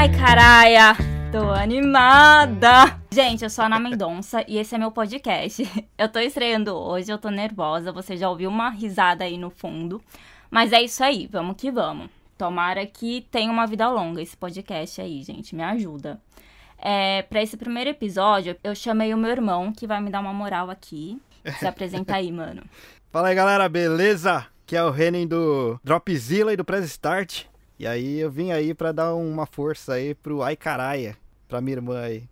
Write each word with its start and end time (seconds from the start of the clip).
Ai, 0.00 0.08
caralho, 0.12 0.96
tô 1.32 1.50
animada! 1.50 3.00
Gente, 3.10 3.42
eu 3.42 3.50
sou 3.50 3.64
a 3.64 3.66
Ana 3.66 3.80
Mendonça 3.80 4.44
e 4.46 4.56
esse 4.56 4.72
é 4.72 4.78
meu 4.78 4.92
podcast. 4.92 5.68
Eu 5.98 6.08
tô 6.08 6.20
estreando 6.20 6.72
hoje, 6.72 7.10
eu 7.10 7.18
tô 7.18 7.30
nervosa, 7.30 7.90
você 7.90 8.16
já 8.16 8.30
ouviu 8.30 8.48
uma 8.48 8.70
risada 8.70 9.24
aí 9.24 9.36
no 9.36 9.50
fundo. 9.50 10.00
Mas 10.48 10.72
é 10.72 10.80
isso 10.80 11.02
aí, 11.02 11.28
vamos 11.28 11.56
que 11.56 11.72
vamos. 11.72 12.08
Tomara 12.38 12.86
que 12.86 13.26
tenha 13.28 13.50
uma 13.50 13.66
vida 13.66 13.90
longa 13.90 14.22
esse 14.22 14.36
podcast 14.36 15.00
aí, 15.00 15.20
gente, 15.24 15.56
me 15.56 15.64
ajuda. 15.64 16.20
É, 16.78 17.22
para 17.22 17.42
esse 17.42 17.56
primeiro 17.56 17.90
episódio, 17.90 18.56
eu 18.62 18.76
chamei 18.76 19.12
o 19.12 19.18
meu 19.18 19.32
irmão, 19.32 19.72
que 19.72 19.84
vai 19.84 20.00
me 20.00 20.10
dar 20.10 20.20
uma 20.20 20.32
moral 20.32 20.70
aqui. 20.70 21.20
Se 21.58 21.66
apresenta 21.66 22.14
aí, 22.14 22.30
mano. 22.30 22.62
Fala 23.10 23.28
aí, 23.28 23.34
galera, 23.34 23.68
beleza? 23.68 24.46
Que 24.64 24.76
é 24.76 24.84
o 24.84 24.92
Renan 24.92 25.26
do 25.26 25.80
Dropzilla 25.82 26.52
e 26.52 26.56
do 26.56 26.64
Press 26.64 26.84
Start. 26.84 27.46
E 27.78 27.86
aí 27.86 28.18
eu 28.18 28.30
vim 28.30 28.50
aí 28.50 28.74
pra 28.74 28.90
dar 28.90 29.14
uma 29.14 29.46
força 29.46 29.94
aí 29.94 30.14
pro 30.14 30.42
Ai 30.42 30.56
Caraia, 30.56 31.16
pra 31.46 31.60
minha 31.60 31.76
irmã 31.76 32.00
aí. 32.00 32.24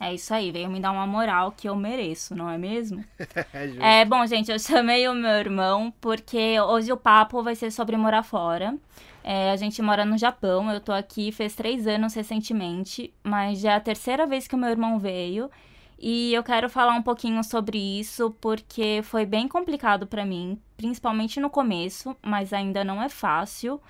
É 0.00 0.14
isso 0.14 0.32
aí, 0.32 0.52
veio 0.52 0.68
me 0.70 0.80
dar 0.80 0.92
uma 0.92 1.06
moral 1.06 1.52
que 1.52 1.68
eu 1.68 1.74
mereço, 1.74 2.34
não 2.34 2.48
é 2.48 2.56
mesmo? 2.56 3.04
é. 3.80 4.00
É, 4.00 4.04
bom, 4.04 4.24
gente, 4.26 4.50
eu 4.50 4.58
chamei 4.60 5.08
o 5.08 5.14
meu 5.14 5.30
irmão 5.30 5.92
porque 6.00 6.60
hoje 6.60 6.92
o 6.92 6.96
papo 6.96 7.42
vai 7.42 7.54
ser 7.54 7.70
sobre 7.70 7.96
morar 7.96 8.22
fora. 8.22 8.76
É, 9.22 9.50
a 9.50 9.56
gente 9.56 9.82
mora 9.82 10.04
no 10.04 10.16
Japão, 10.16 10.70
eu 10.72 10.80
tô 10.80 10.92
aqui 10.92 11.30
fez 11.30 11.54
três 11.54 11.86
anos 11.86 12.14
recentemente, 12.14 13.12
mas 13.22 13.60
já 13.60 13.72
é 13.72 13.76
a 13.76 13.80
terceira 13.80 14.26
vez 14.26 14.48
que 14.48 14.54
o 14.54 14.58
meu 14.58 14.70
irmão 14.70 14.98
veio. 14.98 15.50
E 15.98 16.32
eu 16.32 16.44
quero 16.44 16.70
falar 16.70 16.94
um 16.94 17.02
pouquinho 17.02 17.42
sobre 17.42 17.76
isso 17.76 18.30
porque 18.40 19.00
foi 19.02 19.26
bem 19.26 19.48
complicado 19.48 20.06
pra 20.06 20.24
mim, 20.24 20.58
principalmente 20.76 21.40
no 21.40 21.50
começo, 21.50 22.16
mas 22.22 22.52
ainda 22.52 22.84
não 22.84 23.02
é 23.02 23.08
fácil. 23.08 23.80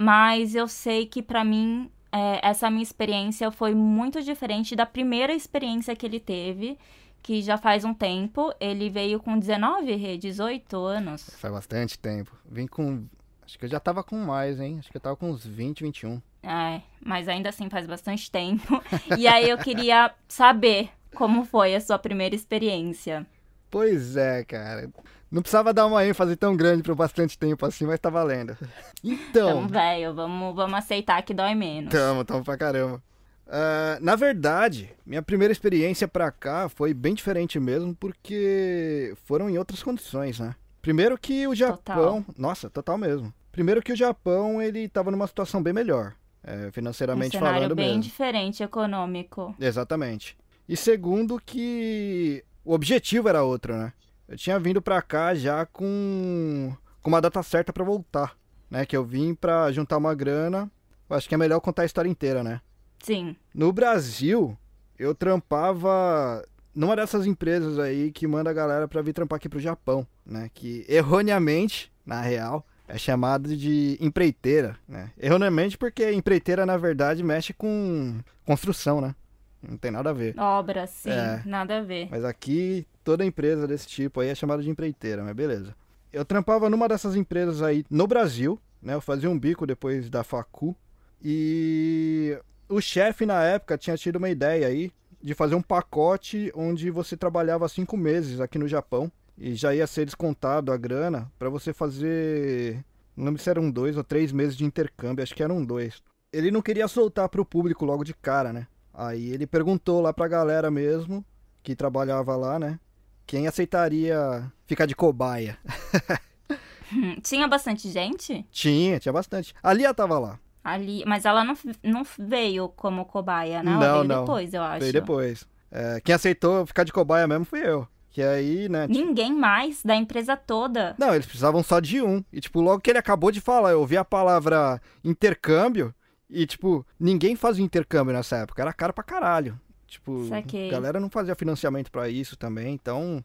Mas 0.00 0.54
eu 0.54 0.68
sei 0.68 1.06
que 1.06 1.20
pra 1.20 1.42
mim 1.42 1.90
é, 2.12 2.38
essa 2.48 2.70
minha 2.70 2.84
experiência 2.84 3.50
foi 3.50 3.74
muito 3.74 4.22
diferente 4.22 4.76
da 4.76 4.86
primeira 4.86 5.34
experiência 5.34 5.96
que 5.96 6.06
ele 6.06 6.20
teve, 6.20 6.78
que 7.20 7.42
já 7.42 7.58
faz 7.58 7.84
um 7.84 7.92
tempo. 7.92 8.54
Ele 8.60 8.88
veio 8.88 9.18
com 9.18 9.36
19, 9.36 10.18
18 10.18 10.76
anos. 10.76 11.28
Faz 11.40 11.52
bastante 11.52 11.98
tempo. 11.98 12.30
Vim 12.48 12.68
com. 12.68 13.06
Acho 13.42 13.58
que 13.58 13.64
eu 13.64 13.68
já 13.68 13.80
tava 13.80 14.04
com 14.04 14.16
mais, 14.18 14.60
hein? 14.60 14.76
Acho 14.78 14.88
que 14.88 14.96
eu 14.96 15.00
tava 15.00 15.16
com 15.16 15.32
uns 15.32 15.44
20, 15.44 15.82
21. 15.82 16.22
É, 16.44 16.80
mas 17.04 17.26
ainda 17.26 17.48
assim 17.48 17.68
faz 17.68 17.84
bastante 17.84 18.30
tempo. 18.30 18.80
E 19.18 19.26
aí 19.26 19.50
eu 19.50 19.58
queria 19.58 20.14
saber 20.28 20.90
como 21.12 21.44
foi 21.44 21.74
a 21.74 21.80
sua 21.80 21.98
primeira 21.98 22.36
experiência. 22.36 23.26
Pois 23.68 24.16
é, 24.16 24.44
cara. 24.44 24.88
Não 25.30 25.42
precisava 25.42 25.74
dar 25.74 25.86
uma 25.86 26.04
ênfase 26.06 26.36
tão 26.36 26.56
grande 26.56 26.82
por 26.82 26.94
bastante 26.94 27.38
tempo 27.38 27.64
assim, 27.66 27.84
mas 27.86 28.00
tá 28.00 28.08
valendo. 28.10 28.56
Então. 29.04 29.50
Então, 29.50 29.68
velho, 29.68 30.14
vamos, 30.14 30.54
vamos 30.54 30.78
aceitar 30.78 31.20
que 31.22 31.34
dói 31.34 31.54
menos. 31.54 31.90
Tamo, 31.90 32.24
tamo 32.24 32.42
pra 32.44 32.56
caramba. 32.56 33.02
Uh, 33.46 34.02
na 34.02 34.14
verdade, 34.16 34.90
minha 35.06 35.22
primeira 35.22 35.52
experiência 35.52 36.06
pra 36.06 36.30
cá 36.30 36.68
foi 36.68 36.92
bem 36.92 37.14
diferente 37.14 37.58
mesmo, 37.58 37.94
porque 37.94 39.14
foram 39.24 39.48
em 39.48 39.56
outras 39.58 39.82
condições, 39.82 40.38
né? 40.38 40.54
Primeiro 40.82 41.16
que 41.18 41.46
o 41.46 41.54
Japão. 41.54 42.22
Total. 42.22 42.34
Nossa, 42.36 42.70
total 42.70 42.96
mesmo. 42.98 43.32
Primeiro 43.52 43.82
que 43.82 43.92
o 43.92 43.96
Japão, 43.96 44.60
ele 44.62 44.88
tava 44.88 45.10
numa 45.10 45.26
situação 45.26 45.62
bem 45.62 45.72
melhor. 45.72 46.14
é, 46.44 46.68
Um 46.68 46.72
financeiramente 46.72 47.36
cenário 47.36 47.56
falando 47.56 47.74
bem 47.74 47.88
mesmo. 47.88 48.02
diferente 48.02 48.62
econômico. 48.62 49.54
Exatamente. 49.58 50.36
E 50.68 50.76
segundo 50.76 51.40
que 51.44 52.44
o 52.64 52.72
objetivo 52.74 53.28
era 53.28 53.42
outro, 53.42 53.74
né? 53.76 53.92
Eu 54.28 54.36
tinha 54.36 54.58
vindo 54.58 54.82
pra 54.82 55.00
cá 55.00 55.34
já 55.34 55.64
com, 55.64 56.72
com 57.02 57.10
uma 57.10 57.20
data 57.20 57.42
certa 57.42 57.72
pra 57.72 57.82
voltar, 57.82 58.36
né? 58.70 58.84
Que 58.84 58.96
eu 58.96 59.02
vim 59.02 59.34
pra 59.34 59.72
juntar 59.72 59.96
uma 59.96 60.14
grana. 60.14 60.70
Eu 61.08 61.16
acho 61.16 61.26
que 61.26 61.34
é 61.34 61.38
melhor 61.38 61.60
contar 61.60 61.82
a 61.82 61.86
história 61.86 62.10
inteira, 62.10 62.44
né? 62.44 62.60
Sim. 63.02 63.34
No 63.54 63.72
Brasil, 63.72 64.56
eu 64.98 65.14
trampava 65.14 66.44
numa 66.74 66.94
dessas 66.94 67.26
empresas 67.26 67.78
aí 67.78 68.12
que 68.12 68.26
manda 68.26 68.50
a 68.50 68.52
galera 68.52 68.86
pra 68.86 69.00
vir 69.00 69.14
trampar 69.14 69.38
aqui 69.38 69.48
pro 69.48 69.58
Japão, 69.58 70.06
né? 70.26 70.50
Que 70.52 70.84
erroneamente, 70.88 71.90
na 72.04 72.20
real, 72.20 72.66
é 72.86 72.98
chamado 72.98 73.56
de 73.56 73.96
empreiteira, 74.00 74.76
né? 74.86 75.10
Erroneamente 75.18 75.78
porque 75.78 76.12
empreiteira, 76.12 76.66
na 76.66 76.76
verdade, 76.76 77.22
mexe 77.22 77.54
com 77.54 78.20
construção, 78.44 79.00
né? 79.00 79.14
Não 79.62 79.76
tem 79.76 79.90
nada 79.90 80.10
a 80.10 80.12
ver. 80.12 80.38
Obra, 80.38 80.86
sim. 80.86 81.10
É. 81.10 81.42
Nada 81.44 81.78
a 81.78 81.82
ver. 81.82 82.08
Mas 82.10 82.24
aqui, 82.24 82.86
toda 83.02 83.24
empresa 83.24 83.66
desse 83.66 83.86
tipo 83.86 84.20
aí 84.20 84.28
é 84.28 84.34
chamada 84.34 84.62
de 84.62 84.70
empreiteira, 84.70 85.22
mas 85.22 85.34
beleza. 85.34 85.74
Eu 86.12 86.24
trampava 86.24 86.70
numa 86.70 86.88
dessas 86.88 87.16
empresas 87.16 87.60
aí 87.62 87.84
no 87.90 88.06
Brasil, 88.06 88.58
né? 88.80 88.94
Eu 88.94 89.00
fazia 89.00 89.28
um 89.28 89.38
bico 89.38 89.66
depois 89.66 90.08
da 90.08 90.22
facu. 90.24 90.74
E 91.22 92.38
o 92.68 92.80
chefe 92.80 93.26
na 93.26 93.42
época 93.42 93.76
tinha 93.76 93.96
tido 93.96 94.16
uma 94.16 94.30
ideia 94.30 94.66
aí 94.66 94.92
de 95.20 95.34
fazer 95.34 95.54
um 95.54 95.62
pacote 95.62 96.52
onde 96.54 96.90
você 96.90 97.16
trabalhava 97.16 97.68
cinco 97.68 97.96
meses 97.96 98.40
aqui 98.40 98.58
no 98.58 98.68
Japão 98.68 99.10
e 99.36 99.54
já 99.54 99.74
ia 99.74 99.86
ser 99.86 100.04
descontado 100.04 100.72
a 100.72 100.76
grana 100.76 101.30
pra 101.38 101.48
você 101.48 101.72
fazer. 101.72 102.84
Não 103.16 103.26
lembro 103.26 103.42
se 103.42 103.50
eram 103.50 103.70
dois 103.70 103.96
ou 103.96 104.04
três 104.04 104.30
meses 104.32 104.56
de 104.56 104.64
intercâmbio, 104.64 105.22
acho 105.22 105.34
que 105.34 105.42
eram 105.42 105.64
dois. 105.64 106.02
Ele 106.32 106.50
não 106.50 106.62
queria 106.62 106.86
soltar 106.86 107.28
pro 107.28 107.44
público 107.44 107.84
logo 107.84 108.04
de 108.04 108.14
cara, 108.14 108.52
né? 108.52 108.66
Aí 109.00 109.30
ele 109.30 109.46
perguntou 109.46 110.00
lá 110.00 110.12
pra 110.12 110.26
galera 110.26 110.72
mesmo, 110.72 111.24
que 111.62 111.76
trabalhava 111.76 112.34
lá, 112.34 112.58
né? 112.58 112.80
Quem 113.24 113.46
aceitaria 113.46 114.50
ficar 114.66 114.86
de 114.86 114.96
cobaia? 114.96 115.56
Tinha 117.22 117.46
bastante 117.46 117.88
gente 117.90 118.46
Tinha, 118.50 118.98
tinha 118.98 119.12
bastante. 119.12 119.54
A 119.62 119.72
Lia 119.72 119.92
tava 119.92 120.18
lá. 120.18 120.38
ali, 120.64 121.04
mas 121.06 121.24
ela 121.24 121.44
não, 121.44 121.54
não 121.82 122.02
veio 122.18 122.68
como 122.70 123.04
cobaia, 123.04 123.62
né? 123.62 123.70
Ela 123.72 123.80
Não, 123.86 123.92
veio 123.98 124.04
não. 124.08 124.20
depois, 124.24 124.54
eu 124.54 124.62
acho. 124.62 124.80
Veio 124.80 124.92
depois. 124.92 125.46
É, 125.70 126.00
quem 126.02 126.14
aceitou 126.14 126.64
ficar 126.66 126.84
de 126.84 126.92
cobaia 126.92 127.26
mesmo 127.28 127.44
fui 127.44 127.60
eu. 127.60 127.86
Que 128.10 128.22
aí, 128.22 128.68
né? 128.70 128.88
tipo- 128.88 128.98
Ninguém 128.98 129.32
mais 129.34 129.82
da 129.82 129.94
empresa 129.94 130.34
toda. 130.36 130.96
Não, 130.98 131.14
eles 131.14 131.26
precisavam 131.26 131.62
só 131.62 131.78
de 131.78 132.00
um. 132.02 132.24
E, 132.32 132.40
tipo, 132.40 132.60
logo 132.62 132.80
que 132.80 132.90
ele 132.90 132.98
acabou 132.98 133.30
de 133.30 133.40
falar, 133.40 133.72
eu 133.72 133.80
ouvi 133.80 133.96
a 133.96 134.04
palavra 134.04 134.80
intercâmbio. 135.04 135.94
E, 136.30 136.46
tipo, 136.46 136.84
ninguém 136.98 137.34
fazia 137.36 137.64
intercâmbio 137.64 138.12
nessa 138.12 138.36
época. 138.36 138.62
Era 138.62 138.72
caro 138.72 138.92
pra 138.92 139.04
caralho. 139.04 139.58
Tipo, 139.86 140.26
Saquei. 140.28 140.68
a 140.68 140.72
galera 140.72 141.00
não 141.00 141.08
fazia 141.08 141.34
financiamento 141.34 141.90
pra 141.90 142.08
isso 142.08 142.36
também. 142.36 142.74
Então, 142.74 143.24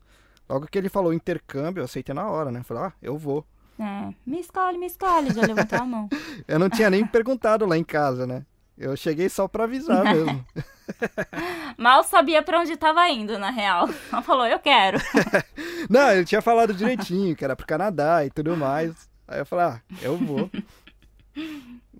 logo 0.50 0.68
que 0.68 0.78
ele 0.78 0.88
falou 0.88 1.13
intercâmbio, 1.13 1.81
eu 1.81 1.86
aceitei 1.86 2.16
na 2.16 2.30
hora, 2.30 2.52
né? 2.52 2.63
Falei, 2.63 2.84
ah, 2.84 2.94
eu 3.02 3.18
vou. 3.18 3.46
É, 3.78 4.13
me 4.25 4.40
escolhe, 4.40 4.78
me 4.78 4.86
escolhe, 4.86 5.34
já 5.34 5.42
levantou 5.42 5.80
a 5.80 5.84
mão. 5.86 6.08
Eu 6.47 6.59
não 6.59 6.69
tinha 6.69 6.92
nem 6.92 7.03
perguntado 7.06 7.66
lá 7.66 7.75
em 7.75 7.84
casa, 7.84 8.28
né? 8.28 8.46
Eu 8.78 8.96
cheguei 8.96 9.28
só 9.30 9.47
pra 9.47 9.63
avisar 9.63 10.03
mesmo. 10.13 10.46
Mal 11.75 12.03
sabia 12.03 12.44
pra 12.44 12.59
onde 12.59 12.78
tava 12.78 13.09
indo, 13.09 13.38
na 13.40 13.50
real. 13.50 13.90
Ela 14.12 14.22
falou, 14.22 14.46
eu 14.46 14.59
quero. 14.59 15.00
Não, 15.90 16.12
ele 16.12 16.24
tinha 16.24 16.42
falado 16.42 16.72
direitinho, 16.74 17.36
que 17.36 17.44
era 17.44 17.56
pro 17.56 17.66
Canadá 17.66 18.24
e 18.24 18.30
tudo 18.30 18.56
mais. 18.56 19.09
Aí 19.28 19.40
eu 19.40 19.46
falei, 19.46 19.66
ah, 19.66 19.81
eu 20.02 20.18
vou. 20.18 20.50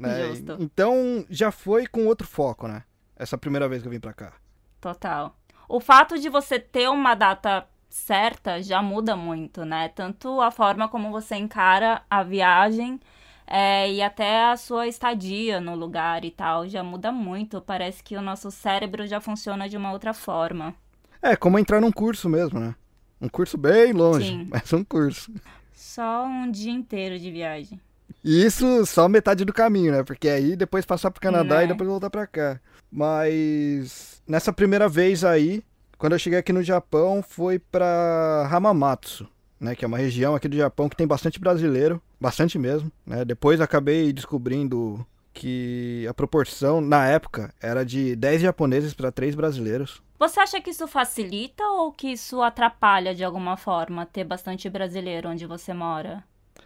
Né? 0.08 0.28
Justo. 0.28 0.58
Então 0.60 1.26
já 1.30 1.52
foi 1.52 1.88
com 1.88 2.06
outro 2.06 2.28
foco, 2.28 2.68
né? 2.68 2.84
Essa 3.16 3.38
primeira 3.38 3.68
vez 3.68 3.82
que 3.82 3.88
eu 3.88 3.92
vim 3.92 4.00
pra 4.00 4.14
cá. 4.14 4.34
Total. 4.82 5.36
O 5.68 5.80
fato 5.80 6.20
de 6.20 6.30
você 6.30 6.60
ter 6.60 6.90
uma 6.90 7.16
data 7.16 7.66
certa 7.90 8.62
já 8.62 8.82
muda 8.82 9.16
muito, 9.16 9.64
né? 9.64 9.88
Tanto 9.90 10.42
a 10.42 10.52
forma 10.52 10.90
como 10.90 11.12
você 11.12 11.36
encara 11.36 12.02
a 12.10 12.24
viagem 12.24 13.00
é, 13.46 13.92
e 13.92 14.02
até 14.02 14.46
a 14.46 14.58
sua 14.58 14.88
estadia 14.88 15.62
no 15.62 15.76
lugar 15.76 16.26
e 16.26 16.32
tal 16.32 16.68
já 16.68 16.84
muda 16.84 17.12
muito. 17.12 17.62
Parece 17.62 18.04
que 18.04 18.16
o 18.16 18.22
nosso 18.22 18.50
cérebro 18.52 19.06
já 19.06 19.22
funciona 19.22 19.70
de 19.70 19.78
uma 19.78 19.92
outra 19.92 20.14
forma. 20.14 20.76
É, 21.22 21.36
como 21.36 21.60
entrar 21.60 21.80
num 21.80 21.92
curso 21.92 22.28
mesmo, 22.28 22.60
né? 22.60 22.76
Um 23.22 23.30
curso 23.30 23.58
bem 23.58 23.94
longe, 23.94 24.28
Sim. 24.28 24.48
mas 24.52 24.74
um 24.74 24.84
curso. 24.84 25.32
Só 25.72 26.26
um 26.26 26.52
dia 26.52 26.72
inteiro 26.72 27.18
de 27.18 27.32
viagem. 27.32 27.80
E 28.24 28.46
isso 28.46 28.86
só 28.86 29.08
metade 29.10 29.44
do 29.44 29.52
caminho, 29.54 29.92
né? 29.92 30.04
Porque 30.04 30.30
aí 30.30 30.56
depois 30.56 30.86
passar 30.86 31.12
pro 31.12 31.22
Canadá 31.22 31.58
Né. 31.58 31.66
e 31.66 31.68
depois 31.68 31.90
voltar 31.90 32.10
pra 32.10 32.26
cá. 32.26 32.60
Mas 32.90 34.22
nessa 34.28 34.54
primeira 34.54 34.88
vez 34.88 35.24
aí, 35.26 35.64
quando 35.98 36.14
eu 36.14 36.20
cheguei 36.20 36.40
aqui 36.40 36.54
no 36.54 36.64
Japão, 36.64 37.22
foi 37.22 37.60
pra 37.60 38.48
Hamamatsu, 38.52 39.28
né? 39.60 39.76
Que 39.76 39.84
é 39.84 39.88
uma 39.88 39.98
região 39.98 40.36
aqui 40.36 40.48
do 40.48 40.56
Japão 40.58 40.88
que 40.88 40.96
tem 40.96 41.08
bastante 41.08 41.40
brasileiro, 41.40 42.02
bastante 42.20 42.58
mesmo, 42.58 42.92
né? 43.06 43.26
Depois 43.26 43.60
acabei 43.60 44.14
descobrindo 44.14 45.06
que 45.34 46.06
a 46.08 46.14
proporção 46.14 46.80
na 46.80 47.06
época 47.08 47.54
era 47.60 47.84
de 47.84 48.16
10 48.16 48.42
japoneses 48.44 48.94
para 48.94 49.12
3 49.12 49.34
brasileiros. 49.36 50.02
Você 50.20 50.40
acha 50.40 50.62
que 50.62 50.70
isso 50.70 50.88
facilita 50.88 51.64
ou 51.64 51.92
que 51.92 52.08
isso 52.14 52.42
atrapalha 52.42 53.14
de 53.16 53.24
alguma 53.24 53.58
forma 53.58 54.06
ter 54.06 54.24
bastante 54.24 54.70
brasileiro 54.70 55.28
onde 55.30 55.46
você 55.46 55.74
mora? 55.74 56.24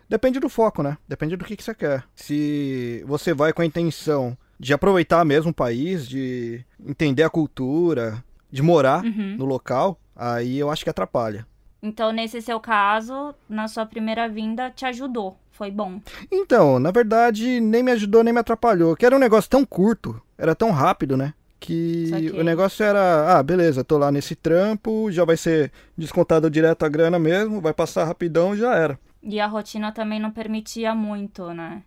Depende 0.10 0.40
do 0.40 0.50
foco, 0.50 0.82
né? 0.82 0.98
Depende 1.08 1.36
do 1.36 1.44
que, 1.46 1.56
que 1.56 1.64
você 1.64 1.74
quer. 1.74 2.04
Se 2.16 3.04
você 3.06 3.34
vai 3.34 3.52
com 3.54 3.62
a 3.62 3.66
intenção 3.66 4.38
de 4.60 4.74
aproveitar 4.74 5.24
mesmo 5.26 5.52
o 5.52 5.54
país, 5.54 6.08
de 6.08 6.64
entender 6.86 7.24
a 7.24 7.30
cultura, 7.30 8.24
de 8.52 8.62
morar 8.62 9.04
Uhum. 9.04 9.36
no 9.38 9.46
local, 9.46 10.00
aí 10.16 10.58
eu 10.58 10.72
acho 10.72 10.84
que 10.84 10.90
atrapalha. 10.90 11.46
Então, 11.84 12.12
nesse 12.12 12.42
seu 12.42 12.60
caso, 12.60 13.36
na 13.48 13.68
sua 13.68 13.86
primeira 13.86 14.28
vinda, 14.28 14.72
te 14.72 14.84
ajudou. 14.86 15.38
Foi 15.52 15.70
bom. 15.70 16.00
Então, 16.32 16.80
na 16.80 16.90
verdade, 16.92 17.60
nem 17.60 17.84
me 17.84 17.92
ajudou 17.92 18.24
nem 18.24 18.34
me 18.34 18.40
atrapalhou, 18.40 18.96
que 18.96 19.06
era 19.06 19.16
um 19.16 19.20
negócio 19.20 19.50
tão 19.50 19.66
curto 19.66 20.20
era 20.38 20.54
tão 20.56 20.70
rápido, 20.72 21.18
né? 21.18 21.34
Que 21.60 22.12
o 22.36 22.44
negócio 22.44 22.84
era, 22.86 23.36
ah, 23.38 23.42
beleza, 23.42 23.84
tô 23.84 23.98
lá 23.98 24.12
nesse 24.12 24.36
trampo, 24.36 25.12
já 25.12 25.26
vai 25.26 25.36
ser 25.36 25.72
descontado 25.98 26.50
direto 26.52 26.86
a 26.86 26.90
grana 26.90 27.18
mesmo, 27.18 27.60
vai 27.60 27.74
passar 27.74 28.06
rapidão 28.06 28.56
já 28.56 28.76
era. 28.76 29.00
E 29.22 29.40
a 29.40 29.48
rotina 29.48 29.92
também 29.92 30.20
não 30.20 30.32
permitia 30.32 30.94
muito, 30.96 31.54
né? 31.54 31.84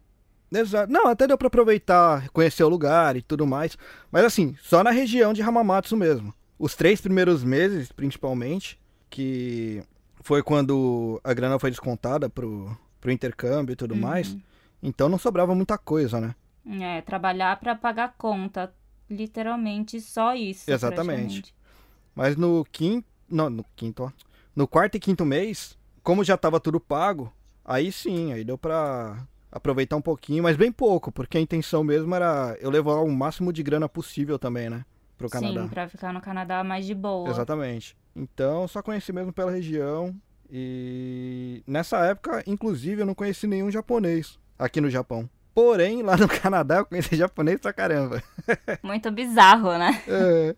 Exato. 0.53 0.93
Não, 0.93 1.07
até 1.07 1.27
deu 1.27 1.39
pra 1.39 1.47
aproveitar, 1.47 2.29
conhecer 2.31 2.65
o 2.65 2.69
lugar 2.69 3.17
e 3.17 3.23
tudo 3.23 3.47
mais. 3.47 3.79
Mas 4.11 4.25
assim, 4.25 4.57
só 4.61 4.83
na 4.83 4.91
região 4.91 5.33
de 5.33 5.43
Hamamatsu 5.43 5.97
mesmo. 5.97 6.35
Os 6.59 6.75
três 6.75 7.01
primeiros 7.01 7.45
meses, 7.45 7.93
principalmente, 7.93 8.79
que 9.09 9.83
foi 10.23 10.43
quando 10.43 11.21
a 11.25 11.33
grana 11.33 11.59
foi 11.59 11.71
descontada 11.71 12.29
pro, 12.29 12.77
pro 13.01 13.13
intercâmbio 13.13 13.73
e 13.73 13.77
tudo 13.77 13.95
uhum. 13.95 14.01
mais. 14.01 14.37
Então 14.83 15.09
não 15.09 15.19
sobrava 15.19 15.55
muita 15.55 15.79
coisa, 15.79 16.21
né? 16.21 16.35
É, 16.81 17.01
trabalhar 17.01 17.59
para 17.59 17.75
pagar 17.75 18.15
conta. 18.19 18.73
Literalmente 19.09 20.01
só 20.01 20.35
isso. 20.35 20.71
Exatamente. 20.71 21.55
Mas 22.15 22.37
no 22.37 22.65
quinto. 22.71 23.09
Não, 23.29 23.49
no 23.49 23.65
quinto, 23.77 24.05
ó. 24.05 24.13
No 24.55 24.67
quarto 24.67 24.97
e 24.97 25.01
quinto 25.01 25.25
mês, 25.25 25.79
como 26.03 26.25
já 26.25 26.37
tava 26.37 26.61
tudo 26.61 26.81
pago, 26.81 27.33
aí 27.65 27.91
sim, 27.93 28.33
aí 28.33 28.45
deu 28.45 28.59
pra 28.59 29.27
aproveitar 29.51 29.97
um 29.97 30.03
pouquinho, 30.03 30.43
mas 30.43 30.57
bem 30.57 30.71
pouco, 30.71 31.11
porque 31.11 31.37
a 31.37 31.41
intenção 31.41 31.83
mesmo 31.83 32.15
era 32.15 32.57
eu 32.61 32.71
levar 32.71 32.97
o 32.97 33.11
máximo 33.11 33.53
de 33.53 33.63
grana 33.63 33.89
possível 33.89 34.39
também, 34.39 34.71
né? 34.71 34.85
Pro 35.19 35.29
Canadá. 35.29 35.63
Sim, 35.63 35.69
pra 35.69 35.89
ficar 35.89 36.13
no 36.13 36.21
Canadá 36.21 36.65
mais 36.65 36.87
de 36.87 36.95
boa. 36.95 37.29
Exatamente. 37.29 37.97
Então, 38.17 38.67
só 38.67 38.83
conheci 38.83 39.13
mesmo 39.13 39.33
pela 39.33 39.51
região. 39.51 40.15
E 40.51 41.63
nessa 41.67 41.99
época, 42.07 42.43
inclusive, 42.47 43.03
eu 43.03 43.07
não 43.07 43.15
conheci 43.15 43.47
nenhum 43.47 43.71
japonês 43.71 44.39
aqui 44.59 44.81
no 44.81 44.91
Japão. 44.91 45.29
Porém, 45.55 46.03
lá 46.03 46.17
no 46.17 46.27
Canadá, 46.41 46.79
eu 46.79 46.87
conheci 46.87 47.17
japonês 47.17 47.61
pra 47.61 47.73
caramba. 47.73 48.23
Muito 48.83 49.11
bizarro, 49.11 49.77
né? 49.77 50.03
É. 50.09 50.57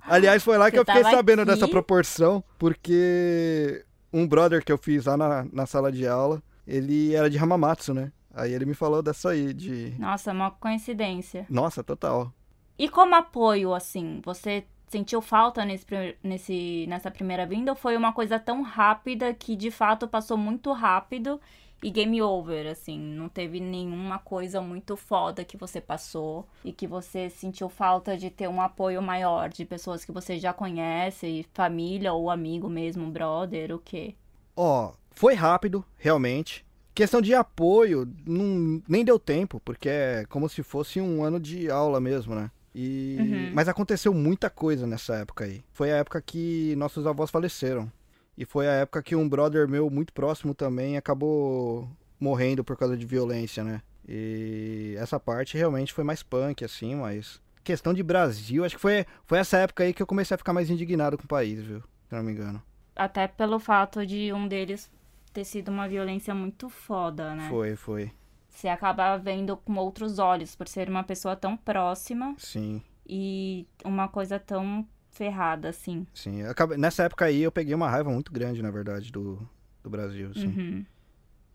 Aliás, 0.00 0.42
foi 0.42 0.56
lá 0.56 0.66
Você 0.66 0.70
que 0.72 0.78
eu 0.78 0.84
fiquei 0.84 1.04
sabendo 1.04 1.42
aqui? 1.42 1.50
dessa 1.50 1.68
proporção, 1.68 2.42
porque 2.58 3.84
um 4.12 4.26
brother 4.26 4.64
que 4.64 4.72
eu 4.72 4.78
fiz 4.78 5.06
lá 5.06 5.16
na, 5.16 5.46
na 5.52 5.66
sala 5.66 5.90
de 5.90 6.06
aula, 6.06 6.42
ele 6.66 7.14
era 7.14 7.28
de 7.28 7.38
Hamamatsu, 7.38 7.94
né? 7.94 8.12
Aí 8.32 8.52
ele 8.52 8.64
me 8.64 8.74
falou 8.74 9.02
dessa 9.02 9.30
aí, 9.30 9.52
de. 9.52 9.94
Nossa, 9.98 10.32
uma 10.32 10.50
coincidência. 10.50 11.46
Nossa, 11.48 11.82
total. 11.82 12.32
E 12.78 12.88
como 12.88 13.14
apoio, 13.14 13.74
assim, 13.74 14.20
você 14.24 14.64
sentiu 14.88 15.20
falta 15.20 15.64
nesse, 15.64 15.86
nesse, 16.22 16.86
nessa 16.88 17.10
primeira 17.10 17.46
vinda 17.46 17.72
ou 17.72 17.76
foi 17.76 17.96
uma 17.96 18.12
coisa 18.12 18.38
tão 18.38 18.62
rápida 18.62 19.32
que 19.32 19.54
de 19.54 19.70
fato 19.70 20.08
passou 20.08 20.36
muito 20.36 20.72
rápido 20.72 21.40
e 21.82 21.90
game 21.90 22.20
over, 22.20 22.66
assim, 22.66 22.98
não 22.98 23.28
teve 23.28 23.58
nenhuma 23.58 24.18
coisa 24.18 24.60
muito 24.60 24.96
foda 24.96 25.44
que 25.44 25.56
você 25.56 25.80
passou 25.80 26.46
e 26.64 26.72
que 26.72 26.86
você 26.86 27.30
sentiu 27.30 27.68
falta 27.68 28.16
de 28.16 28.30
ter 28.30 28.48
um 28.48 28.60
apoio 28.60 29.00
maior 29.00 29.48
de 29.48 29.64
pessoas 29.64 30.04
que 30.04 30.12
você 30.12 30.38
já 30.38 30.52
conhece, 30.52 31.46
família 31.54 32.12
ou 32.12 32.30
amigo 32.30 32.68
mesmo, 32.68 33.10
brother, 33.10 33.74
o 33.74 33.78
quê? 33.78 34.14
Ó, 34.54 34.88
oh, 34.88 34.94
foi 35.10 35.34
rápido, 35.34 35.84
realmente. 35.96 36.64
Questão 36.94 37.22
de 37.22 37.34
apoio, 37.34 38.06
não, 38.26 38.82
nem 38.86 39.04
deu 39.04 39.18
tempo, 39.18 39.60
porque 39.64 39.88
é 39.88 40.24
como 40.28 40.48
se 40.48 40.62
fosse 40.62 41.00
um 41.00 41.24
ano 41.24 41.40
de 41.40 41.70
aula 41.70 41.98
mesmo, 41.98 42.34
né? 42.34 42.50
E... 42.74 43.16
Uhum. 43.18 43.50
Mas 43.54 43.68
aconteceu 43.68 44.12
muita 44.12 44.50
coisa 44.50 44.86
nessa 44.86 45.16
época 45.16 45.44
aí. 45.44 45.62
Foi 45.72 45.90
a 45.90 45.96
época 45.96 46.20
que 46.20 46.74
nossos 46.76 47.06
avós 47.06 47.30
faleceram. 47.30 47.90
E 48.36 48.44
foi 48.44 48.68
a 48.68 48.72
época 48.72 49.02
que 49.02 49.14
um 49.14 49.28
brother 49.28 49.68
meu 49.68 49.90
muito 49.90 50.12
próximo 50.12 50.54
também 50.54 50.96
acabou 50.96 51.88
morrendo 52.18 52.64
por 52.64 52.76
causa 52.76 52.96
de 52.96 53.04
violência, 53.06 53.64
né? 53.64 53.82
E 54.08 54.94
essa 54.98 55.20
parte 55.20 55.56
realmente 55.56 55.92
foi 55.92 56.04
mais 56.04 56.22
punk, 56.22 56.64
assim, 56.64 56.94
mas. 56.94 57.40
Questão 57.62 57.92
de 57.92 58.02
Brasil, 58.02 58.64
acho 58.64 58.76
que 58.76 58.80
foi, 58.80 59.04
foi 59.26 59.38
essa 59.38 59.58
época 59.58 59.84
aí 59.84 59.92
que 59.92 60.02
eu 60.02 60.06
comecei 60.06 60.34
a 60.34 60.38
ficar 60.38 60.52
mais 60.52 60.70
indignado 60.70 61.18
com 61.18 61.24
o 61.24 61.28
país, 61.28 61.62
viu? 61.62 61.80
Se 62.08 62.14
não 62.14 62.22
me 62.22 62.32
engano. 62.32 62.60
Até 62.96 63.28
pelo 63.28 63.60
fato 63.60 64.04
de 64.04 64.32
um 64.32 64.48
deles 64.48 64.90
ter 65.32 65.44
sido 65.44 65.68
uma 65.68 65.86
violência 65.86 66.34
muito 66.34 66.68
foda, 66.68 67.34
né? 67.34 67.48
Foi, 67.48 67.76
foi. 67.76 68.10
Você 68.48 68.66
acaba 68.66 69.16
vendo 69.16 69.56
com 69.56 69.76
outros 69.76 70.18
olhos, 70.18 70.56
por 70.56 70.66
ser 70.66 70.88
uma 70.88 71.04
pessoa 71.04 71.36
tão 71.36 71.56
próxima. 71.56 72.34
Sim. 72.38 72.82
E 73.06 73.66
uma 73.84 74.08
coisa 74.08 74.38
tão 74.38 74.86
ferrada, 75.10 75.68
assim. 75.68 76.06
Sim, 76.14 76.42
acabei, 76.44 76.78
nessa 76.78 77.04
época 77.04 77.24
aí 77.24 77.42
eu 77.42 77.52
peguei 77.52 77.74
uma 77.74 77.88
raiva 77.88 78.10
muito 78.10 78.32
grande, 78.32 78.62
na 78.62 78.70
verdade, 78.70 79.12
do, 79.12 79.38
do 79.82 79.90
Brasil, 79.90 80.30
assim. 80.30 80.46
Uhum. 80.46 80.84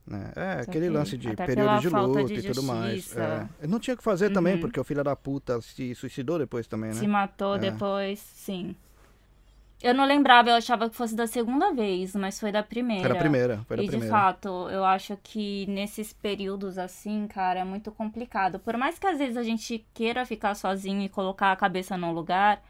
Né? 0.06 0.32
É, 0.36 0.64
Só 0.64 0.70
aquele 0.70 0.90
lance 0.90 1.18
de 1.18 1.36
período 1.36 1.80
de 1.80 1.90
luta 1.90 2.24
de 2.26 2.34
e 2.36 2.44
tudo 2.44 2.62
mais. 2.62 3.16
É. 3.18 3.48
Eu 3.62 3.70
não 3.70 3.80
tinha 3.80 3.96
o 3.96 3.98
que 3.98 4.04
fazer 4.04 4.28
uhum. 4.28 4.34
também, 4.34 4.60
porque 4.60 4.80
o 4.80 4.84
filho 4.84 5.04
da 5.04 5.16
puta 5.16 5.60
se 5.62 5.96
suicidou 5.96 6.38
depois 6.38 6.68
também, 6.68 6.92
né? 6.92 6.96
Se 6.96 7.08
matou 7.08 7.56
é. 7.56 7.60
depois, 7.60 8.20
sim. 8.20 8.76
Eu 9.82 9.94
não 9.94 10.06
lembrava, 10.06 10.50
eu 10.50 10.56
achava 10.56 10.90
que 10.90 10.96
fosse 10.96 11.16
da 11.16 11.28
segunda 11.28 11.74
vez, 11.74 12.16
mas 12.16 12.40
foi 12.40 12.52
da 12.52 12.64
primeira. 12.64 13.04
Foi 13.04 13.14
da 13.14 13.20
primeira, 13.20 13.58
foi 13.68 13.78
da 13.78 13.84
e 13.84 13.88
primeira. 13.88 14.06
de 14.06 14.20
fato, 14.20 14.70
eu 14.70 14.86
acho 14.86 15.18
que 15.22 15.66
nesses 15.68 16.14
períodos 16.14 16.78
assim, 16.78 17.28
cara, 17.28 17.60
é 17.60 17.64
muito 17.64 17.92
complicado. 17.92 18.58
Por 18.58 18.78
mais 18.78 18.98
que 18.98 19.06
às 19.06 19.18
vezes 19.18 19.38
a 19.38 19.44
gente 19.44 19.86
queira 19.94 20.26
ficar 20.26 20.56
sozinho 20.56 21.02
e 21.02 21.10
colocar 21.10 21.52
a 21.52 21.56
cabeça 21.56 21.98
no 21.98 22.12
lugar, 22.12 22.64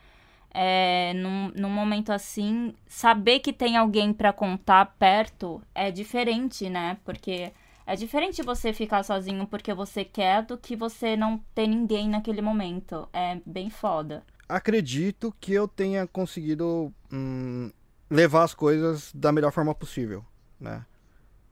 é, 0.55 1.13
num, 1.15 1.51
num 1.55 1.69
momento 1.69 2.11
assim, 2.11 2.73
saber 2.87 3.39
que 3.39 3.51
tem 3.51 3.75
alguém 3.75 4.13
para 4.13 4.31
contar 4.31 4.85
perto 4.97 5.61
é 5.73 5.91
diferente, 5.91 6.69
né? 6.69 6.97
Porque 7.03 7.51
é 7.85 7.95
diferente 7.95 8.41
você 8.41 8.71
ficar 8.71 9.03
sozinho 9.03 9.45
porque 9.45 9.73
você 9.73 10.05
quer 10.05 10.43
do 10.43 10.57
que 10.57 10.75
você 10.75 11.17
não 11.17 11.37
ter 11.53 11.67
ninguém 11.67 12.07
naquele 12.07 12.41
momento. 12.41 13.07
É 13.13 13.37
bem 13.45 13.69
foda 13.69 14.23
acredito 14.47 15.35
que 15.39 15.53
eu 15.53 15.67
tenha 15.67 16.07
conseguido 16.07 16.93
hum, 17.11 17.71
levar 18.09 18.43
as 18.43 18.53
coisas 18.53 19.11
da 19.13 19.31
melhor 19.31 19.51
forma 19.51 19.73
possível, 19.73 20.23
né? 20.59 20.85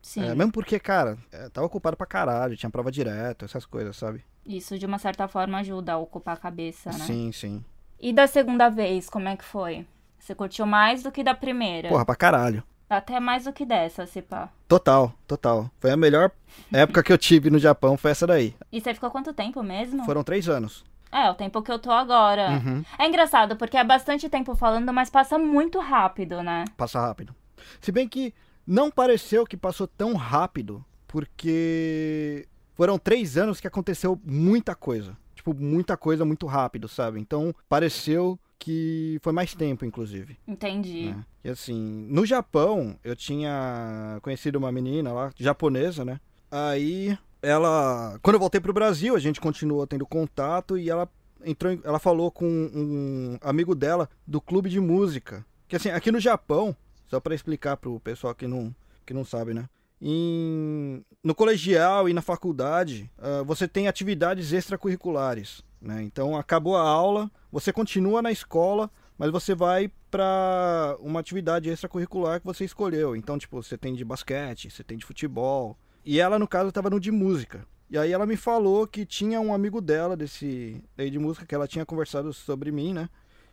Sim. 0.01 0.21
É, 0.21 0.35
mesmo 0.35 0.51
porque, 0.51 0.79
cara, 0.79 1.17
é, 1.31 1.49
tava 1.49 1.65
ocupado 1.67 1.95
pra 1.95 2.05
caralho, 2.05 2.57
tinha 2.57 2.69
prova 2.69 2.91
direto, 2.91 3.45
essas 3.45 3.65
coisas, 3.65 3.95
sabe? 3.95 4.23
Isso, 4.45 4.77
de 4.77 4.85
uma 4.85 4.99
certa 4.99 5.27
forma, 5.27 5.59
ajuda 5.59 5.93
a 5.93 5.97
ocupar 5.97 6.35
a 6.35 6.39
cabeça, 6.39 6.91
né? 6.91 6.97
Sim, 6.97 7.31
sim. 7.31 7.65
E 8.03 8.11
da 8.11 8.27
segunda 8.27 8.67
vez, 8.67 9.09
como 9.09 9.29
é 9.29 9.37
que 9.37 9.45
foi? 9.45 9.87
Você 10.19 10.35
curtiu 10.35 10.65
mais 10.65 11.03
do 11.03 11.09
que 11.09 11.23
da 11.23 11.33
primeira? 11.33 11.87
Porra, 11.87 12.05
pra 12.05 12.17
caralho. 12.17 12.61
Até 12.89 13.17
mais 13.17 13.45
do 13.45 13.53
que 13.53 13.65
dessa, 13.65 14.05
se 14.05 14.21
pá. 14.21 14.49
Total, 14.67 15.13
total. 15.25 15.71
Foi 15.79 15.89
a 15.89 15.95
melhor 15.95 16.29
época 16.73 17.01
que 17.01 17.13
eu 17.13 17.17
tive 17.17 17.49
no 17.49 17.57
Japão, 17.57 17.95
foi 17.95 18.11
essa 18.11 18.27
daí. 18.27 18.53
E 18.69 18.81
você 18.81 18.93
ficou 18.93 19.09
quanto 19.09 19.31
tempo 19.33 19.63
mesmo? 19.63 20.03
Foram 20.03 20.21
três 20.21 20.49
anos. 20.49 20.83
É, 21.13 21.31
o 21.31 21.33
tempo 21.33 21.61
que 21.61 21.71
eu 21.71 21.79
tô 21.79 21.91
agora. 21.91 22.49
Uhum. 22.49 22.83
É 22.99 23.07
engraçado, 23.07 23.55
porque 23.55 23.77
é 23.77 23.83
bastante 23.85 24.27
tempo 24.27 24.53
falando, 24.53 24.91
mas 24.91 25.09
passa 25.09 25.37
muito 25.37 25.79
rápido, 25.79 26.43
né? 26.43 26.65
Passa 26.75 26.99
rápido. 26.99 27.33
Se 27.79 27.89
bem 27.89 28.09
que 28.09 28.33
não 28.67 28.91
pareceu 28.91 29.45
que 29.45 29.55
passou 29.55 29.87
tão 29.87 30.13
rápido, 30.13 30.83
porque 31.07 32.45
foram 32.75 32.97
três 32.97 33.37
anos 33.37 33.61
que 33.61 33.67
aconteceu 33.67 34.19
muita 34.25 34.75
coisa. 34.75 35.15
Tipo, 35.43 35.53
muita 35.53 35.97
coisa 35.97 36.23
muito 36.23 36.45
rápido, 36.45 36.87
sabe? 36.87 37.19
Então, 37.19 37.53
pareceu 37.67 38.39
que 38.57 39.19
foi 39.21 39.33
mais 39.33 39.53
tempo, 39.53 39.83
inclusive. 39.83 40.37
Entendi. 40.47 41.09
Né? 41.09 41.25
E 41.43 41.49
assim, 41.49 42.07
no 42.09 42.25
Japão, 42.25 42.97
eu 43.03 43.13
tinha 43.13 44.19
conhecido 44.21 44.57
uma 44.57 44.71
menina 44.71 45.11
lá, 45.11 45.31
japonesa, 45.35 46.05
né? 46.05 46.21
Aí 46.49 47.17
ela. 47.41 48.17
Quando 48.21 48.35
eu 48.35 48.39
voltei 48.39 48.61
pro 48.61 48.71
Brasil, 48.71 49.17
a 49.17 49.19
gente 49.19 49.41
continuou 49.41 49.85
tendo 49.85 50.05
contato 50.05 50.77
e 50.77 50.89
ela 50.89 51.09
entrou. 51.43 51.73
Em, 51.73 51.81
ela 51.83 51.99
falou 51.99 52.31
com 52.31 52.45
um 52.45 53.37
amigo 53.41 53.75
dela 53.75 54.09
do 54.25 54.39
clube 54.39 54.69
de 54.69 54.79
música. 54.79 55.45
Que 55.67 55.75
assim, 55.75 55.89
aqui 55.89 56.09
no 56.09 56.21
Japão, 56.21 56.73
só 57.09 57.19
para 57.19 57.35
explicar 57.35 57.75
pro 57.75 57.99
pessoal 57.99 58.33
que 58.33 58.47
não, 58.47 58.73
que 59.05 59.13
não 59.13 59.25
sabe, 59.25 59.53
né? 59.53 59.67
Em, 60.05 61.01
no 61.23 61.33
colegial 61.33 62.09
e 62.09 62.13
na 62.13 62.21
faculdade, 62.21 63.09
uh, 63.17 63.45
você 63.45 63.69
tem 63.69 63.87
atividades 63.87 64.51
extracurriculares. 64.51 65.63
Né? 65.81 66.03
Então, 66.03 66.35
acabou 66.35 66.75
a 66.75 66.81
aula, 66.81 67.31
você 67.49 67.71
continua 67.71 68.21
na 68.21 68.29
escola, 68.29 68.91
mas 69.17 69.31
você 69.31 69.55
vai 69.55 69.89
para 70.11 70.97
uma 70.99 71.21
atividade 71.21 71.69
extracurricular 71.69 72.41
que 72.41 72.45
você 72.45 72.65
escolheu. 72.65 73.15
Então, 73.15 73.37
tipo, 73.37 73.63
você 73.63 73.77
tem 73.77 73.95
de 73.95 74.03
basquete, 74.03 74.69
você 74.69 74.83
tem 74.83 74.97
de 74.97 75.05
futebol, 75.05 75.77
e 76.03 76.19
ela, 76.19 76.37
no 76.37 76.49
caso, 76.49 76.67
estava 76.67 76.89
no 76.89 76.99
de 76.99 77.09
música. 77.09 77.65
E 77.89 77.97
aí 77.97 78.11
ela 78.11 78.25
me 78.25 78.35
falou 78.35 78.85
que 78.85 79.05
tinha 79.05 79.39
um 79.39 79.53
amigo 79.53 79.79
dela 79.79 80.17
desse 80.17 80.83
aí 80.97 81.09
de 81.09 81.19
música 81.19 81.45
que 81.45 81.55
ela 81.55 81.67
tinha 81.67 81.85
conversado 81.85 82.33
sobre 82.33 82.71
mim, 82.71 82.93
né? 82.93 83.07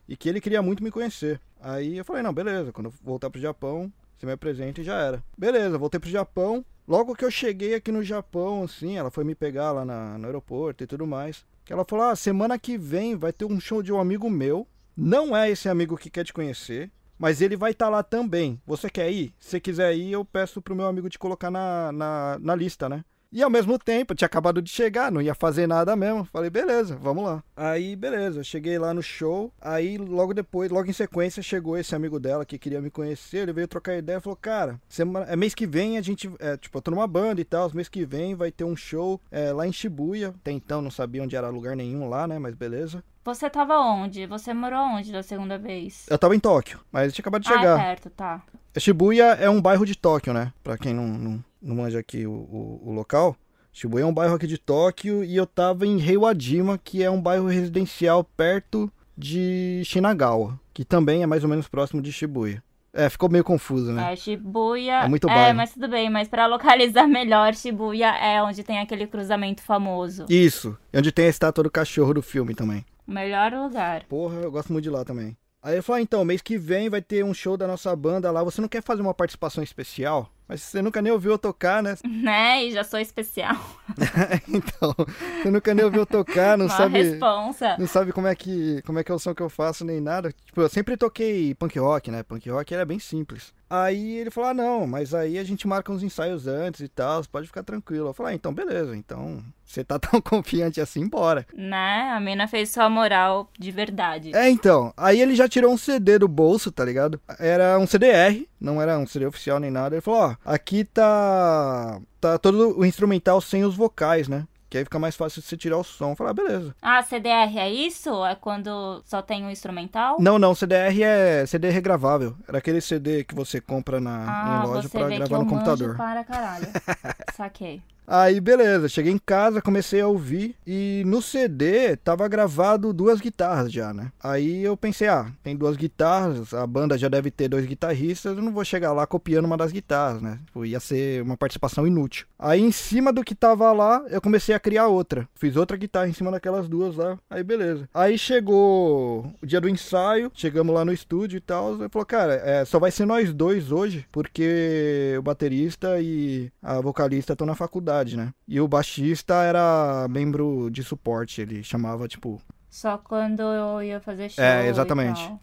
E 0.09 0.17
que 0.17 0.29
ele 0.29 0.41
queria 0.41 0.63
muito 0.63 0.83
me 0.83 0.91
conhecer. 0.91 1.41
Aí 1.61 1.99
eu 1.99 2.05
falei, 2.05 2.23
não, 2.23 2.33
beleza, 2.33 2.73
quando 2.73 2.87
eu 2.87 2.95
voltar 3.05 3.31
pro 3.31 3.41
Japão, 3.41 3.93
você 4.21 4.27
me 4.27 4.33
apresenta 4.33 4.81
e 4.81 4.85
já 4.85 5.01
era. 5.01 5.25
Beleza, 5.37 5.79
voltei 5.79 5.99
pro 5.99 6.11
Japão. 6.11 6.65
Logo 6.87 7.15
que 7.15 7.25
eu 7.25 7.31
cheguei 7.31 7.75
aqui 7.75 7.91
no 7.91 8.03
Japão, 8.03 8.65
assim, 8.65 8.99
ela 8.99 9.11
foi 9.11 9.25
me 9.25 9.35
pegar 9.35 9.73
lá 9.73 9.85
na, 9.85 10.19
no 10.19 10.27
aeroporto 10.27 10.85
e 10.85 10.87
tudo 10.87 11.07
mais. 11.07 11.47
Que 11.65 11.73
ela 11.73 11.87
falou, 11.89 12.07
ah, 12.07 12.17
semana 12.17 12.59
que 12.59 12.77
vem 12.77 13.17
vai 13.17 13.33
ter 13.33 13.47
um 13.47 13.59
show 13.59 13.83
de 13.83 13.93
um 13.93 13.99
amigo 13.99 14.29
meu. 14.29 14.67
Não 14.95 15.35
é 15.35 15.51
esse 15.51 15.69
amigo 15.69 15.97
que 15.97 16.11
quer 16.11 16.25
te 16.25 16.33
conhecer. 16.33 16.91
Mas 17.19 17.41
ele 17.41 17.57
vai 17.57 17.71
estar 17.71 17.87
tá 17.87 17.91
lá 17.91 18.03
também. 18.03 18.61
Você 18.67 18.91
quer 18.91 19.11
ir? 19.11 19.33
Se 19.39 19.61
quiser 19.61 19.95
ir, 19.95 20.13
eu 20.13 20.25
peço 20.25 20.61
pro 20.61 20.75
meu 20.75 20.87
amigo 20.87 21.09
te 21.09 21.19
colocar 21.19 21.51
na, 21.51 21.93
na, 21.93 22.39
na 22.41 22.55
lista, 22.55 22.89
né? 22.89 23.05
E 23.33 23.45
ao 23.45 23.51
mesmo 23.51 23.79
tempo, 23.79 24.13
tinha 24.13 24.27
acabado 24.27 24.61
de 24.61 24.69
chegar, 24.69 25.13
não 25.13 25.23
ia 25.23 25.37
fazer 25.37 25.69
nada 25.69 25.95
mesmo. 25.95 26.25
Falei, 26.25 26.51
beleza, 26.51 26.97
vamos 26.97 27.23
lá. 27.23 27.45
Aí, 27.57 27.95
beleza, 27.95 28.43
cheguei 28.43 28.77
lá 28.77 28.93
no 28.93 29.03
show. 29.03 29.53
Aí, 29.61 29.97
logo 29.97 30.35
depois, 30.35 30.69
logo 30.69 30.91
em 30.91 30.93
sequência, 30.93 31.41
chegou 31.41 31.79
esse 31.79 31.95
amigo 31.95 32.19
dela 32.19 32.45
que 32.45 32.59
queria 32.59 32.81
me 32.81 32.91
conhecer. 32.91 33.39
Ele 33.39 33.53
veio 33.53 33.69
trocar 33.69 33.97
ideia 33.97 34.19
e 34.19 34.21
falou, 34.21 34.37
cara, 34.37 34.81
semana, 34.89 35.27
é 35.27 35.37
mês 35.37 35.55
que 35.55 35.65
vem 35.65 35.97
a 35.97 36.03
gente. 36.03 36.29
É, 36.41 36.57
tipo, 36.57 36.77
eu 36.77 36.83
tô 36.83 36.91
numa 36.91 37.07
banda 37.07 37.41
e 37.41 37.45
tal. 37.45 37.71
Mês 37.73 37.89
que 37.89 38.05
vem 38.05 38.35
vai 38.35 38.51
ter 38.51 38.65
um 38.65 38.75
show 38.75 39.21
é, 39.31 39.53
lá 39.53 39.65
em 39.65 39.73
Shibuya. 39.73 40.31
Até 40.31 40.51
então 40.51 40.83
não 40.83 40.91
sabia 40.91 41.23
onde 41.23 41.37
era 41.37 41.49
lugar 41.51 41.77
nenhum 41.77 42.09
lá, 42.09 42.27
né? 42.27 42.37
Mas 42.37 42.55
beleza. 42.57 43.05
Você 43.25 43.51
tava 43.51 43.79
onde? 43.79 44.27
Você 44.27 44.55
morou 44.55 44.81
onde 44.81 45.13
da 45.13 45.23
segunda 45.23 45.59
vez? 45.59 46.07
Eu 46.09 46.19
tava 46.19 46.35
em 46.35 46.41
Tóquio, 46.41 46.81
mas 46.91 47.13
tinha 47.13 47.23
acabado 47.23 47.43
de 47.43 47.53
Ah, 47.53 47.59
chegar. 47.59 47.79
é 47.81 47.83
perto, 47.85 48.11
tá. 48.11 48.43
Shibuya 48.79 49.25
é 49.35 49.51
um 49.51 49.61
bairro 49.61 49.85
de 49.85 49.95
Tóquio, 49.97 50.33
né? 50.33 50.53
Pra 50.63 50.79
quem 50.79 50.95
não, 50.95 51.07
não, 51.07 51.45
não 51.61 51.77
manja 51.77 51.99
aqui 51.99 52.27
o, 52.27 52.31
o, 52.33 52.83
o 52.87 52.93
local. 52.93 53.37
Shibuya 53.73 54.05
é 54.05 54.07
um 54.07 54.15
bairro 54.15 54.35
aqui 54.35 54.47
de 54.47 54.57
Tóquio 54.59 55.23
e 55.23 55.37
eu 55.37 55.47
tava 55.47 55.87
em 55.87 56.01
Heiwadima, 56.01 56.79
que 56.79 57.03
é 57.03 57.11
um 57.11 57.21
bairro 57.21 57.47
residencial 57.47 58.25
perto 58.25 58.91
de 59.17 59.83
Shinagawa, 59.85 60.59
que 60.73 60.85
também 60.85 61.23
é 61.23 61.27
mais 61.27 61.45
ou 61.45 61.51
menos 61.51 61.69
próximo 61.69 62.01
de 62.01 62.11
Shibuya. 62.11 62.63
É, 62.93 63.09
ficou 63.09 63.29
meio 63.29 63.45
confuso, 63.45 63.93
né? 63.93 64.13
É, 64.13 64.17
Shibuya. 64.17 65.03
É 65.05 65.09
muito 65.09 65.29
É, 65.29 65.35
bairro. 65.35 65.57
mas 65.57 65.73
tudo 65.73 65.87
bem, 65.89 66.11
mas 66.11 66.27
pra 66.27 66.47
localizar 66.47 67.07
melhor, 67.07 67.55
Shibuya 67.55 68.09
é 68.17 68.43
onde 68.43 68.65
tem 68.65 68.81
aquele 68.81 69.07
cruzamento 69.07 69.63
famoso. 69.63 70.25
Isso, 70.29 70.77
onde 70.93 71.13
tem 71.13 71.27
a 71.27 71.29
estátua 71.29 71.63
do 71.63 71.71
cachorro 71.71 72.15
do 72.15 72.23
filme 72.23 72.55
também. 72.55 72.85
Melhor 73.11 73.53
lugar. 73.53 74.05
Porra, 74.05 74.37
eu 74.37 74.53
gosto 74.53 74.73
muito 74.73 74.85
de 74.85 74.91
lá 74.91 75.05
também. 75.05 75.37
Aí 75.61 75.75
ele 75.75 75.83
falou, 75.83 75.99
ah, 75.99 76.03
então, 76.03 76.25
mês 76.25 76.41
que 76.41 76.57
vem 76.57 76.89
vai 76.89 77.03
ter 77.03 77.25
um 77.25 77.35
show 77.35 77.57
da 77.57 77.67
nossa 77.67 77.95
banda 77.95 78.31
lá, 78.31 78.43
você 78.43 78.61
não 78.61 78.69
quer 78.69 78.83
fazer 78.83 79.03
uma 79.03 79.13
participação 79.13 79.63
especial? 79.65 80.31
Mas 80.51 80.63
você 80.63 80.83
nunca 80.83 81.01
nem 81.01 81.13
ouviu 81.13 81.31
eu 81.31 81.39
tocar, 81.39 81.81
né? 81.81 81.95
Né? 82.05 82.65
E 82.65 82.73
já 82.73 82.83
sou 82.83 82.99
especial. 82.99 83.57
então, 84.49 84.95
você 85.41 85.51
nunca 85.51 85.73
nem 85.73 85.85
ouviu 85.85 86.01
eu 86.01 86.07
tocar, 86.07 86.59
não 86.59 86.67
Uma 86.67 86.77
sabe... 86.77 87.03
responsa. 87.03 87.77
Não 87.79 87.87
sabe 87.87 88.13
como 88.13 88.27
é 88.27 88.35
que 88.35 88.83
como 88.83 88.99
é 88.99 89.05
que 89.05 89.13
é 89.13 89.15
o 89.15 89.19
som 89.19 89.33
que 89.33 89.43
eu 89.43 89.49
faço 89.49 89.85
nem 89.85 90.01
nada. 90.01 90.33
Tipo, 90.45 90.61
eu 90.61 90.69
sempre 90.69 90.97
toquei 90.97 91.55
punk 91.55 91.79
rock, 91.79 92.11
né? 92.11 92.25
Punk 92.25 92.51
rock 92.51 92.75
era 92.75 92.85
bem 92.85 92.99
simples. 92.99 93.55
Aí 93.71 94.17
ele 94.17 94.31
falou: 94.33 94.51
"Ah, 94.51 94.55
não, 94.55 94.85
mas 94.85 95.15
aí 95.15 95.39
a 95.39 95.45
gente 95.45 95.69
marca 95.69 95.93
uns 95.93 96.03
ensaios 96.03 96.49
antes 96.49 96.81
e 96.81 96.89
tal, 96.89 97.23
você 97.23 97.29
pode 97.31 97.47
ficar 97.47 97.63
tranquilo". 97.63 98.09
Eu 98.09 98.13
falei: 98.15 98.33
ah, 98.33 98.35
"Então 98.35 98.53
beleza. 98.53 98.97
Então, 98.97 99.41
você 99.65 99.85
tá 99.85 99.97
tão 100.01 100.21
confiante 100.21 100.81
assim, 100.81 101.09
bora". 101.09 101.47
Né? 101.55 102.11
A 102.13 102.19
mina 102.19 102.49
fez 102.49 102.71
sua 102.71 102.91
moral 102.91 103.49
de 103.57 103.71
verdade. 103.71 104.35
É, 104.35 104.51
então. 104.51 104.93
Aí 104.97 105.21
ele 105.21 105.37
já 105.37 105.49
tirou 105.49 105.73
um 105.73 105.77
CD 105.79 106.19
do 106.19 106.27
bolso, 106.27 106.73
tá 106.73 106.85
ligado? 106.85 107.21
Era 107.39 107.79
um 107.79 107.87
CDR, 107.87 108.45
não 108.61 108.83
era 108.83 108.99
um 108.99 109.07
CD 109.07 109.27
oficial 109.27 109.61
nem 109.61 109.71
nada. 109.71 109.95
Ele 109.95 110.03
falou: 110.03 110.21
"Ó, 110.21 110.37
aqui 110.45 110.85
tá 110.85 112.01
tá 112.21 112.39
todo 112.39 112.79
o 112.79 112.85
instrumental 112.85 113.41
sem 113.41 113.65
os 113.65 113.75
vocais, 113.77 114.29
né?" 114.29 114.47
Que 114.69 114.79
aí 114.79 114.85
fica 114.85 115.01
mais 115.01 115.17
fácil 115.17 115.43
de 115.43 115.49
você 115.49 115.57
tirar 115.57 115.79
o 115.79 115.83
som. 115.83 116.15
Falei, 116.15 116.31
ah, 116.31 116.35
beleza. 116.35 116.77
Ah, 116.81 117.03
CDR 117.03 117.59
é 117.59 117.69
isso? 117.69 118.25
É 118.25 118.37
quando 118.37 119.03
só 119.05 119.21
tem 119.21 119.45
o 119.45 119.51
instrumental? 119.51 120.17
Não, 120.21 120.39
não, 120.39 120.55
CDR 120.55 121.03
é 121.03 121.45
CD 121.45 121.71
regravável. 121.71 122.37
Era 122.47 122.59
aquele 122.59 122.81
CD 122.81 123.25
que 123.25 123.35
você 123.35 123.61
compra 123.61 124.01
na, 124.01 124.61
Ah, 124.61 124.65
loja 124.65 124.89
pra 124.89 125.09
gravar 125.09 125.35
eu 125.35 125.41
no 125.41 125.47
computador. 125.47 125.97
para 125.97 126.23
caralho. 126.23 126.69
Saquei. 127.37 127.83
Aí, 128.13 128.41
beleza, 128.41 128.89
cheguei 128.89 129.13
em 129.13 129.21
casa, 129.25 129.63
comecei 129.63 130.01
a 130.01 130.09
ouvir 130.09 130.57
e 130.67 131.05
no 131.07 131.23
CD 131.23 131.95
tava 131.95 132.27
gravado 132.27 132.93
duas 132.93 133.21
guitarras 133.21 133.73
já, 133.73 133.95
né? 133.95 134.11
Aí 134.21 134.65
eu 134.65 134.77
pensei, 134.77 135.07
ah, 135.07 135.31
tem 135.45 135.55
duas 135.55 135.77
guitarras, 135.77 136.53
a 136.53 136.67
banda 136.67 136.99
já 136.99 137.07
deve 137.07 137.31
ter 137.31 137.47
dois 137.47 137.65
guitarristas, 137.67 138.37
eu 138.37 138.43
não 138.43 138.51
vou 138.51 138.65
chegar 138.65 138.93
lá 138.93 139.07
copiando 139.07 139.45
uma 139.45 139.57
das 139.57 139.71
guitarras, 139.71 140.21
né? 140.21 140.41
Tipo, 140.47 140.67
ia 140.67 140.81
ser 140.81 141.23
uma 141.23 141.37
participação 141.37 141.87
inútil. 141.87 142.27
Aí 142.37 142.61
em 142.61 142.73
cima 142.73 143.13
do 143.13 143.23
que 143.23 143.33
tava 143.33 143.71
lá, 143.71 144.05
eu 144.09 144.21
comecei 144.21 144.57
a 144.57 144.59
criar 144.59 144.89
outra. 144.89 145.29
Fiz 145.37 145.55
outra 145.55 145.77
guitarra 145.77 146.09
em 146.09 146.13
cima 146.13 146.33
daquelas 146.33 146.69
duas 146.69 146.97
lá, 146.97 147.17
aí 147.31 147.45
beleza. 147.45 147.89
Aí 147.95 148.19
chegou 148.19 149.33
o 149.41 149.47
dia 149.47 149.61
do 149.61 149.69
ensaio, 149.69 150.33
chegamos 150.35 150.75
lá 150.75 150.85
no 150.85 150.93
estúdio 150.93 151.37
e 151.37 151.41
tal, 151.41 151.77
ele 151.77 151.89
falou, 151.89 152.07
cara, 152.07 152.35
é, 152.45 152.65
só 152.65 152.81
vai 152.81 152.91
ser 152.91 153.07
nós 153.07 153.33
dois 153.33 153.71
hoje, 153.71 154.05
porque 154.11 155.15
o 155.17 155.23
baterista 155.23 156.01
e 156.01 156.51
a 156.61 156.81
vocalista 156.81 157.35
estão 157.35 157.47
na 157.47 157.55
faculdade, 157.55 158.00
né? 158.17 158.33
E 158.47 158.61
o 158.61 158.69
baixista 158.69 159.35
era 159.43 160.07
membro 160.09 160.71
de 160.71 160.83
suporte, 160.83 161.41
ele 161.41 161.63
chamava, 161.63 162.09
tipo... 162.09 162.41
Só 162.69 162.99
quando 162.99 163.41
eu 163.41 163.83
ia 163.83 164.01
fazer 164.01 164.29
show. 164.31 164.45
É, 164.45 164.67
e 164.67 164.69
exatamente. 164.69 165.27
tal. 165.27 165.41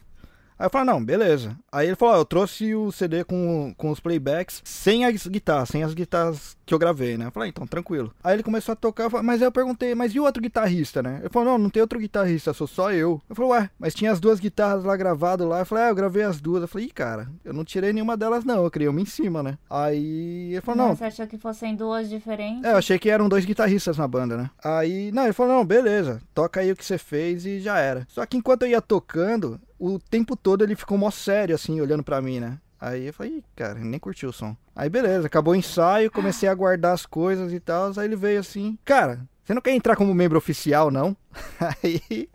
Aí 0.60 0.66
eu 0.66 0.70
falei, 0.70 0.88
não, 0.88 1.04
beleza. 1.04 1.56
Aí 1.72 1.88
ele 1.88 1.96
falou, 1.96 2.16
ó, 2.16 2.18
eu 2.18 2.26
trouxe 2.26 2.74
o 2.74 2.92
CD 2.92 3.24
com, 3.24 3.74
com 3.78 3.92
os 3.92 4.00
playbacks 4.00 4.62
sem 4.64 5.06
as 5.06 5.28
guitarras, 5.28 5.70
sem 5.70 5.84
as 5.84 5.94
guitarras 5.94 6.58
que 6.66 6.74
eu 6.74 6.80
gravei, 6.80 7.18
né? 7.18 7.28
Eu 7.28 7.32
falei, 7.32 7.50
então, 7.50 7.66
tranquilo. 7.68 8.14
Aí 8.24 8.36
ele 8.36 8.44
começou 8.44 8.74
a 8.74 8.76
tocar, 8.76 9.04
eu 9.06 9.10
falei, 9.10 9.26
mas 9.26 9.42
eu 9.42 9.52
perguntei, 9.52 9.94
mas 9.96 10.14
e 10.14 10.20
o 10.20 10.24
outro 10.24 10.42
guitarrista, 10.42 11.02
né? 11.04 11.20
Ele 11.22 11.30
falou, 11.30 11.50
não, 11.52 11.58
não 11.58 11.70
tem 11.70 11.82
outro 11.82 12.00
guitarrista, 12.00 12.54
sou 12.54 12.68
só 12.68 12.92
eu. 12.92 13.22
Eu 13.30 13.36
falei, 13.36 13.52
ué, 13.52 13.70
mas 13.80 13.94
tinha 13.94 14.12
as 14.12 14.20
duas 14.20 14.40
guitarras 14.40 14.84
lá 14.84 14.96
gravadas 14.98 15.48
lá. 15.48 15.60
Eu 15.60 15.66
falei, 15.66 15.86
ah, 15.86 15.90
eu 15.90 15.96
gravei 15.96 16.24
as 16.24 16.42
duas. 16.42 16.62
Eu 16.62 16.68
falei, 16.68 16.88
ih, 16.88 16.92
cara, 16.92 17.30
eu 17.46 17.54
não 17.54 17.64
tirei 17.64 17.94
nenhuma 17.94 18.18
delas 18.18 18.44
não, 18.44 18.64
eu 18.64 18.72
criei 18.72 18.90
uma 18.90 19.00
em 19.02 19.06
cima, 19.06 19.42
né? 19.44 19.58
Aí 19.70 20.52
ele 20.54 20.62
falou, 20.62 20.88
não, 20.88 20.96
Você 20.96 21.06
achou 21.06 21.28
que 21.28 21.38
fossem 21.38 21.76
duas 21.76 22.10
diferentes? 22.10 22.64
é, 22.64 22.72
eu 22.74 22.78
achei 22.78 22.98
que 23.00 23.10
eram 23.10 23.30
dois 23.30 23.46
guitarristas 23.46 23.98
na 23.98 24.08
banda, 24.08 24.36
né? 24.38 24.50
Aí, 24.64 25.12
não, 25.12 25.24
ele 25.24 25.34
falou, 25.34 25.54
não, 25.56 25.66
beleza, 25.66 26.22
toca 26.34 26.60
aí 26.60 26.72
o 26.72 26.76
que 26.76 26.84
você 26.86 26.98
fez 26.98 27.46
e 27.46 27.60
já 27.60 27.78
era. 27.78 28.06
Só 28.10 28.26
que 28.26 28.38
enquanto 28.38 28.64
eu 28.64 28.70
ia 28.70 28.82
tocando, 28.82 29.60
o 29.80 30.00
tempo 30.00 30.36
todo 30.36 30.64
ele 30.64 30.76
ficou 30.76 30.98
mó 30.98 31.10
sério, 31.12 31.56
assim, 31.56 31.80
olhando 31.82 32.04
pra 32.04 32.22
mim, 32.22 32.40
né? 32.40 32.60
Aí 32.80 33.08
eu 33.08 33.14
falei, 33.14 33.38
"Ih, 33.38 33.44
cara, 33.56 33.80
nem 33.80 34.00
curtiu 34.00 34.30
o 34.30 34.34
som. 34.34 34.56
Aí 34.76 34.90
beleza, 34.90 35.26
acabou 35.26 35.54
o 35.54 35.58
ensaio, 35.58 36.12
comecei 36.12 36.48
a 36.48 36.54
guardar 36.54 36.94
as 36.94 37.06
coisas 37.06 37.52
e 37.52 37.60
tal. 37.60 37.92
Aí 37.98 38.06
ele 38.06 38.16
veio 38.16 38.40
assim, 38.40 38.78
cara, 38.86 39.22
você 39.48 39.54
não 39.54 39.62
quer 39.62 39.72
entrar 39.72 39.96
como 39.96 40.14
membro 40.14 40.38
oficial, 40.38 40.92
não? 40.92 41.16
Aí 41.82 42.02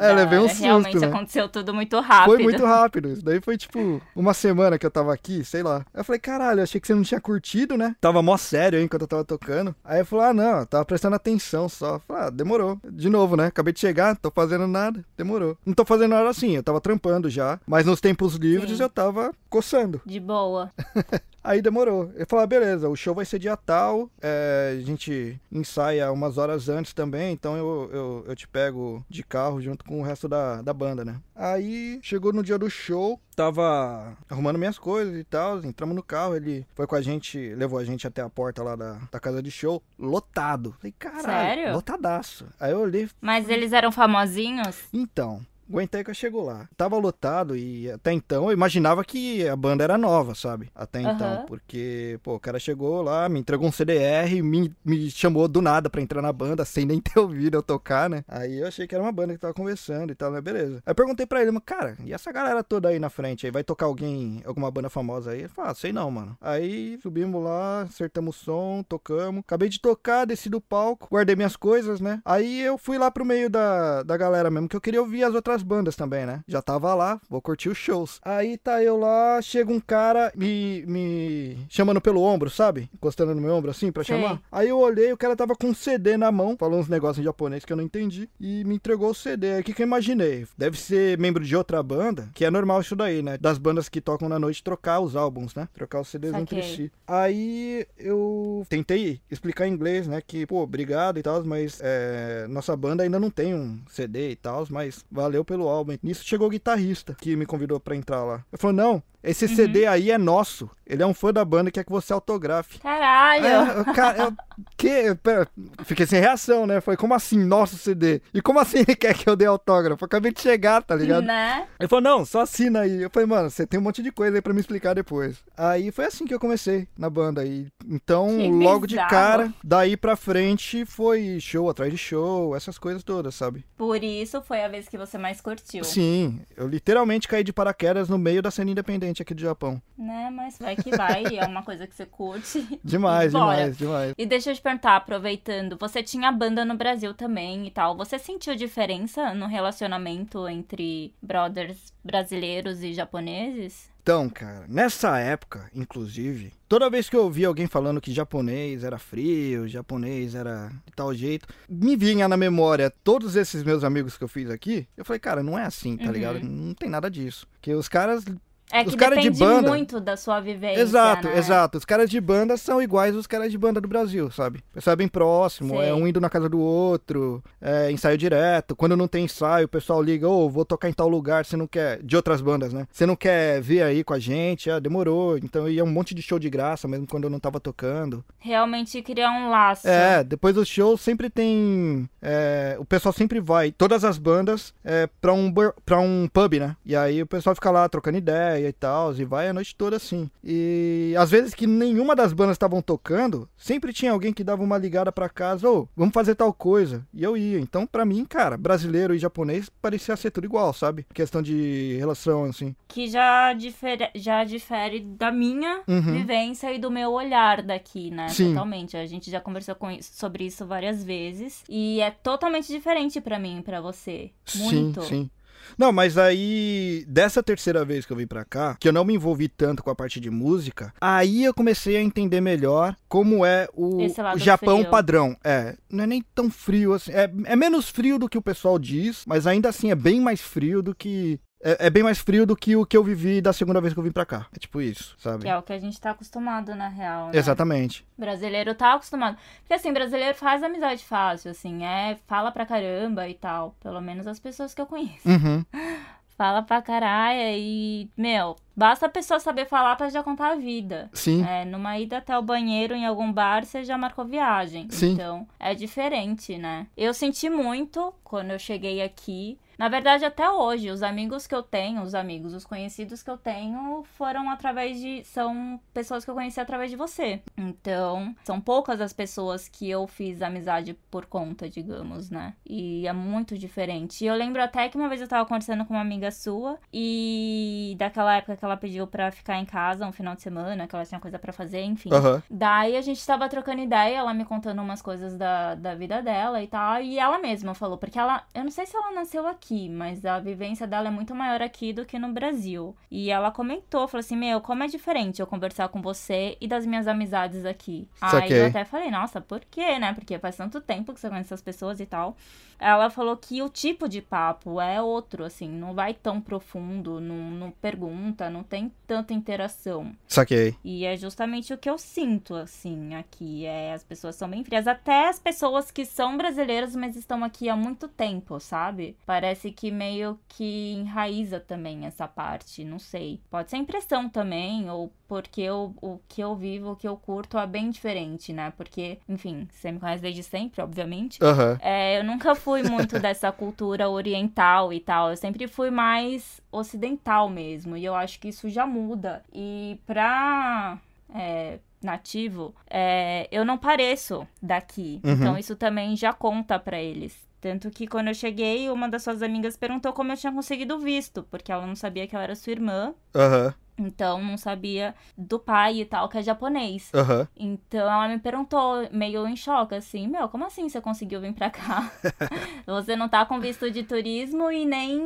é, 0.00 0.10
eu 0.10 0.14
levei 0.14 0.38
um 0.38 0.46
Da- 0.46 0.52
Realmente 0.54 0.92
susto, 0.92 1.06
né? 1.06 1.14
aconteceu 1.14 1.48
tudo 1.48 1.74
muito 1.74 2.00
rápido. 2.00 2.34
foi 2.34 2.42
muito 2.42 2.64
rápido. 2.64 3.08
Isso 3.12 3.22
daí 3.24 3.40
foi 3.42 3.58
tipo 3.58 4.00
uma 4.14 4.32
semana 4.32 4.78
que 4.78 4.86
eu 4.86 4.90
tava 4.90 5.12
aqui, 5.12 5.44
sei 5.44 5.62
lá. 5.62 5.84
Eu 5.92 6.02
falei, 6.02 6.18
caralho, 6.18 6.62
achei 6.62 6.80
que 6.80 6.86
você 6.86 6.94
não 6.94 7.02
tinha 7.02 7.20
curtido, 7.20 7.76
né? 7.76 7.94
Tava 8.00 8.22
mó 8.22 8.36
sério 8.38 8.78
aí 8.78 8.84
enquanto 8.84 9.02
eu 9.02 9.08
tava 9.08 9.24
tocando. 9.24 9.74
Aí 9.84 10.00
eu 10.00 10.06
falei, 10.06 10.26
ah, 10.26 10.32
não, 10.34 10.64
tava 10.64 10.84
prestando 10.84 11.16
atenção 11.16 11.68
só. 11.68 11.96
Eu 11.96 12.00
Falei, 12.00 12.22
ah, 12.24 12.30
demorou. 12.30 12.78
De 12.90 13.10
novo, 13.10 13.36
né? 13.36 13.46
Acabei 13.46 13.72
de 13.74 13.80
chegar, 13.80 14.16
tô 14.16 14.30
fazendo 14.30 14.66
nada. 14.66 15.04
Demorou. 15.16 15.58
Não 15.66 15.74
tô 15.74 15.84
fazendo 15.84 16.10
nada 16.12 16.28
assim, 16.30 16.56
eu 16.56 16.62
tava 16.62 16.80
trampando 16.80 17.28
já. 17.28 17.60
Mas 17.66 17.84
nos 17.84 18.00
tempos 18.00 18.34
livres 18.36 18.78
Sim. 18.78 18.82
eu 18.82 18.88
tava 18.88 19.32
coçando. 19.50 20.00
De 20.06 20.18
boa. 20.20 20.72
Aí 21.46 21.62
demorou. 21.62 22.10
Eu 22.16 22.26
falei, 22.26 22.42
ah, 22.44 22.46
beleza, 22.48 22.88
o 22.88 22.96
show 22.96 23.14
vai 23.14 23.24
ser 23.24 23.38
dia 23.38 23.56
tal, 23.56 24.10
é, 24.20 24.76
a 24.76 24.80
gente 24.82 25.40
ensaia 25.52 26.10
umas 26.10 26.38
horas 26.38 26.68
antes 26.68 26.92
também, 26.92 27.32
então 27.32 27.56
eu, 27.56 27.88
eu, 27.92 28.24
eu 28.26 28.34
te 28.34 28.48
pego 28.48 29.04
de 29.08 29.22
carro 29.22 29.60
junto 29.60 29.84
com 29.84 30.00
o 30.00 30.02
resto 30.02 30.26
da, 30.28 30.60
da 30.60 30.72
banda, 30.74 31.04
né? 31.04 31.20
Aí 31.36 32.00
chegou 32.02 32.32
no 32.32 32.42
dia 32.42 32.58
do 32.58 32.68
show, 32.68 33.20
tava 33.36 34.16
arrumando 34.28 34.58
minhas 34.58 34.76
coisas 34.76 35.16
e 35.16 35.22
tal, 35.22 35.64
entramos 35.64 35.94
no 35.94 36.02
carro, 36.02 36.34
ele 36.34 36.66
foi 36.74 36.84
com 36.84 36.96
a 36.96 37.00
gente, 37.00 37.54
levou 37.54 37.78
a 37.78 37.84
gente 37.84 38.06
até 38.08 38.22
a 38.22 38.28
porta 38.28 38.64
lá 38.64 38.74
da, 38.74 38.98
da 39.12 39.20
casa 39.20 39.40
de 39.40 39.50
show, 39.52 39.80
lotado. 39.96 40.74
Falei, 40.78 40.94
caralho, 40.98 41.22
Sério? 41.22 41.72
lotadaço. 41.74 42.46
Aí 42.58 42.72
eu 42.72 42.80
olhei, 42.80 43.08
Mas 43.20 43.48
eles 43.48 43.72
eram 43.72 43.92
famosinhos? 43.92 44.82
então, 44.92 45.40
aguentei 45.68 46.02
que 46.04 46.10
eu 46.10 46.14
chegou 46.14 46.44
lá. 46.44 46.68
Tava 46.76 46.96
lotado 46.96 47.56
e 47.56 47.90
até 47.90 48.12
então 48.12 48.46
eu 48.46 48.52
imaginava 48.52 49.04
que 49.04 49.46
a 49.48 49.56
banda 49.56 49.84
era 49.84 49.98
nova, 49.98 50.34
sabe? 50.34 50.70
Até 50.74 51.00
então, 51.00 51.34
Aham. 51.34 51.44
porque, 51.46 52.18
pô, 52.22 52.34
o 52.34 52.40
cara 52.40 52.58
chegou 52.58 53.02
lá, 53.02 53.28
me 53.28 53.40
entregou 53.40 53.68
um 53.68 53.72
CDR, 53.72 54.42
me, 54.42 54.72
me 54.84 55.10
chamou 55.10 55.48
do 55.48 55.60
nada 55.60 55.90
pra 55.90 56.00
entrar 56.00 56.22
na 56.22 56.32
banda, 56.32 56.64
sem 56.64 56.84
nem 56.84 57.00
ter 57.00 57.18
ouvido 57.18 57.56
eu 57.56 57.62
tocar, 57.62 58.08
né? 58.08 58.24
Aí 58.28 58.58
eu 58.60 58.66
achei 58.66 58.86
que 58.86 58.94
era 58.94 59.02
uma 59.02 59.12
banda 59.12 59.34
que 59.34 59.40
tava 59.40 59.54
conversando 59.54 60.12
e 60.12 60.14
tal, 60.14 60.30
mas 60.30 60.42
beleza. 60.42 60.76
Aí 60.86 60.90
eu 60.90 60.94
perguntei 60.94 61.26
pra 61.26 61.42
ele, 61.42 61.50
mas, 61.50 61.62
cara, 61.64 61.96
e 62.04 62.12
essa 62.12 62.32
galera 62.32 62.62
toda 62.62 62.88
aí 62.88 62.98
na 62.98 63.10
frente 63.10 63.46
aí, 63.46 63.52
vai 63.52 63.64
tocar 63.64 63.86
alguém, 63.86 64.42
alguma 64.44 64.70
banda 64.70 64.88
famosa 64.88 65.30
aí? 65.32 65.40
Ele 65.40 65.48
falou, 65.48 65.70
ah, 65.70 65.74
sei 65.74 65.92
não, 65.92 66.10
mano. 66.10 66.36
Aí 66.40 66.98
subimos 67.02 67.42
lá, 67.42 67.82
acertamos 67.82 68.36
o 68.36 68.44
som, 68.44 68.84
tocamos. 68.88 69.40
Acabei 69.40 69.68
de 69.68 69.80
tocar, 69.80 70.24
desci 70.24 70.48
do 70.48 70.60
palco, 70.60 71.08
guardei 71.10 71.36
minhas 71.36 71.56
coisas, 71.56 72.00
né? 72.00 72.20
Aí 72.24 72.60
eu 72.60 72.78
fui 72.78 72.98
lá 72.98 73.10
pro 73.10 73.24
meio 73.24 73.48
da, 73.50 74.02
da 74.02 74.16
galera 74.16 74.50
mesmo, 74.50 74.68
que 74.68 74.76
eu 74.76 74.80
queria 74.80 75.00
ouvir 75.00 75.24
as 75.24 75.34
outras 75.34 75.55
bandas 75.62 75.96
também, 75.96 76.26
né? 76.26 76.40
Já 76.46 76.62
tava 76.62 76.94
lá, 76.94 77.20
vou 77.28 77.40
curtir 77.40 77.68
os 77.68 77.78
shows. 77.78 78.20
Aí 78.22 78.56
tá 78.56 78.82
eu 78.82 78.96
lá, 78.96 79.40
chega 79.42 79.72
um 79.72 79.80
cara 79.80 80.32
me, 80.34 80.84
me 80.86 81.58
chamando 81.68 82.00
pelo 82.00 82.22
ombro, 82.22 82.50
sabe? 82.50 82.90
Encostando 82.94 83.34
no 83.34 83.40
meu 83.40 83.54
ombro 83.54 83.70
assim 83.70 83.92
pra 83.92 84.04
Sei. 84.04 84.16
chamar. 84.16 84.40
Aí 84.50 84.68
eu 84.68 84.78
olhei, 84.78 85.12
o 85.12 85.16
cara 85.16 85.36
tava 85.36 85.54
com 85.54 85.68
um 85.68 85.74
CD 85.74 86.16
na 86.16 86.30
mão, 86.32 86.56
falou 86.58 86.78
uns 86.78 86.88
negócios 86.88 87.18
em 87.18 87.24
japonês 87.24 87.64
que 87.64 87.72
eu 87.72 87.76
não 87.76 87.84
entendi, 87.84 88.28
e 88.40 88.64
me 88.64 88.74
entregou 88.74 89.10
o 89.10 89.14
CD. 89.14 89.52
Aí 89.54 89.60
o 89.60 89.64
que, 89.64 89.72
que 89.72 89.82
eu 89.82 89.86
imaginei? 89.86 90.46
Deve 90.56 90.78
ser 90.78 91.18
membro 91.18 91.44
de 91.44 91.56
outra 91.56 91.82
banda, 91.82 92.28
que 92.34 92.44
é 92.44 92.50
normal 92.50 92.80
isso 92.80 92.96
daí, 92.96 93.22
né? 93.22 93.38
Das 93.38 93.58
bandas 93.58 93.88
que 93.88 94.00
tocam 94.00 94.28
na 94.28 94.38
noite 94.38 94.62
trocar 94.62 95.00
os 95.00 95.16
álbuns, 95.16 95.54
né? 95.54 95.68
Trocar 95.74 96.00
os 96.00 96.08
CDs 96.08 96.34
entre 96.34 96.62
si. 96.62 96.92
Aí 97.06 97.86
eu 97.98 98.66
tentei 98.68 99.20
explicar 99.30 99.66
em 99.66 99.72
inglês, 99.72 100.06
né? 100.06 100.20
Que, 100.24 100.46
pô, 100.46 100.62
obrigado 100.62 101.18
e 101.18 101.22
tal, 101.22 101.44
mas 101.44 101.80
é, 101.82 102.46
nossa 102.48 102.76
banda 102.76 103.02
ainda 103.02 103.18
não 103.18 103.30
tem 103.30 103.54
um 103.54 103.80
CD 103.88 104.30
e 104.30 104.36
tal, 104.36 104.66
mas 104.70 105.04
valeu 105.10 105.44
pelo 105.46 105.68
álbum. 105.68 105.96
Nisso 106.02 106.24
chegou 106.24 106.48
o 106.48 106.50
guitarrista 106.50 107.16
que 107.20 107.36
me 107.36 107.46
convidou 107.46 107.80
pra 107.80 107.96
entrar 107.96 108.22
lá. 108.24 108.44
Eu 108.52 108.58
falei, 108.58 108.76
não, 108.76 109.02
esse 109.22 109.48
CD 109.48 109.86
aí 109.86 110.10
é 110.10 110.18
nosso. 110.18 110.70
Ele 110.86 111.02
é 111.02 111.06
um 111.06 111.14
fã 111.14 111.32
da 111.32 111.44
banda 111.44 111.68
e 111.68 111.72
quer 111.72 111.84
que 111.84 111.90
você 111.90 112.12
autografe. 112.12 112.78
Caralho! 112.78 113.44
É, 113.46 113.84
cara, 113.94 114.18
eu- 114.24 114.32
que? 114.76 115.14
Pera, 115.16 115.48
fiquei 115.84 116.06
sem 116.06 116.20
reação, 116.20 116.64
né? 116.66 116.80
Foi 116.80 116.96
como 116.96 117.12
assim, 117.12 117.38
nosso 117.44 117.76
CD? 117.76 118.22
E 118.32 118.40
como 118.40 118.60
assim 118.60 118.78
ele 118.78 118.94
quer 118.94 119.14
que 119.14 119.28
eu 119.28 119.34
dê 119.34 119.44
autógrafo? 119.46 120.04
Eu 120.04 120.06
acabei 120.06 120.32
de 120.32 120.40
chegar, 120.40 120.80
tá 120.82 120.94
ligado? 120.94 121.24
Né? 121.24 121.66
Ele 121.80 121.88
falou, 121.88 122.02
não, 122.02 122.24
só 122.24 122.42
assina 122.42 122.80
aí. 122.80 123.02
Eu 123.02 123.10
falei, 123.10 123.26
mano, 123.26 123.50
você 123.50 123.66
tem 123.66 123.80
um 123.80 123.82
monte 123.82 124.00
de 124.02 124.12
coisa 124.12 124.36
aí 124.36 124.40
pra 124.42 124.52
me 124.54 124.60
explicar 124.60 124.94
depois. 124.94 125.38
Aí 125.56 125.90
foi 125.90 126.04
assim 126.04 126.24
que 126.24 126.32
eu 126.34 126.38
comecei 126.40 126.86
na 126.96 127.10
banda. 127.10 127.44
E, 127.44 127.66
então, 127.84 128.28
Que 128.38 128.48
logo 128.48 128.86
de 128.86 128.94
bizarro. 128.94 129.10
cara, 129.10 129.52
daí 129.64 129.96
pra 129.96 130.14
frente 130.14 130.84
foi 130.86 131.38
show 131.40 131.68
atrás 131.68 131.90
de 131.92 131.98
show, 131.98 132.54
essas 132.54 132.78
coisas 132.78 133.02
todas, 133.02 133.34
sabe? 133.34 133.64
Por 133.76 134.02
isso 134.04 134.40
foi 134.40 134.62
a 134.62 134.68
vez 134.68 134.88
que 134.88 134.96
você 134.96 135.18
mais 135.18 135.35
curtiu. 135.40 135.84
Sim, 135.84 136.40
eu 136.56 136.66
literalmente 136.66 137.28
caí 137.28 137.44
de 137.44 137.52
paraquedas 137.52 138.08
no 138.08 138.18
meio 138.18 138.42
da 138.42 138.50
cena 138.50 138.70
independente 138.70 139.22
aqui 139.22 139.34
do 139.34 139.40
Japão. 139.40 139.80
Né? 139.96 140.30
Mas 140.30 140.58
vai 140.58 140.76
que 140.76 140.90
vai, 140.96 141.24
é 141.36 141.44
uma 141.44 141.62
coisa 141.62 141.86
que 141.86 141.94
você 141.94 142.06
curte. 142.06 142.66
Demais, 142.84 143.32
demais, 143.32 143.76
demais. 143.76 144.14
E 144.16 144.26
deixa 144.26 144.50
eu 144.50 144.54
te 144.54 144.60
perguntar, 144.60 144.96
aproveitando, 144.96 145.76
você 145.78 146.02
tinha 146.02 146.30
banda 146.30 146.64
no 146.64 146.76
Brasil 146.76 147.14
também 147.14 147.66
e 147.66 147.70
tal. 147.70 147.96
Você 147.96 148.18
sentiu 148.18 148.54
diferença 148.54 149.34
no 149.34 149.46
relacionamento 149.46 150.48
entre 150.48 151.14
brothers 151.22 151.92
brasileiros 152.04 152.82
e 152.82 152.92
japoneses? 152.92 153.90
Então, 154.06 154.28
cara, 154.28 154.64
nessa 154.68 155.18
época, 155.18 155.68
inclusive, 155.74 156.52
toda 156.68 156.88
vez 156.88 157.08
que 157.10 157.16
eu 157.16 157.24
ouvia 157.24 157.48
alguém 157.48 157.66
falando 157.66 158.00
que 158.00 158.12
japonês 158.12 158.84
era 158.84 158.98
frio, 159.00 159.66
japonês 159.66 160.36
era 160.36 160.68
de 160.86 160.92
tal 160.94 161.12
jeito, 161.12 161.48
me 161.68 161.96
vinha 161.96 162.28
na 162.28 162.36
memória 162.36 162.88
todos 163.02 163.34
esses 163.34 163.64
meus 163.64 163.82
amigos 163.82 164.16
que 164.16 164.22
eu 164.22 164.28
fiz 164.28 164.48
aqui. 164.48 164.86
Eu 164.96 165.04
falei, 165.04 165.18
cara, 165.18 165.42
não 165.42 165.58
é 165.58 165.64
assim, 165.64 165.96
tá 165.96 166.04
Uhum. 166.04 166.12
ligado? 166.12 166.38
Não 166.38 166.72
tem 166.72 166.88
nada 166.88 167.10
disso. 167.10 167.48
Porque 167.54 167.74
os 167.74 167.88
caras. 167.88 168.24
É 168.72 168.80
Os 168.82 168.94
que 168.94 168.96
de 168.96 169.08
depende 169.10 169.38
banda- 169.38 169.68
muito 169.68 170.00
da 170.00 170.16
sua 170.16 170.40
vivência. 170.40 170.80
exato, 170.80 171.28
né? 171.28 171.38
exato. 171.38 171.78
Os 171.78 171.84
caras 171.84 172.10
de 172.10 172.20
banda 172.20 172.56
são 172.56 172.82
iguais 172.82 173.14
aos 173.14 173.26
caras 173.26 173.50
de 173.52 173.56
banda 173.56 173.80
do 173.80 173.86
Brasil, 173.86 174.28
sabe? 174.30 174.58
O 174.72 174.74
pessoal 174.74 174.92
é 174.94 174.96
bem 174.96 175.06
próximo, 175.08 175.76
Sei. 175.78 175.88
é 175.88 175.94
um 175.94 176.06
indo 176.06 176.20
na 176.20 176.28
casa 176.28 176.48
do 176.48 176.58
outro, 176.58 177.42
é 177.60 177.90
ensaio 177.92 178.18
direto. 178.18 178.74
Quando 178.74 178.96
não 178.96 179.06
tem 179.06 179.24
ensaio, 179.24 179.66
o 179.66 179.68
pessoal 179.68 180.02
liga, 180.02 180.28
ô, 180.28 180.50
vou 180.50 180.64
tocar 180.64 180.88
em 180.88 180.92
tal 180.92 181.08
lugar, 181.08 181.44
você 181.46 181.56
não 181.56 181.66
quer. 181.66 182.02
De 182.02 182.16
outras 182.16 182.40
bandas, 182.40 182.72
né? 182.72 182.86
Você 182.90 183.06
não 183.06 183.14
quer 183.14 183.60
vir 183.62 183.82
aí 183.82 184.02
com 184.02 184.12
a 184.14 184.18
gente? 184.18 184.68
Ah, 184.68 184.80
demorou. 184.80 185.38
Então 185.38 185.68
ia 185.68 185.84
um 185.84 185.90
monte 185.90 186.12
de 186.14 186.20
show 186.20 186.38
de 186.38 186.50
graça, 186.50 186.88
mesmo 186.88 187.06
quando 187.06 187.24
eu 187.24 187.30
não 187.30 187.38
tava 187.38 187.60
tocando. 187.60 188.24
Realmente 188.38 189.00
criar 189.00 189.30
um 189.30 189.48
laço. 189.48 189.86
É, 189.88 190.24
depois 190.24 190.54
do 190.56 190.64
show 190.66 190.96
sempre 190.96 191.30
tem. 191.30 192.08
é, 192.20 192.76
o 192.78 192.84
pessoal 192.84 193.12
sempre 193.12 193.38
vai, 193.40 193.70
todas 193.70 194.04
as 194.04 194.18
bandas, 194.18 194.74
é, 194.84 195.08
pra, 195.20 195.32
um, 195.32 195.52
pra 195.84 196.00
um 196.00 196.28
pub, 196.32 196.54
né? 196.58 196.74
E 196.84 196.96
aí 196.96 197.22
o 197.22 197.26
pessoal 197.26 197.54
fica 197.54 197.70
lá 197.70 197.88
trocando 197.88 198.18
ideia 198.18 198.55
e 198.60 198.72
tal, 198.72 199.14
e 199.14 199.24
vai 199.24 199.48
a 199.48 199.52
noite 199.52 199.74
toda 199.74 199.96
assim. 199.96 200.30
E 200.44 201.14
às 201.18 201.30
vezes 201.30 201.54
que 201.54 201.66
nenhuma 201.66 202.14
das 202.14 202.32
bandas 202.32 202.54
estavam 202.54 202.80
tocando, 202.80 203.48
sempre 203.56 203.92
tinha 203.92 204.12
alguém 204.12 204.32
que 204.32 204.44
dava 204.44 204.62
uma 204.62 204.78
ligada 204.78 205.10
pra 205.10 205.28
casa, 205.28 205.68
ô, 205.70 205.88
vamos 205.96 206.14
fazer 206.14 206.34
tal 206.34 206.52
coisa. 206.52 207.06
E 207.12 207.22
eu 207.22 207.36
ia. 207.36 207.58
Então, 207.58 207.86
pra 207.86 208.04
mim, 208.04 208.24
cara, 208.24 208.56
brasileiro 208.56 209.14
e 209.14 209.18
japonês 209.18 209.68
parecia 209.80 210.16
ser 210.16 210.30
tudo 210.30 210.44
igual, 210.44 210.72
sabe? 210.72 211.06
Questão 211.12 211.42
de 211.42 211.96
relação, 211.98 212.44
assim. 212.44 212.74
Que 212.88 213.08
já 213.08 213.52
difere, 213.52 214.08
já 214.14 214.44
difere 214.44 215.00
da 215.00 215.30
minha 215.32 215.82
Uhum. 215.88 216.00
vivência 216.12 216.72
e 216.72 216.78
do 216.78 216.90
meu 216.90 217.10
olhar 217.12 217.62
daqui, 217.62 218.10
né? 218.10 218.28
Sim. 218.28 218.50
Totalmente. 218.50 218.96
A 218.96 219.06
gente 219.06 219.30
já 219.30 219.40
conversou 219.40 219.74
com 219.74 219.90
isso- 219.90 220.10
sobre 220.14 220.44
isso 220.46 220.66
várias 220.66 221.02
vezes. 221.04 221.62
E 221.68 222.00
é 222.00 222.10
totalmente 222.10 222.68
diferente 222.68 223.20
pra 223.20 223.38
mim 223.38 223.58
e 223.58 223.62
pra 223.62 223.80
você. 223.80 224.30
Muito. 224.56 225.02
Sim, 225.02 225.08
sim. 225.08 225.30
Não, 225.76 225.92
mas 225.92 226.18
aí, 226.18 227.04
dessa 227.08 227.42
terceira 227.42 227.84
vez 227.84 228.04
que 228.04 228.12
eu 228.12 228.16
vim 228.16 228.26
pra 228.26 228.44
cá, 228.44 228.76
que 228.78 228.88
eu 228.88 228.92
não 228.92 229.04
me 229.04 229.14
envolvi 229.14 229.48
tanto 229.48 229.82
com 229.82 229.90
a 229.90 229.94
parte 229.94 230.20
de 230.20 230.30
música, 230.30 230.92
aí 231.00 231.44
eu 231.44 231.54
comecei 231.54 231.96
a 231.96 232.02
entender 232.02 232.40
melhor 232.40 232.96
como 233.08 233.44
é 233.44 233.68
o, 233.72 234.04
o 234.04 234.38
Japão 234.38 234.78
frio. 234.78 234.90
padrão. 234.90 235.36
É, 235.44 235.76
não 235.90 236.04
é 236.04 236.06
nem 236.06 236.24
tão 236.34 236.50
frio 236.50 236.94
assim. 236.94 237.12
É, 237.12 237.30
é 237.44 237.56
menos 237.56 237.88
frio 237.88 238.18
do 238.18 238.28
que 238.28 238.38
o 238.38 238.42
pessoal 238.42 238.78
diz, 238.78 239.24
mas 239.26 239.46
ainda 239.46 239.68
assim 239.68 239.90
é 239.90 239.94
bem 239.94 240.20
mais 240.20 240.40
frio 240.40 240.82
do 240.82 240.94
que. 240.94 241.40
É, 241.66 241.86
é 241.86 241.90
bem 241.90 242.04
mais 242.04 242.18
frio 242.18 242.46
do 242.46 242.54
que 242.54 242.76
o 242.76 242.86
que 242.86 242.96
eu 242.96 243.02
vivi 243.02 243.40
da 243.40 243.52
segunda 243.52 243.80
vez 243.80 243.92
que 243.92 243.98
eu 243.98 244.04
vim 244.04 244.12
pra 244.12 244.24
cá. 244.24 244.46
É 244.54 244.58
tipo 244.58 244.80
isso, 244.80 245.16
sabe? 245.18 245.42
Que 245.42 245.48
é 245.48 245.58
o 245.58 245.62
que 245.62 245.72
a 245.72 245.78
gente 245.80 246.00
tá 246.00 246.10
acostumado, 246.10 246.76
na 246.76 246.86
real. 246.86 247.26
Né? 247.26 247.32
Exatamente. 247.38 248.06
Brasileiro 248.16 248.72
tá 248.72 248.94
acostumado. 248.94 249.36
Porque 249.62 249.74
assim, 249.74 249.92
brasileiro 249.92 250.36
faz 250.36 250.62
amizade 250.62 251.04
fácil, 251.04 251.50
assim, 251.50 251.84
é, 251.84 252.18
fala 252.28 252.52
pra 252.52 252.64
caramba 252.64 253.28
e 253.28 253.34
tal. 253.34 253.74
Pelo 253.82 254.00
menos 254.00 254.28
as 254.28 254.38
pessoas 254.38 254.72
que 254.72 254.80
eu 254.80 254.86
conheço. 254.86 255.28
Uhum. 255.28 255.64
Fala 256.36 256.60
pra 256.60 256.82
caralho 256.82 257.40
e, 257.56 258.10
meu, 258.14 258.56
basta 258.76 259.06
a 259.06 259.08
pessoa 259.08 259.40
saber 259.40 259.66
falar 259.66 259.96
pra 259.96 260.10
já 260.10 260.22
contar 260.22 260.52
a 260.52 260.54
vida. 260.54 261.08
Sim. 261.14 261.42
É, 261.42 261.64
numa 261.64 261.98
ida 261.98 262.18
até 262.18 262.38
o 262.38 262.42
banheiro 262.42 262.94
em 262.94 263.06
algum 263.06 263.32
bar, 263.32 263.64
você 263.64 263.82
já 263.82 263.96
marcou 263.96 264.22
viagem. 264.22 264.86
Sim. 264.90 265.12
Então, 265.14 265.48
é 265.58 265.74
diferente, 265.74 266.58
né? 266.58 266.88
Eu 266.94 267.14
senti 267.14 267.48
muito 267.48 268.12
quando 268.22 268.50
eu 268.50 268.58
cheguei 268.58 269.00
aqui. 269.00 269.58
Na 269.78 269.88
verdade, 269.88 270.24
até 270.24 270.50
hoje, 270.50 270.90
os 270.90 271.02
amigos 271.02 271.46
que 271.46 271.54
eu 271.54 271.62
tenho, 271.62 272.02
os 272.02 272.14
amigos, 272.14 272.54
os 272.54 272.64
conhecidos 272.64 273.22
que 273.22 273.30
eu 273.30 273.36
tenho, 273.36 274.04
foram 274.16 274.50
através 274.50 274.98
de. 274.98 275.22
São 275.24 275.80
pessoas 275.92 276.24
que 276.24 276.30
eu 276.30 276.34
conheci 276.34 276.60
através 276.60 276.90
de 276.90 276.96
você. 276.96 277.42
Então, 277.56 278.34
são 278.44 278.60
poucas 278.60 279.00
as 279.00 279.12
pessoas 279.12 279.68
que 279.68 279.88
eu 279.88 280.06
fiz 280.06 280.42
amizade 280.42 280.94
por 281.10 281.26
conta, 281.26 281.68
digamos, 281.68 282.30
né? 282.30 282.54
E 282.64 283.06
é 283.06 283.12
muito 283.12 283.56
diferente. 283.58 284.24
E 284.24 284.26
eu 284.26 284.34
lembro 284.34 284.62
até 284.62 284.88
que 284.88 284.96
uma 284.96 285.08
vez 285.08 285.20
eu 285.20 285.28
tava 285.28 285.46
conversando 285.46 285.84
com 285.84 285.94
uma 285.94 286.00
amiga 286.00 286.30
sua, 286.30 286.78
e 286.92 287.94
daquela 287.98 288.36
época 288.36 288.56
que 288.56 288.64
ela 288.64 288.76
pediu 288.76 289.06
pra 289.06 289.30
ficar 289.30 289.58
em 289.58 289.64
casa 289.64 290.06
um 290.06 290.12
final 290.12 290.34
de 290.34 290.42
semana, 290.42 290.86
que 290.86 290.94
ela 290.94 291.04
tinha 291.04 291.20
coisa 291.20 291.38
pra 291.38 291.52
fazer, 291.52 291.82
enfim. 291.82 292.12
Aham. 292.12 292.42
Daí 292.50 292.96
a 292.96 293.02
gente 293.02 293.24
tava 293.26 293.48
trocando 293.48 293.82
ideia, 293.82 294.16
ela 294.16 294.32
me 294.32 294.44
contando 294.44 294.80
umas 294.80 295.02
coisas 295.02 295.36
da, 295.36 295.74
da 295.74 295.94
vida 295.94 296.22
dela 296.22 296.62
e 296.62 296.66
tal. 296.66 297.00
E 297.02 297.18
ela 297.18 297.38
mesma 297.38 297.74
falou, 297.74 297.98
porque 297.98 298.18
ela. 298.18 298.44
Eu 298.54 298.64
não 298.64 298.70
sei 298.70 298.86
se 298.86 298.96
ela 298.96 299.12
nasceu 299.12 299.46
aqui, 299.46 299.65
mas 299.88 300.24
a 300.24 300.38
vivência 300.38 300.86
dela 300.86 301.08
é 301.08 301.10
muito 301.10 301.34
maior 301.34 301.62
aqui 301.62 301.92
do 301.92 302.04
que 302.04 302.18
no 302.18 302.32
Brasil. 302.32 302.96
E 303.10 303.30
ela 303.30 303.50
comentou, 303.50 304.06
falou 304.08 304.20
assim: 304.20 304.36
Meu, 304.36 304.60
como 304.60 304.82
é 304.82 304.86
diferente 304.86 305.40
eu 305.40 305.46
conversar 305.46 305.88
com 305.88 306.00
você 306.00 306.56
e 306.60 306.68
das 306.68 306.86
minhas 306.86 307.08
amizades 307.08 307.64
aqui. 307.64 308.08
Aí 308.20 308.52
eu 308.52 308.66
até 308.66 308.84
falei, 308.84 309.10
nossa, 309.10 309.40
por 309.40 309.60
quê, 309.70 309.98
né? 309.98 310.12
Porque 310.12 310.38
faz 310.38 310.56
tanto 310.56 310.80
tempo 310.80 311.12
que 311.12 311.20
você 311.20 311.28
conhece 311.28 311.48
essas 311.48 311.62
pessoas 311.62 312.00
e 312.00 312.06
tal. 312.06 312.36
Ela 312.78 313.08
falou 313.08 313.36
que 313.38 313.62
o 313.62 313.70
tipo 313.70 314.06
de 314.06 314.20
papo 314.20 314.78
é 314.80 315.00
outro, 315.00 315.44
assim, 315.44 315.68
não 315.68 315.94
vai 315.94 316.12
tão 316.12 316.40
profundo, 316.40 317.20
não, 317.20 317.50
não 317.50 317.70
pergunta, 317.70 318.50
não 318.50 318.62
tem 318.62 318.92
tanta 319.06 319.32
interação. 319.32 320.12
Saquei. 320.28 320.76
E 320.84 321.06
é 321.06 321.16
justamente 321.16 321.72
o 321.72 321.78
que 321.78 321.88
eu 321.88 321.96
sinto, 321.96 322.54
assim, 322.54 323.14
aqui. 323.14 323.64
É, 323.64 323.94
as 323.94 324.04
pessoas 324.04 324.36
são 324.36 324.48
bem 324.48 324.62
frias. 324.62 324.86
Até 324.86 325.28
as 325.30 325.38
pessoas 325.38 325.90
que 325.90 326.04
são 326.04 326.36
brasileiras, 326.36 326.94
mas 326.94 327.16
estão 327.16 327.42
aqui 327.42 327.70
há 327.70 327.76
muito 327.76 328.08
tempo, 328.08 328.60
sabe? 328.60 329.16
Parece 329.24 329.55
que 329.70 329.90
meio 329.90 330.38
que 330.48 330.94
enraiza 330.94 331.60
também 331.60 332.06
essa 332.06 332.26
parte. 332.28 332.84
Não 332.84 332.98
sei. 332.98 333.40
Pode 333.50 333.70
ser 333.70 333.76
impressão 333.76 334.28
também, 334.28 334.90
ou 334.90 335.12
porque 335.28 335.60
eu, 335.60 335.94
o 336.00 336.20
que 336.28 336.40
eu 336.40 336.54
vivo, 336.54 336.92
o 336.92 336.96
que 336.96 337.06
eu 337.06 337.16
curto 337.16 337.58
é 337.58 337.66
bem 337.66 337.90
diferente, 337.90 338.52
né? 338.52 338.72
Porque, 338.76 339.18
enfim, 339.28 339.68
você 339.72 339.90
me 339.90 339.98
conhece 339.98 340.22
desde 340.22 340.42
sempre, 340.42 340.80
obviamente. 340.80 341.42
Aham. 341.42 341.78
É, 341.80 342.18
eu 342.18 342.24
nunca 342.24 342.54
fui 342.54 342.82
muito 342.82 343.18
dessa 343.18 343.50
cultura 343.50 344.08
oriental 344.08 344.92
e 344.92 345.00
tal. 345.00 345.30
Eu 345.30 345.36
sempre 345.36 345.66
fui 345.66 345.90
mais 345.90 346.60
ocidental 346.70 347.48
mesmo. 347.48 347.96
E 347.96 348.04
eu 348.04 348.14
acho 348.14 348.38
que 348.38 348.48
isso 348.48 348.68
já 348.68 348.86
muda. 348.86 349.42
E 349.52 349.98
pra 350.06 350.98
é, 351.34 351.78
nativo, 352.02 352.74
é, 352.88 353.48
eu 353.50 353.64
não 353.64 353.76
pareço 353.76 354.46
daqui. 354.62 355.20
Uhum. 355.24 355.32
Então 355.32 355.58
isso 355.58 355.76
também 355.76 356.16
já 356.16 356.32
conta 356.32 356.78
pra 356.78 357.00
eles. 357.00 357.45
Tanto 357.66 357.90
que 357.90 358.06
quando 358.06 358.28
eu 358.28 358.34
cheguei, 358.34 358.88
uma 358.90 359.08
das 359.08 359.24
suas 359.24 359.42
amigas 359.42 359.76
perguntou 359.76 360.12
como 360.12 360.30
eu 360.30 360.36
tinha 360.36 360.52
conseguido 360.52 361.00
visto, 361.00 361.42
porque 361.50 361.72
ela 361.72 361.84
não 361.84 361.96
sabia 361.96 362.24
que 362.24 362.36
eu 362.36 362.38
era 362.40 362.54
sua 362.54 362.70
irmã. 362.70 363.12
Aham. 363.34 363.74
Então 363.98 364.40
não 364.40 364.56
sabia 364.56 365.16
do 365.36 365.58
pai 365.58 366.00
e 366.02 366.04
tal, 366.04 366.28
que 366.28 366.38
é 366.38 366.42
japonês. 366.42 367.10
Aham. 367.12 367.48
Então 367.56 368.00
ela 368.02 368.28
me 368.28 368.38
perguntou, 368.38 369.08
meio 369.10 369.44
em 369.48 369.56
choque, 369.56 369.96
assim, 369.96 370.28
meu, 370.28 370.48
como 370.48 370.64
assim 370.64 370.88
você 370.88 371.00
conseguiu 371.00 371.40
vir 371.40 371.54
pra 371.54 371.70
cá? 371.70 372.08
você 372.86 373.16
não 373.16 373.28
tá 373.28 373.44
com 373.44 373.58
visto 373.58 373.90
de 373.90 374.04
turismo 374.04 374.70
e 374.70 374.84
nem. 374.84 375.18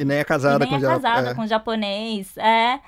E 0.00 0.04
nem 0.04 0.18
é 0.18 0.24
casada 0.24 0.58
nem 0.64 0.68
com 0.68 0.76
é 0.76 0.80
ja- 0.80 0.88
casada 0.88 1.30
é. 1.30 1.34
com 1.34 1.46
japonês. 1.46 2.36
É. 2.38 2.80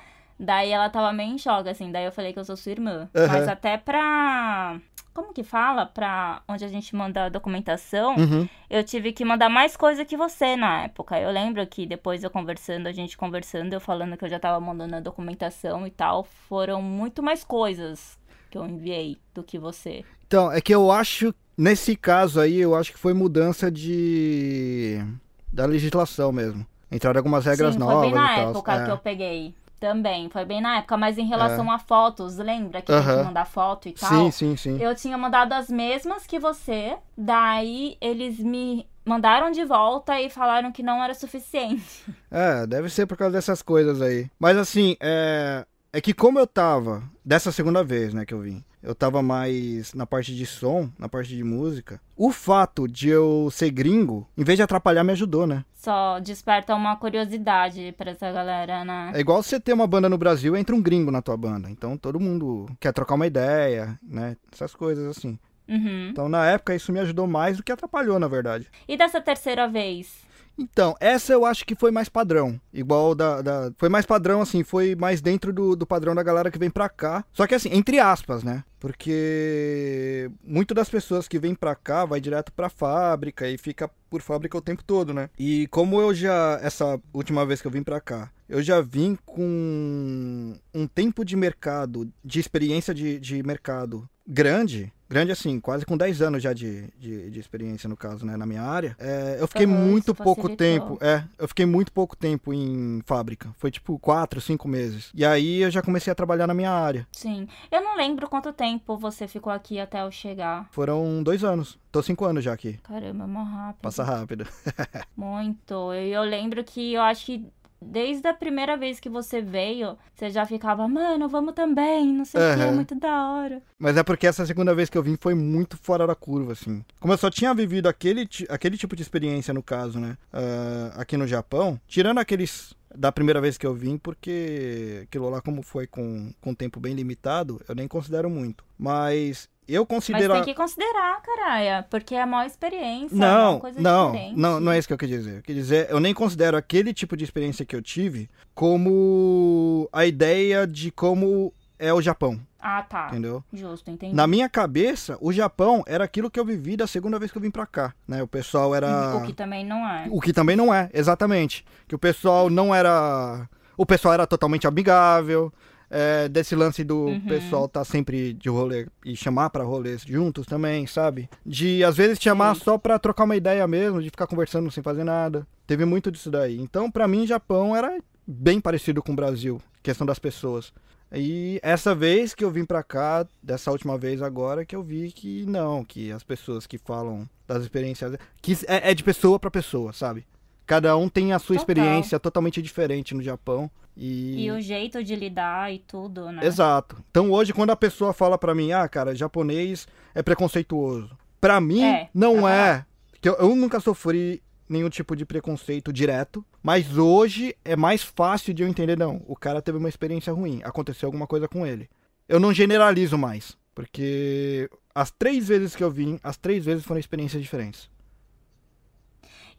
Daí 0.43 0.71
ela 0.71 0.89
tava 0.89 1.13
meio 1.13 1.35
em 1.35 1.39
choque, 1.39 1.69
assim. 1.69 1.93
Daí 1.93 2.07
eu 2.07 2.13
falei 2.13 2.33
que 2.33 2.39
eu 2.39 2.45
sou 2.45 2.57
sua 2.57 2.73
irmã. 2.73 3.09
Aham. 3.15 3.29
Mas 3.29 3.47
até 3.47 3.77
pra. 3.77 4.81
Como 5.13 5.33
que 5.35 5.43
fala? 5.43 5.87
Pra 5.87 6.41
onde 6.49 6.65
a 6.65 6.69
gente 6.69 6.95
manda 6.95 7.25
a 7.25 7.29
documentação, 7.29 8.15
Uhum. 8.17 8.49
eu 8.71 8.85
tive 8.85 9.13
que 9.13 9.25
mandar 9.25 9.49
mais 9.49 9.77
coisa 9.77 10.05
que 10.05 10.17
você 10.17 10.55
na 10.57 10.85
época. 10.85 11.19
Eu 11.19 11.31
lembro 11.31 11.67
que 11.67 11.85
depois 11.85 12.23
eu 12.23 12.31
conversando, 12.31 12.87
a 12.87 12.93
gente 12.93 13.19
conversando, 13.19 13.73
eu 13.73 13.81
falando 13.81 14.17
que 14.17 14.25
eu 14.25 14.29
já 14.29 14.39
tava 14.39 14.61
mandando 14.61 14.97
a 14.97 15.01
documentação 15.01 15.87
e 15.87 15.91
tal, 15.91 16.25
foram 16.49 16.81
muito 16.81 17.23
mais 17.23 17.43
coisas 17.43 18.19
que 18.51 18.57
eu 18.57 18.67
enviei 18.67 19.19
do 19.35 19.43
que 19.43 19.59
você. 19.59 20.05
Então, 20.27 20.51
é 20.53 20.61
que 20.61 20.73
eu 20.75 20.91
acho, 20.93 21.35
nesse 21.59 21.97
caso 21.97 22.41
aí, 22.41 22.59
eu 22.61 22.75
acho 22.77 22.93
que 22.93 22.99
foi 22.99 23.13
mudança 23.13 23.69
de. 23.71 25.05
da 25.53 25.67
legislação 25.67 26.31
mesmo. 26.33 26.65
Entraram 26.91 27.19
algumas 27.19 27.45
regras 27.47 27.75
Sim, 27.75 27.81
novas 27.81 27.97
foi 27.99 28.11
bem 28.11 28.15
na 28.15 28.33
e 28.33 28.37
tal. 28.37 28.51
época 28.51 28.73
É. 28.75 28.85
que 28.85 28.91
eu 28.91 28.99
peguei. 28.99 29.55
Também, 29.81 30.29
foi 30.29 30.45
bem 30.45 30.61
na 30.61 30.77
época, 30.77 30.95
mas 30.99 31.17
em 31.17 31.27
relação 31.27 31.73
a 31.73 31.79
fotos, 31.79 32.37
lembra 32.37 32.83
que 32.83 32.89
tem 32.89 32.97
Aham. 32.97 33.17
que 33.17 33.25
mandar 33.25 33.47
foto 33.47 33.89
e 33.89 33.93
tal? 33.93 34.11
Sim, 34.11 34.31
sim, 34.31 34.57
sim. 34.57 34.79
Eu 34.79 34.95
tinha 34.95 35.17
mandado 35.17 35.55
as 35.55 35.71
mesmas 35.71 36.27
que 36.27 36.39
você, 36.39 36.99
daí 37.17 37.97
eles 37.99 38.39
me 38.39 38.87
mandaram 39.07 39.51
de 39.51 39.65
volta 39.65 40.21
e 40.21 40.29
falaram 40.29 40.71
que 40.71 40.83
não 40.83 41.03
era 41.03 41.15
suficiente. 41.15 42.05
É, 42.31 42.67
deve 42.67 42.91
ser 42.91 43.07
por 43.07 43.17
causa 43.17 43.33
dessas 43.33 43.63
coisas 43.63 44.03
aí. 44.03 44.31
Mas 44.39 44.57
assim, 44.59 44.97
é. 45.01 45.65
É 45.93 46.01
que 46.01 46.15
como 46.15 46.39
eu 46.39 46.47
tava, 46.47 47.03
dessa 47.25 47.51
segunda 47.51 47.83
vez, 47.83 48.15
né, 48.15 48.25
que 48.25 48.33
eu 48.33 48.41
vim, 48.41 48.63
eu 48.83 48.95
tava 48.95 49.23
mais 49.23 49.93
na 49.93 50.07
parte 50.07 50.35
de 50.35 50.47
som, 50.47 50.89
na 50.97 51.09
parte 51.09 51.35
de 51.35 51.43
música. 51.43 52.01
O 52.17 52.31
fato 52.31 52.87
de 52.87 53.09
eu 53.09 53.49
ser 53.51 53.71
gringo, 53.71 54.27
em 54.39 54.45
vez 54.45 54.57
de 54.57 54.63
atrapalhar, 54.63 55.03
me 55.03 55.13
ajudou, 55.13 55.47
né? 55.47 55.65
Só 55.75 56.21
desperta 56.21 56.75
uma 56.75 56.97
curiosidade 56.97 57.93
pra 57.99 58.13
essa 58.13 58.31
galera, 58.31 58.85
né? 58.85 59.11
É 59.15 59.21
igual 59.21 59.43
você 59.43 59.59
ter 59.59 59.73
uma 59.73 59.87
banda 59.87 60.09
no 60.09 60.17
Brasil 60.17 60.57
entra 60.57 60.75
um 60.77 60.83
gringo 60.83 61.11
na 61.11 61.21
tua 61.21 61.37
banda. 61.37 61.69
Então 61.69 61.97
todo 61.97 62.21
mundo 62.21 62.67
quer 62.79 62.93
trocar 62.93 63.17
uma 63.17 63.27
ideia, 63.27 63.99
né? 64.03 64.37
Essas 64.53 64.75
coisas 64.75 65.07
assim. 65.07 65.39
Uhum. 65.69 66.09
Então 66.11 66.29
na 66.29 66.47
época 66.47 66.75
isso 66.75 66.93
me 66.93 67.01
ajudou 67.01 67.27
mais 67.27 67.57
do 67.57 67.63
que 67.63 67.73
atrapalhou, 67.73 68.19
na 68.19 68.29
verdade. 68.29 68.67
E 68.89 68.97
dessa 68.97 69.21
terceira 69.21 69.69
vez? 69.69 70.30
Então, 70.59 70.95
essa 71.01 71.33
eu 71.33 71.45
acho 71.47 71.65
que 71.65 71.75
foi 71.75 71.91
mais 71.91 72.09
padrão. 72.09 72.61
Igual 72.73 73.15
da. 73.15 73.41
da- 73.41 73.73
foi 73.79 73.89
mais 73.89 74.05
padrão, 74.05 74.43
assim, 74.43 74.63
foi 74.63 74.95
mais 74.95 75.21
dentro 75.21 75.53
do, 75.53 75.75
do 75.75 75.87
padrão 75.87 76.15
da 76.15 76.23
galera 76.23 76.51
que 76.51 76.59
vem 76.59 76.69
pra 76.71 76.89
cá. 76.89 77.25
Só 77.33 77.47
que 77.47 77.55
assim, 77.55 77.71
entre 77.73 77.99
aspas, 77.99 78.43
né? 78.43 78.63
Porque 78.79 80.31
muito 80.43 80.75
das 80.75 80.89
pessoas 80.89 81.29
que 81.29 81.39
vêm 81.39 81.55
pra 81.55 81.75
cá 81.75 82.05
vai 82.05 82.21
direto 82.21 82.53
pra 82.53 82.69
fábrica 82.69 83.49
e 83.49 83.57
fica 83.59 83.91
por 84.09 84.21
fábrica 84.23 84.57
o 84.57 84.61
tempo 84.63 84.83
todo, 84.85 85.13
né? 85.15 85.31
E 85.39 85.67
como 85.69 86.01
eu 86.01 86.15
já. 86.15 86.59
Essa 86.63 87.01
última 87.13 87.45
vez 87.47 87.61
que 87.61 87.67
eu 87.67 87.71
vim 87.71 87.83
pra 87.83 88.01
cá, 88.01 88.31
eu 88.49 88.63
já 88.63 88.81
vim 88.81 89.17
com 89.27 90.55
um 90.75 90.87
tempo 90.87 91.25
de 91.25 91.37
mercado, 91.37 92.11
de 92.25 92.41
experiência 92.41 92.95
de, 92.95 93.19
de 93.19 93.43
mercado 93.43 94.09
grande. 94.27 94.93
Grande 95.11 95.33
assim, 95.33 95.59
quase 95.59 95.85
com 95.85 95.97
10 95.97 96.23
anos 96.23 96.41
já 96.41 96.53
de, 96.53 96.89
de, 96.97 97.31
de 97.31 97.41
experiência, 97.41 97.89
no 97.89 97.97
caso, 97.97 98.25
né, 98.25 98.37
na 98.37 98.47
minha 98.47 98.63
área. 98.63 98.97
É, 98.97 99.39
eu 99.41 99.49
fiquei 99.49 99.67
Aham, 99.67 99.75
muito 99.75 100.15
pouco 100.15 100.55
tempo. 100.55 100.97
É, 101.01 101.25
eu 101.37 101.49
fiquei 101.49 101.67
muito 101.67 101.91
pouco 101.91 102.17
tempo 102.17 102.55
em 102.55 103.03
fábrica. 103.05 103.53
Foi 103.59 103.73
tipo 103.73 103.99
4, 103.99 104.41
5 104.41 104.69
meses. 104.69 105.11
E 105.13 105.25
aí 105.25 105.63
eu 105.63 105.71
já 105.71 105.83
comecei 105.83 106.13
a 106.13 106.15
trabalhar 106.15 106.47
na 106.47 106.55
minha 106.55 106.71
área. 106.71 107.09
Sim. 107.11 107.49
Eu 107.73 107.83
não 107.83 107.97
lembro 107.97 108.29
quanto 108.29 108.53
tempo 108.53 108.97
você 108.97 109.27
ficou 109.27 109.53
aqui 109.53 109.81
até 109.81 110.01
eu 110.01 110.13
chegar. 110.13 110.69
Foram 110.71 111.25
dois 111.25 111.43
anos. 111.43 111.77
Tô 111.91 112.01
cinco 112.05 112.25
anos 112.25 112.45
já 112.45 112.53
aqui. 112.53 112.79
Caramba, 112.85 113.25
é 113.25 113.27
mó 113.27 113.43
rápido. 113.43 113.83
Passa 113.83 114.05
rápido. 114.05 114.47
Muito. 115.17 115.93
E 115.93 116.13
eu 116.13 116.23
lembro 116.23 116.63
que 116.63 116.95
eu 116.95 117.03
acho 117.03 117.27
que 117.27 117.53
desde 117.81 118.29
a 118.29 118.35
primeira 118.35 118.77
vez 118.77 119.01
que 119.01 119.09
você 119.09 119.41
veio, 119.41 119.97
você 120.15 120.31
já 120.31 120.45
ficava, 120.45 120.87
mano, 120.87 121.29
vamos 121.29 121.55
também, 121.55 122.07
não 122.13 122.25
sei 122.25 122.41
o 122.41 122.57
que, 122.57 122.63
é 122.63 122.71
muito 122.71 122.95
da 122.95 123.31
hora. 123.31 123.63
Mas 123.79 123.97
é 123.97 124.03
porque 124.03 124.27
essa 124.27 124.45
segunda 124.45 124.75
vez 124.75 124.91
que 124.91 124.99
eu 124.99 125.03
vim 125.03 125.17
foi 125.21 125.35
muito 125.35 125.77
fora 125.77 126.07
da 126.07 126.15
curva, 126.15 126.53
assim. 126.53 126.85
Como 126.99 127.13
eu 127.13 127.19
só 127.19 127.31
tinha 127.31 127.55
vivido 127.55 127.89
aquele, 127.89 128.29
aquele 128.49 128.77
tipo 128.77 128.95
de 128.95 129.03
experiência, 129.03 129.55
no 129.55 129.63
caso, 129.63 129.99
né? 129.99 130.17
ah, 130.33 130.93
aqui 130.97 131.17
no 131.17 131.27
Japão, 131.27 131.81
tirando 131.87 132.19
aqueles 132.19 132.75
da 132.95 133.13
primeira 133.13 133.41
vez 133.41 133.57
que 133.57 133.67
eu 133.67 133.75
vim, 133.75 133.97
porque 133.97 135.01
aquilo 135.05 135.31
lá, 135.31 135.41
como 135.41 135.63
foi 135.63 135.87
com, 135.87 136.33
com 136.41 136.55
tempo 136.55 136.81
bem 136.81 136.95
limitado, 136.95 137.61
eu 137.69 137.75
nem 137.75 137.87
considero 137.87 138.29
muito. 138.29 138.65
Mas 138.77 139.49
eu 139.75 139.83
Mas 139.83 139.89
considero. 139.89 140.33
tem 140.35 140.43
que 140.45 140.55
considerar, 140.55 141.21
caralho, 141.23 141.85
porque 141.91 142.15
é 142.15 142.23
a 142.23 142.27
maior 142.27 142.47
experiência, 142.47 143.15
é 143.15 143.19
Não, 143.19 143.61
coisa 143.61 143.81
não, 143.81 144.13
diferente. 144.13 144.37
não, 144.39 144.61
não 144.61 144.73
é 144.73 144.79
isso 144.79 144.89
que 144.89 144.95
eu 144.95 144.99
quis 144.99 145.09
dizer. 145.09 145.37
Eu 145.39 145.43
quis 145.43 145.55
dizer, 145.55 145.87
eu 145.91 146.01
nem 146.01 146.13
considero 146.15 146.57
aquele 146.57 146.93
tipo 146.95 147.17
de 147.17 147.25
experiência 147.25 147.65
que 147.65 147.75
eu 147.77 147.83
tive 147.83 148.29
como 148.55 149.89
a 149.93 150.05
ideia 150.07 150.67
de 150.67 150.91
como 150.91 151.53
é 151.79 151.93
o 151.95 152.01
Japão, 152.03 152.39
Ah, 152.61 152.83
tá. 152.83 153.09
entendeu? 153.11 153.43
Justo, 153.53 153.91
entendi. 153.91 154.15
Na 154.15 154.27
minha 154.27 154.49
cabeça, 154.49 155.17
o 155.21 155.33
Japão 155.33 155.83
era 155.87 156.05
aquilo 156.05 156.31
que 156.31 156.39
eu 156.39 156.45
vivi 156.45 156.77
da 156.77 156.87
segunda 156.87 157.19
vez 157.19 157.31
que 157.33 157.39
eu 157.39 157.43
vim 157.43 157.51
pra 157.51 157.65
cá, 157.67 157.95
né? 158.07 158.23
O 158.23 158.29
pessoal 158.29 158.75
era 158.75 159.17
O 159.17 159.23
que 159.23 159.33
também 159.33 159.65
não 159.65 159.89
é. 159.89 160.07
o 160.11 160.21
que 160.21 160.33
também 160.33 160.57
não 160.57 160.73
é, 160.75 160.91
exatamente. 160.93 161.65
Que 161.89 161.95
o 161.95 161.99
pessoal 161.99 162.51
não 162.51 162.75
era. 162.75 163.49
O 163.77 163.87
pessoal 163.87 164.13
era 164.15 164.27
totalmente 164.27 164.67
amigável. 164.67 165.51
É, 165.91 166.29
desse 166.29 166.55
lance 166.55 166.85
do 166.85 167.07
Uhum. 167.07 167.21
pessoal 167.23 167.69
tá 167.69 167.85
sempre 167.85 168.33
de 168.33 168.49
rolê 168.49 168.87
e 169.05 169.17
chamar 169.17 169.51
pra 169.51 169.65
rolês 169.65 170.03
juntos 170.03 170.47
também, 170.47 170.87
sabe? 170.87 171.29
De 171.45 171.83
às 171.85 171.97
vezes 171.97 172.19
chamar 172.21 172.55
Sim. 172.55 172.63
só 172.65 172.79
pra 172.79 172.99
trocar 172.99 173.25
uma 173.25 173.37
ideia 173.37 173.67
mesmo, 173.67 174.01
de 174.03 174.09
ficar 174.11 174.27
conversando 174.27 174.71
sem 174.71 174.83
fazer 174.83 175.05
nada. 175.05 175.47
Teve 175.67 175.85
muito 175.85 176.11
disso 176.11 176.31
daí. 176.31 176.61
Então, 176.61 176.91
pra 176.91 177.07
mim, 177.09 177.27
Japão 177.27 177.75
era 177.77 177.99
bem 178.27 178.61
parecido 178.61 179.03
com 179.03 179.13
o 179.13 179.17
Brasil, 179.17 179.61
questão 179.83 180.07
das 180.07 180.19
pessoas. 180.19 180.73
E 181.13 181.59
essa 181.63 181.93
vez 181.93 182.35
que 182.35 182.45
eu 182.45 182.51
vim 182.53 182.65
pra 182.65 182.85
cá, 182.85 183.27
dessa 183.43 183.73
última 183.73 183.99
vez 183.99 184.23
agora, 184.23 184.65
que 184.65 184.77
eu 184.77 184.83
vi 184.83 185.11
que 185.11 185.45
não, 185.45 185.85
que 185.85 186.13
as 186.13 186.23
pessoas 186.23 186.69
que 186.69 186.79
falam 186.79 187.29
das 187.49 187.63
experiências. 187.65 188.17
que 188.41 188.53
é, 188.69 188.93
é 188.93 188.95
de 188.95 189.03
pessoa 189.03 189.39
pra 189.41 189.51
pessoa, 189.51 189.93
sabe? 189.93 190.25
Cada 190.71 190.97
um 190.97 191.09
tem 191.09 191.33
a 191.33 191.39
sua 191.41 191.57
Total. 191.57 191.63
experiência 191.63 192.21
totalmente 192.21 192.63
diferente 192.63 193.13
no 193.13 193.21
Japão. 193.21 193.69
E. 193.97 194.45
E 194.45 194.51
o 194.53 194.61
jeito 194.61 195.03
de 195.03 195.17
lidar 195.17 195.75
e 195.75 195.81
tudo, 195.81 196.31
né? 196.31 196.47
Exato. 196.47 196.97
Então 197.11 197.33
hoje, 197.33 197.53
quando 197.53 197.71
a 197.71 197.77
pessoa 197.77 198.13
fala 198.13 198.39
pra 198.39 198.55
mim, 198.55 198.71
ah, 198.71 198.89
cara, 198.89 199.13
japonês 199.13 199.89
é 200.15 200.23
preconceituoso. 200.23 201.11
Pra 201.41 201.61
mim, 201.61 201.83
É, 201.83 202.09
não 202.15 202.49
é. 202.49 202.87
Que 203.21 203.29
eu, 203.29 203.35
eu 203.35 203.57
nunca 203.57 203.81
sofri 203.81 204.41
nenhum 204.69 204.89
tipo 204.89 205.17
de 205.17 205.27
preconceito 205.27 205.93
direto. 205.93 206.45
Mas 206.63 206.97
hoje 206.97 207.57
é 207.65 207.75
mais 207.75 208.05
fácil 208.05 208.55
de 208.55 208.63
eu 208.63 208.69
entender, 208.69 208.97
não. 208.97 209.25
O 209.27 209.35
cara 209.35 209.61
teve 209.61 209.77
uma 209.77 209.89
experiência 209.89 210.33
ruim. 210.33 210.61
Aconteceu 210.63 211.09
alguma 211.09 211.27
coisa 211.27 211.49
com 211.49 211.67
ele. 211.67 211.91
Eu 212.29 212.39
não 212.39 212.53
generalizo 212.55 213.19
mais. 213.19 213.59
Porque 213.75 214.71
as 214.95 215.11
três 215.11 215.49
vezes 215.49 215.75
que 215.75 215.83
eu 215.83 215.91
vim, 215.91 216.21
as 216.23 216.37
três 216.37 216.65
vezes 216.65 216.85
foram 216.85 217.01
experiências 217.01 217.43
diferentes. 217.43 217.91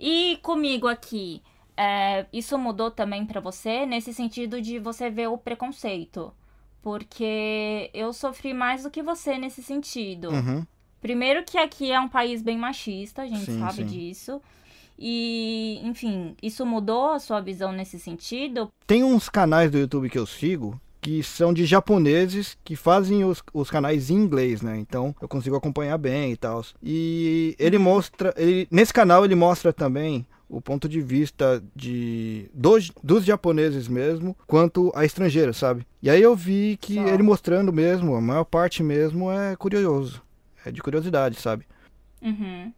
E 0.03 0.39
comigo 0.41 0.87
aqui, 0.87 1.43
é, 1.77 2.25
isso 2.33 2.57
mudou 2.57 2.89
também 2.89 3.23
pra 3.23 3.39
você 3.39 3.85
nesse 3.85 4.11
sentido 4.11 4.59
de 4.59 4.79
você 4.79 5.11
ver 5.11 5.27
o 5.27 5.37
preconceito? 5.37 6.33
Porque 6.81 7.91
eu 7.93 8.11
sofri 8.11 8.51
mais 8.51 8.81
do 8.81 8.89
que 8.89 9.03
você 9.03 9.37
nesse 9.37 9.61
sentido. 9.61 10.29
Uhum. 10.31 10.65
Primeiro 10.99 11.43
que 11.43 11.55
aqui 11.55 11.91
é 11.91 11.99
um 11.99 12.09
país 12.09 12.41
bem 12.41 12.57
machista, 12.57 13.21
a 13.21 13.27
gente 13.27 13.45
Sim, 13.45 13.59
sabe 13.59 13.75
sim. 13.75 13.85
disso. 13.85 14.41
E, 14.97 15.79
enfim, 15.83 16.35
isso 16.41 16.65
mudou 16.65 17.11
a 17.11 17.19
sua 17.19 17.39
visão 17.39 17.71
nesse 17.71 17.99
sentido? 17.99 18.69
Tem 18.87 19.03
uns 19.03 19.29
canais 19.29 19.69
do 19.69 19.77
YouTube 19.77 20.09
que 20.09 20.17
eu 20.17 20.25
sigo 20.25 20.81
que 21.01 21.23
são 21.23 21.51
de 21.51 21.65
japoneses 21.65 22.57
que 22.63 22.75
fazem 22.75 23.25
os, 23.25 23.43
os 23.53 23.69
canais 23.71 24.09
em 24.11 24.15
inglês, 24.15 24.61
né? 24.61 24.77
Então 24.77 25.15
eu 25.19 25.27
consigo 25.27 25.55
acompanhar 25.55 25.97
bem 25.97 26.31
e 26.31 26.37
tal. 26.37 26.63
E 26.81 27.55
ele 27.57 27.79
mostra. 27.79 28.33
Ele, 28.37 28.67
nesse 28.69 28.93
canal 28.93 29.25
ele 29.25 29.35
mostra 29.35 29.73
também 29.73 30.25
o 30.47 30.61
ponto 30.61 30.87
de 30.87 31.01
vista 31.01 31.63
de 31.75 32.49
dos, 32.53 32.91
dos 33.01 33.25
japoneses 33.25 33.87
mesmo 33.87 34.37
quanto 34.45 34.91
a 34.93 35.03
estrangeiros, 35.03 35.57
sabe? 35.57 35.87
E 36.01 36.09
aí 36.09 36.21
eu 36.21 36.35
vi 36.35 36.77
que 36.79 36.95
Só. 36.95 37.07
ele 37.07 37.23
mostrando 37.23 37.73
mesmo, 37.73 38.15
a 38.15 38.21
maior 38.21 38.43
parte 38.43 38.83
mesmo 38.83 39.31
é 39.31 39.55
curioso. 39.55 40.21
É 40.63 40.71
de 40.71 40.81
curiosidade, 40.81 41.39
sabe? 41.39 41.65
Uhum. 42.21 42.71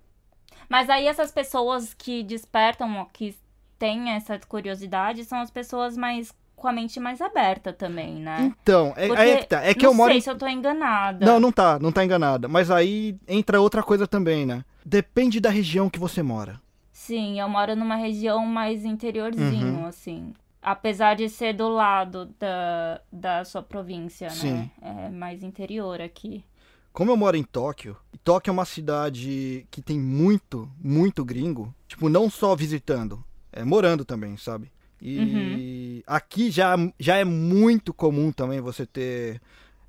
Mas 0.69 0.89
aí 0.89 1.07
essas 1.07 1.31
pessoas 1.31 1.93
que 1.93 2.23
despertam, 2.23 3.05
que 3.11 3.35
têm 3.77 4.11
essa 4.11 4.39
curiosidade, 4.47 5.25
são 5.25 5.39
as 5.39 5.51
pessoas 5.51 5.97
mais 5.97 6.33
com 6.63 6.69
a 6.69 6.71
mente 6.71 6.97
mais 6.97 7.19
aberta 7.19 7.73
também, 7.73 8.13
né? 8.21 8.53
Então, 8.61 8.93
é, 8.95 9.07
Porque 9.07 9.21
é 9.21 9.35
que 9.35 9.45
tá. 9.47 9.61
É 9.65 9.73
que 9.73 9.83
não 9.83 9.91
eu 9.91 9.93
moro 9.93 10.11
sei 10.11 10.19
em 10.19 10.21
se 10.21 10.29
eu 10.29 10.37
tô 10.37 10.47
enganada. 10.47 11.25
Não, 11.25 11.37
não 11.37 11.51
tá, 11.51 11.77
não 11.77 11.91
tá 11.91 12.05
enganada. 12.05 12.47
Mas 12.47 12.71
aí 12.71 13.17
entra 13.27 13.59
outra 13.59 13.83
coisa 13.83 14.07
também, 14.07 14.45
né? 14.45 14.63
Depende 14.85 15.41
da 15.41 15.49
região 15.49 15.89
que 15.89 15.99
você 15.99 16.23
mora. 16.23 16.61
Sim, 16.93 17.37
eu 17.37 17.49
moro 17.49 17.75
numa 17.75 17.97
região 17.97 18.45
mais 18.45 18.85
interiorzinho, 18.85 19.79
Uhum. 19.79 19.85
assim. 19.87 20.33
Apesar 20.61 21.17
de 21.17 21.27
ser 21.27 21.51
do 21.51 21.67
lado 21.67 22.33
da, 22.39 23.01
da 23.11 23.43
sua 23.43 23.61
província, 23.61 24.29
Sim. 24.29 24.53
né? 24.53 24.71
É 24.81 25.09
mais 25.09 25.43
interior 25.43 25.99
aqui. 25.99 26.45
Como 26.93 27.11
eu 27.11 27.17
moro 27.17 27.35
em 27.35 27.43
Tóquio, 27.43 27.97
e 28.13 28.17
Tóquio 28.19 28.51
é 28.51 28.53
uma 28.53 28.63
cidade 28.63 29.67
que 29.69 29.81
tem 29.81 29.99
muito, 29.99 30.71
muito 30.81 31.25
gringo. 31.25 31.75
Tipo, 31.89 32.07
não 32.07 32.29
só 32.29 32.55
visitando, 32.55 33.21
é 33.51 33.65
morando 33.65 34.05
também, 34.05 34.37
sabe? 34.37 34.71
E 35.05 36.03
aqui 36.07 36.49
já, 36.49 36.75
já 36.97 37.17
é 37.17 37.25
muito 37.25 37.93
comum 37.93 38.31
também 38.31 38.61
você 38.61 38.85
ter 38.85 39.41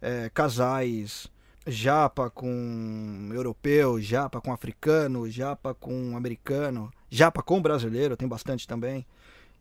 é, 0.02 0.28
casais 0.32 1.28
japa 1.66 2.28
com 2.28 3.30
europeu, 3.32 4.00
japa 4.00 4.40
com 4.40 4.52
africano, 4.52 5.30
japa 5.30 5.72
com 5.72 6.16
americano, 6.16 6.90
japa 7.08 7.42
com 7.42 7.62
brasileiro, 7.62 8.16
tem 8.16 8.28
bastante 8.28 8.66
também. 8.66 9.06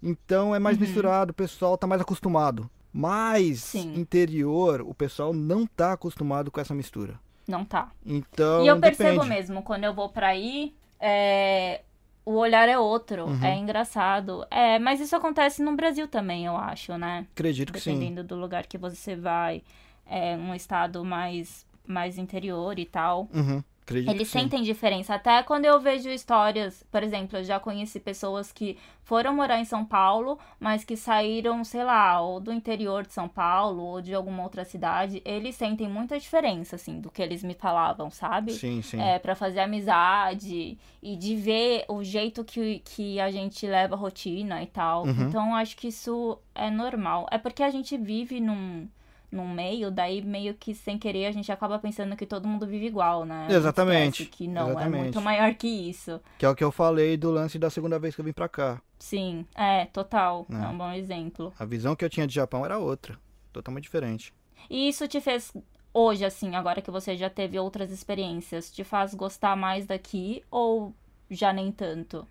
Então 0.02 0.54
é 0.54 0.60
mais 0.60 0.76
Uhum. 0.78 0.82
misturado, 0.82 1.32
o 1.32 1.36
pessoal 1.36 1.78
tá 1.78 1.88
mais 1.88 2.02
acostumado. 2.02 2.70
Mas 2.92 3.62
Sim. 3.62 3.94
interior, 3.96 4.82
o 4.82 4.94
pessoal 4.94 5.34
não 5.34 5.66
tá 5.66 5.94
acostumado 5.94 6.52
com 6.52 6.60
essa 6.60 6.76
mistura. 6.76 7.20
Não 7.48 7.66
tá. 7.66 7.92
Então, 8.06 8.64
e 8.64 8.68
eu 8.68 8.80
percebo 8.80 9.14
depende. 9.22 9.30
mesmo, 9.30 9.64
quando 9.64 9.84
eu 9.86 9.94
vou 9.94 10.10
pra 10.10 10.28
aí, 10.28 10.76
é, 11.00 11.82
o 12.26 12.34
olhar 12.34 12.68
é 12.70 12.78
outro. 12.78 13.26
Uhum. 13.26 13.44
É 13.44 13.56
engraçado. 13.56 14.46
É, 14.50 14.80
mas 14.80 15.00
isso 15.00 15.16
acontece 15.16 15.62
no 15.64 15.76
Brasil 15.76 16.08
também, 16.08 16.46
eu 16.46 16.56
acho, 16.56 16.98
né? 16.98 17.28
Acredito 17.34 17.74
que 17.74 17.80
sim. 17.80 17.94
Dependendo 17.94 18.24
do 18.24 18.36
lugar 18.36 18.66
que 18.66 18.78
você 18.78 19.16
vai. 19.16 19.62
É 20.06 20.36
um 20.36 20.54
estado 20.54 21.04
mais, 21.04 21.66
mais 21.86 22.18
interior 22.18 22.78
e 22.78 22.86
tal. 22.86 23.28
Uhum. 23.34 23.64
Acredito 23.84 24.12
Eles 24.12 24.30
sentem 24.30 24.64
diferença. 24.64 25.14
Até 25.14 25.44
quando 25.44 25.66
eu 25.66 25.80
vejo 25.80 26.10
histórias, 26.10 26.86
por 26.90 27.04
exemplo, 27.04 27.38
eu 27.38 27.44
já 27.44 27.60
conheci 27.60 28.00
pessoas 28.00 28.52
que 28.52 28.78
foram 29.04 29.36
morar 29.36 29.60
em 29.60 29.66
São 29.66 29.84
Paulo, 29.84 30.40
mas 30.58 30.86
que 30.86 30.96
saíram, 30.96 31.64
sei 31.66 31.84
lá, 31.84 32.22
ou 32.22 32.40
do 32.40 32.54
interior 32.54 33.06
de 33.06 33.12
São 33.12 33.28
Paulo, 33.28 33.84
ou 33.84 34.02
de 34.02 34.14
alguma 34.14 34.44
outra 34.44 34.64
cidade. 34.64 35.22
Eles 35.26 35.56
sentem 35.56 35.90
muita 35.90 36.18
diferença, 36.18 36.78
assim, 36.78 37.02
do 37.02 37.12
que 37.12 37.22
eles 37.22 37.44
me 37.44 37.54
falavam, 37.54 38.10
sabe? 38.10 38.54
Sim, 38.54 38.82
sim. 38.82 39.02
É, 39.02 39.20
pra 39.20 39.36
fazer 39.36 39.60
amizade 39.60 40.78
e 41.02 41.16
de 41.18 41.36
ver 41.36 41.84
o 41.90 42.02
jeito 42.04 42.46
que, 42.46 42.80
que 42.86 43.20
a 43.20 43.30
gente 43.30 43.68
leva 43.68 43.96
a 43.96 43.98
rotina 43.98 44.64
e 44.64 44.68
tal. 44.68 45.04
Uhum. 45.04 45.28
Então, 45.28 45.56
acho 45.56 45.76
que 45.76 45.90
isso 45.90 46.40
é 46.56 46.72
normal. 46.72 47.28
É 47.30 47.38
porque 47.38 47.62
a 47.62 47.70
gente 47.70 47.98
vive 47.98 48.40
num 48.40 48.88
num 49.34 49.52
meio, 49.52 49.90
daí 49.90 50.22
meio 50.22 50.54
que 50.54 50.76
sem 50.76 50.98
querer 50.98 51.26
a 51.26 51.32
gente 51.32 51.52
acaba 51.52 51.80
pensando 51.80 52.16
que 52.16 52.26
todo 52.26 52.48
mundo 52.48 52.68
vive 52.68 52.86
igual, 52.86 53.26
né? 53.26 53.48
Exatamente. 53.50 54.26
Que 54.26 54.48
não, 54.48 54.70
Exatamente. 54.70 55.00
é 55.00 55.02
muito 55.04 55.22
maior 55.22 55.54
que 55.56 55.68
isso. 55.68 56.22
Que 56.38 56.46
é 56.46 56.50
o 56.50 56.56
que 56.56 56.64
eu 56.64 56.72
falei 56.72 57.18
do 57.18 57.32
lance 57.32 57.58
da 57.58 57.70
segunda 57.70 57.98
vez 57.98 58.14
que 58.14 58.22
eu 58.22 58.26
vim 58.26 58.32
pra 58.32 58.48
cá. 58.48 58.82
Sim, 59.00 59.46
é, 59.56 59.86
total. 59.86 60.46
É, 60.50 60.56
é 60.56 60.68
um 60.68 60.78
bom 60.78 60.92
exemplo. 60.92 61.52
A 61.60 61.66
visão 61.66 61.96
que 61.96 62.06
eu 62.06 62.10
tinha 62.10 62.28
de 62.28 62.34
Japão 62.34 62.64
era 62.64 62.78
outra, 62.78 63.18
totalmente 63.52 63.84
diferente. 63.84 64.34
E 64.70 64.88
isso 64.88 65.08
te 65.08 65.20
fez 65.20 65.52
hoje, 65.94 66.24
assim, 66.24 66.56
agora 66.56 66.82
que 66.82 66.92
você 66.92 67.18
já 67.18 67.30
teve 67.30 67.58
outras 67.60 67.92
experiências, 67.92 68.72
te 68.72 68.84
faz 68.84 69.14
gostar 69.14 69.56
mais 69.56 69.86
daqui 69.86 70.44
ou 70.50 70.94
já 71.30 71.52
nem 71.52 71.72
tanto? 71.72 72.28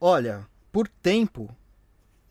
Olha, 0.00 0.46
por 0.70 0.88
tempo 0.88 1.48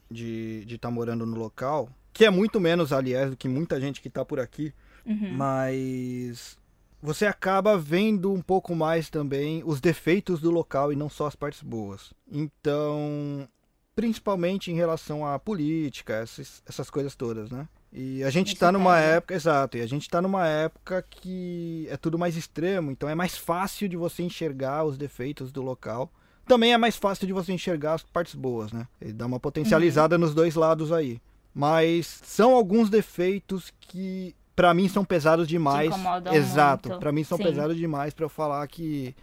de 0.09 0.59
estar 0.59 0.67
de 0.67 0.77
tá 0.77 0.91
morando 0.91 1.25
no 1.25 1.37
local, 1.37 1.89
que 2.15 2.23
é 2.23 2.29
muito 2.29 2.61
menos, 2.61 2.93
aliás, 2.93 3.29
do 3.29 3.35
que 3.35 3.49
muita 3.49 3.79
gente 3.79 4.01
que 4.01 4.07
está 4.07 4.23
por 4.23 4.39
aqui. 4.39 4.73
Uhum. 5.05 5.33
Mas 5.33 6.57
você 7.01 7.25
acaba 7.25 7.77
vendo 7.77 8.31
um 8.31 8.41
pouco 8.41 8.73
mais 8.73 9.09
também 9.09 9.61
os 9.65 9.81
defeitos 9.81 10.39
do 10.39 10.49
local 10.49 10.93
e 10.93 10.95
não 10.95 11.09
só 11.09 11.27
as 11.27 11.35
partes 11.35 11.61
boas. 11.61 12.13
Então, 12.31 13.45
principalmente 13.93 14.71
em 14.71 14.75
relação 14.75 15.27
à 15.27 15.37
política, 15.37 16.13
essas, 16.13 16.63
essas 16.65 16.89
coisas 16.89 17.15
todas, 17.15 17.51
né? 17.51 17.67
E 17.91 18.23
a 18.23 18.29
gente 18.29 18.53
está 18.53 18.71
numa 18.71 18.97
é, 18.97 19.17
época, 19.17 19.33
exato, 19.33 19.77
e 19.77 19.81
a 19.81 19.85
gente 19.85 20.03
está 20.03 20.21
numa 20.21 20.47
época 20.47 21.05
que 21.09 21.85
é 21.89 21.97
tudo 21.97 22.17
mais 22.17 22.37
extremo, 22.37 22.91
então 22.91 23.09
é 23.09 23.15
mais 23.15 23.37
fácil 23.37 23.89
de 23.89 23.97
você 23.97 24.23
enxergar 24.23 24.85
os 24.85 24.97
defeitos 24.97 25.51
do 25.51 25.61
local. 25.61 26.09
Também 26.47 26.71
é 26.71 26.77
mais 26.77 26.95
fácil 26.95 27.27
de 27.27 27.33
você 27.33 27.51
enxergar 27.51 27.95
as 27.95 28.03
partes 28.03 28.35
boas, 28.35 28.71
né? 28.71 28.87
E 29.01 29.11
dá 29.11 29.25
uma 29.25 29.39
potencializada 29.39 30.15
uhum. 30.15 30.21
nos 30.21 30.33
dois 30.33 30.55
lados 30.55 30.93
aí. 30.93 31.19
Mas 31.55 32.05
são 32.05 32.53
alguns 32.53 32.89
defeitos 32.89 33.71
que 33.79 34.35
para 34.53 34.73
mim 34.73 34.89
são 34.89 35.05
pesados 35.05 35.47
demais. 35.47 35.89
Exato, 36.33 36.97
para 36.99 37.13
mim 37.13 37.23
são 37.23 37.37
Sim. 37.37 37.45
pesados 37.45 37.77
demais 37.77 38.13
para 38.13 38.25
eu 38.25 38.29
falar 38.29 38.67
que 38.67 39.15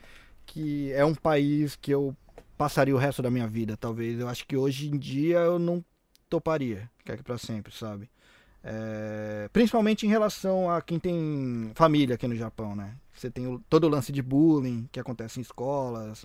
que 0.45 0.93
é 0.93 1.05
um 1.05 1.15
país 1.15 1.77
que 1.77 1.91
eu 1.91 2.17
passaria 2.59 2.95
o 2.95 2.99
resto 2.99 3.23
da 3.23 3.31
minha 3.31 3.47
vida, 3.47 3.77
talvez. 3.77 4.19
Eu 4.19 4.29
acho 4.29 4.47
que 4.47 4.57
hoje 4.57 4.89
em 4.89 4.99
dia 4.99 5.39
eu 5.39 5.59
não 5.59 5.85
toparia, 6.29 6.91
quer 7.05 7.17
que 7.17 7.23
para 7.23 7.39
sempre, 7.39 7.73
sabe? 7.73 8.11
É, 8.65 9.49
principalmente 9.53 10.07
em 10.07 10.09
relação 10.09 10.71
a 10.71 10.81
quem 10.81 10.99
tem 10.99 11.73
família 11.75 12.15
aqui 12.15 12.27
no 12.27 12.37
Japão, 12.37 12.75
né? 12.75 12.95
Você 13.15 13.31
tem 13.31 13.47
o, 13.47 13.59
todo 13.69 13.85
o 13.85 13.89
lance 13.89 14.11
de 14.11 14.23
bullying 14.23 14.89
que 14.91 15.01
acontece 15.01 15.39
em 15.39 15.43
escolas, 15.43 16.25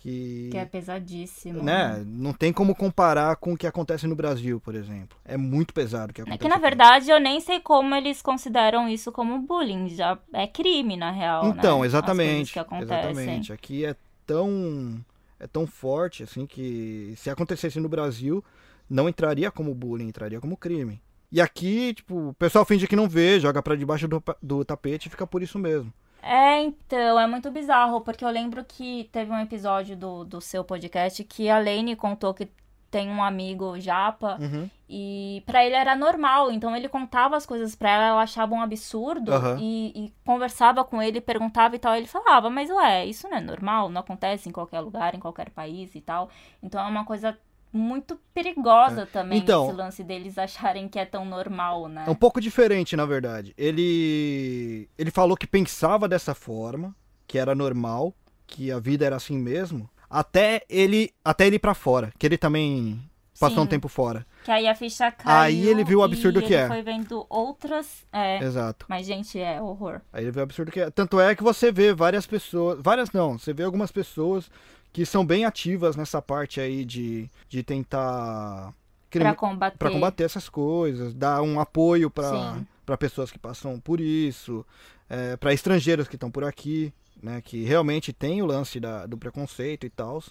que, 0.00 0.48
que 0.50 0.56
é 0.56 0.64
pesadíssimo. 0.64 1.62
Né? 1.62 1.98
né? 1.98 2.04
Não 2.06 2.32
tem 2.32 2.52
como 2.54 2.74
comparar 2.74 3.36
com 3.36 3.52
o 3.52 3.56
que 3.56 3.66
acontece 3.66 4.06
no 4.06 4.16
Brasil, 4.16 4.58
por 4.58 4.74
exemplo. 4.74 5.18
É 5.24 5.36
muito 5.36 5.74
pesado 5.74 6.10
o 6.10 6.14
que 6.14 6.22
acontece. 6.22 6.40
É 6.40 6.42
que, 6.42 6.48
na 6.48 6.58
verdade, 6.58 7.10
eu 7.10 7.20
nem 7.20 7.38
sei 7.38 7.60
como 7.60 7.94
eles 7.94 8.22
consideram 8.22 8.88
isso 8.88 9.12
como 9.12 9.38
bullying. 9.40 9.90
Já 9.90 10.18
é 10.32 10.46
crime, 10.46 10.96
na 10.96 11.10
real. 11.10 11.46
Então, 11.48 11.80
né? 11.80 11.86
exatamente. 11.86 12.58
Exatamente. 12.58 13.52
Aqui 13.52 13.84
é 13.84 13.94
tão, 14.26 15.04
é 15.38 15.46
tão 15.46 15.66
forte, 15.66 16.22
assim, 16.22 16.46
que 16.46 17.12
se 17.16 17.28
acontecesse 17.28 17.78
no 17.78 17.88
Brasil, 17.88 18.42
não 18.88 19.06
entraria 19.06 19.50
como 19.50 19.74
bullying, 19.74 20.08
entraria 20.08 20.40
como 20.40 20.56
crime. 20.56 21.00
E 21.30 21.42
aqui, 21.42 21.92
tipo, 21.92 22.30
o 22.30 22.34
pessoal 22.34 22.64
finge 22.64 22.86
que 22.86 22.96
não 22.96 23.06
vê, 23.06 23.38
joga 23.38 23.62
para 23.62 23.76
debaixo 23.76 24.08
do, 24.08 24.22
do 24.42 24.64
tapete 24.64 25.06
e 25.06 25.10
fica 25.10 25.26
por 25.26 25.42
isso 25.42 25.58
mesmo. 25.58 25.92
É, 26.22 26.62
então, 26.62 27.18
é 27.18 27.26
muito 27.26 27.50
bizarro, 27.50 28.00
porque 28.00 28.24
eu 28.24 28.30
lembro 28.30 28.64
que 28.64 29.08
teve 29.12 29.30
um 29.30 29.38
episódio 29.40 29.96
do, 29.96 30.24
do 30.24 30.40
seu 30.40 30.62
podcast 30.62 31.22
que 31.24 31.48
a 31.48 31.58
Lane 31.58 31.96
contou 31.96 32.34
que 32.34 32.48
tem 32.90 33.08
um 33.08 33.22
amigo 33.22 33.78
japa 33.78 34.36
uhum. 34.40 34.68
e 34.88 35.42
para 35.46 35.64
ele 35.64 35.76
era 35.76 35.94
normal, 35.94 36.50
então 36.50 36.74
ele 36.76 36.88
contava 36.88 37.36
as 37.36 37.46
coisas 37.46 37.76
para 37.76 37.90
ela, 37.90 38.04
ela 38.06 38.22
achava 38.22 38.52
um 38.52 38.60
absurdo 38.60 39.30
uhum. 39.32 39.58
e, 39.58 40.06
e, 40.06 40.12
conversava 40.24 40.82
com 40.84 41.00
ele, 41.00 41.20
perguntava 41.20 41.76
e 41.76 41.78
tal, 41.78 41.94
ele 41.94 42.08
falava, 42.08 42.50
mas 42.50 42.68
ué, 42.68 43.06
isso 43.06 43.28
não 43.28 43.36
é 43.36 43.40
normal, 43.40 43.88
não 43.88 44.00
acontece 44.00 44.48
em 44.48 44.52
qualquer 44.52 44.80
lugar, 44.80 45.14
em 45.14 45.20
qualquer 45.20 45.50
país 45.50 45.94
e 45.94 46.00
tal. 46.00 46.28
Então 46.60 46.84
é 46.84 46.88
uma 46.88 47.04
coisa 47.04 47.38
muito 47.72 48.18
perigosa 48.34 49.02
é. 49.02 49.06
também 49.06 49.38
então, 49.38 49.66
esse 49.66 49.76
lance 49.76 50.04
deles 50.04 50.38
acharem 50.38 50.88
que 50.88 50.98
é 50.98 51.04
tão 51.04 51.24
normal, 51.24 51.88
né? 51.88 52.04
É 52.06 52.10
um 52.10 52.14
pouco 52.14 52.40
diferente, 52.40 52.96
na 52.96 53.06
verdade. 53.06 53.54
Ele 53.56 54.88
ele 54.98 55.10
falou 55.10 55.36
que 55.36 55.46
pensava 55.46 56.08
dessa 56.08 56.34
forma, 56.34 56.94
que 57.26 57.38
era 57.38 57.54
normal, 57.54 58.14
que 58.46 58.72
a 58.72 58.78
vida 58.78 59.06
era 59.06 59.16
assim 59.16 59.38
mesmo, 59.38 59.88
até 60.08 60.62
ele 60.68 61.12
até 61.24 61.46
ele 61.46 61.56
ir 61.56 61.60
para 61.60 61.74
fora, 61.74 62.12
que 62.18 62.26
ele 62.26 62.36
também 62.36 63.00
passou 63.38 63.58
Sim, 63.58 63.62
um 63.62 63.66
tempo 63.66 63.88
fora. 63.88 64.26
Que 64.44 64.50
aí 64.50 64.68
a 64.68 64.74
ficha 64.74 65.10
caiu. 65.10 65.36
Aí 65.36 65.68
ele 65.68 65.82
viu 65.82 66.00
o 66.00 66.02
absurdo 66.02 66.42
que 66.42 66.54
é. 66.54 66.68
foi 66.68 66.82
vendo 66.82 67.24
outras, 67.30 68.04
é. 68.12 68.44
Exato. 68.44 68.84
Mas 68.88 69.06
gente, 69.06 69.38
é 69.38 69.60
horror. 69.62 70.02
Aí 70.12 70.24
ele 70.24 70.30
viu 70.30 70.40
o 70.40 70.42
absurdo 70.42 70.70
que 70.70 70.80
é. 70.80 70.90
Tanto 70.90 71.18
é 71.18 71.34
que 71.34 71.42
você 71.42 71.72
vê 71.72 71.94
várias 71.94 72.26
pessoas, 72.26 72.78
várias 72.82 73.10
não, 73.12 73.38
você 73.38 73.54
vê 73.54 73.62
algumas 73.62 73.90
pessoas 73.90 74.50
que 74.92 75.06
são 75.06 75.24
bem 75.24 75.44
ativas 75.44 75.96
nessa 75.96 76.20
parte 76.20 76.60
aí 76.60 76.84
de, 76.84 77.28
de 77.48 77.62
tentar 77.62 78.74
para 79.10 79.34
combater. 79.34 79.78
Pra 79.78 79.90
combater 79.90 80.24
essas 80.24 80.48
coisas, 80.48 81.14
dar 81.14 81.42
um 81.42 81.58
apoio 81.58 82.10
para 82.10 82.96
pessoas 82.98 83.30
que 83.30 83.38
passam 83.38 83.80
por 83.80 84.00
isso, 84.00 84.64
é, 85.08 85.36
para 85.36 85.52
estrangeiros 85.52 86.06
que 86.06 86.16
estão 86.16 86.30
por 86.30 86.44
aqui, 86.44 86.92
né, 87.20 87.40
que 87.40 87.64
realmente 87.64 88.12
tem 88.12 88.40
o 88.40 88.46
lance 88.46 88.78
da, 88.78 89.06
do 89.06 89.18
preconceito 89.18 89.84
e 89.84 89.90
tal. 89.90 90.22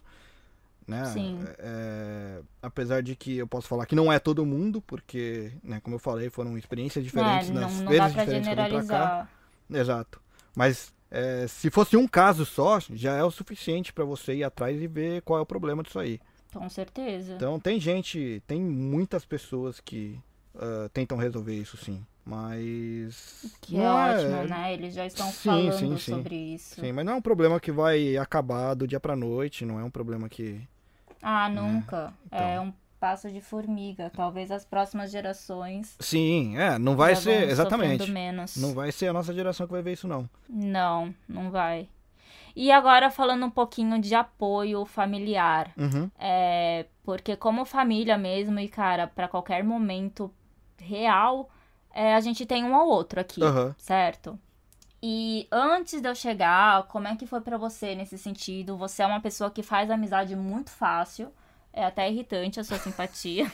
Né? 0.87 1.05
Sim. 1.05 1.39
É, 1.59 2.39
apesar 2.63 3.03
de 3.03 3.15
que 3.15 3.37
eu 3.37 3.47
posso 3.47 3.67
falar 3.67 3.85
que 3.85 3.95
não 3.95 4.11
é 4.11 4.17
todo 4.17 4.45
mundo, 4.45 4.81
porque, 4.81 5.51
né, 5.63 5.79
como 5.83 5.95
eu 5.95 5.99
falei, 5.99 6.29
foram 6.29 6.57
experiências 6.57 7.03
diferentes 7.03 7.49
é, 7.49 7.53
nas 7.53 7.73
não, 7.73 7.83
não 7.83 7.89
vezes 7.89 7.99
dá 7.99 8.07
diferentes 8.07 8.47
generalizar. 8.47 9.29
que 9.67 9.75
eu 9.75 9.81
Exato. 9.81 10.21
Mas 10.55 10.91
é, 11.11 11.47
se 11.47 11.69
fosse 11.69 11.97
um 11.97 12.07
caso 12.07 12.45
só, 12.45 12.79
já 12.79 13.15
é 13.15 13.23
o 13.23 13.31
suficiente 13.31 13.91
para 13.91 14.05
você 14.05 14.35
ir 14.35 14.43
atrás 14.43 14.79
e 14.81 14.87
ver 14.87 15.21
qual 15.23 15.39
é 15.39 15.41
o 15.41 15.45
problema 15.45 15.83
disso 15.83 15.99
aí. 15.99 16.19
Com 16.53 16.69
certeza. 16.69 17.33
Então 17.33 17.59
tem 17.59 17.79
gente, 17.79 18.41
tem 18.47 18.61
muitas 18.61 19.25
pessoas 19.25 19.79
que 19.79 20.19
uh, 20.55 20.89
tentam 20.89 21.17
resolver 21.17 21.55
isso 21.55 21.77
sim. 21.77 22.05
Mas. 22.25 23.57
Que 23.61 23.77
é, 23.77 23.83
é 23.83 23.89
ótimo, 23.89 24.43
né? 24.43 24.73
Eles 24.73 24.93
já 24.93 25.05
estão 25.05 25.31
sim, 25.31 25.49
falando 25.49 25.73
sim, 25.73 25.97
sim. 25.97 26.13
sobre 26.13 26.35
isso. 26.35 26.79
Sim, 26.79 26.91
mas 26.91 27.03
não 27.03 27.13
é 27.13 27.15
um 27.15 27.21
problema 27.21 27.59
que 27.59 27.71
vai 27.71 28.17
acabar 28.17 28.75
do 28.75 28.87
dia 28.87 28.99
pra 28.99 29.15
noite, 29.15 29.65
não 29.65 29.79
é 29.79 29.83
um 29.83 29.89
problema 29.89 30.29
que. 30.29 30.61
Ah, 31.21 31.49
né? 31.49 31.59
nunca. 31.59 32.13
Então... 32.27 32.39
É 32.39 32.59
um 32.59 32.71
passo 32.99 33.29
de 33.31 33.41
formiga. 33.41 34.11
Talvez 34.13 34.51
as 34.51 34.65
próximas 34.65 35.11
gerações. 35.11 35.95
Sim, 35.99 36.57
é, 36.57 36.77
não 36.77 36.95
vai 36.95 37.15
ser. 37.15 37.49
Exatamente. 37.49 38.09
Menos. 38.11 38.57
Não 38.57 38.73
vai 38.73 38.91
ser 38.91 39.07
a 39.07 39.13
nossa 39.13 39.33
geração 39.33 39.65
que 39.65 39.73
vai 39.73 39.81
ver 39.81 39.93
isso, 39.93 40.07
não. 40.07 40.29
Não, 40.47 41.13
não 41.27 41.49
vai. 41.49 41.87
E 42.55 42.71
agora 42.71 43.09
falando 43.09 43.45
um 43.45 43.49
pouquinho 43.49 43.99
de 43.99 44.13
apoio 44.13 44.85
familiar. 44.85 45.71
Uhum. 45.77 46.09
É, 46.19 46.85
porque 47.03 47.35
como 47.35 47.63
família 47.65 48.17
mesmo, 48.17 48.59
e 48.59 48.67
cara, 48.67 49.07
para 49.07 49.27
qualquer 49.27 49.63
momento 49.63 50.31
real, 50.77 51.49
é, 51.93 52.15
a 52.15 52.19
gente 52.19 52.45
tem 52.45 52.63
um 52.63 52.75
ao 52.75 52.87
outro 52.87 53.19
aqui, 53.19 53.41
uhum. 53.41 53.73
certo? 53.77 54.37
E 55.01 55.47
antes 55.51 56.01
de 56.01 56.09
eu 56.09 56.13
chegar, 56.13 56.83
como 56.87 57.07
é 57.07 57.15
que 57.15 57.25
foi 57.25 57.39
para 57.39 57.57
você 57.57 57.95
nesse 57.95 58.17
sentido? 58.17 58.75
Você 58.77 59.01
é 59.01 59.07
uma 59.07 59.21
pessoa 59.21 59.49
que 59.49 59.63
faz 59.63 59.89
amizade 59.89 60.35
muito 60.35 60.69
fácil. 60.69 61.31
É 61.79 61.85
até 61.85 62.11
irritante 62.11 62.59
a 62.59 62.63
sua 62.65 62.77
simpatia. 62.77 63.49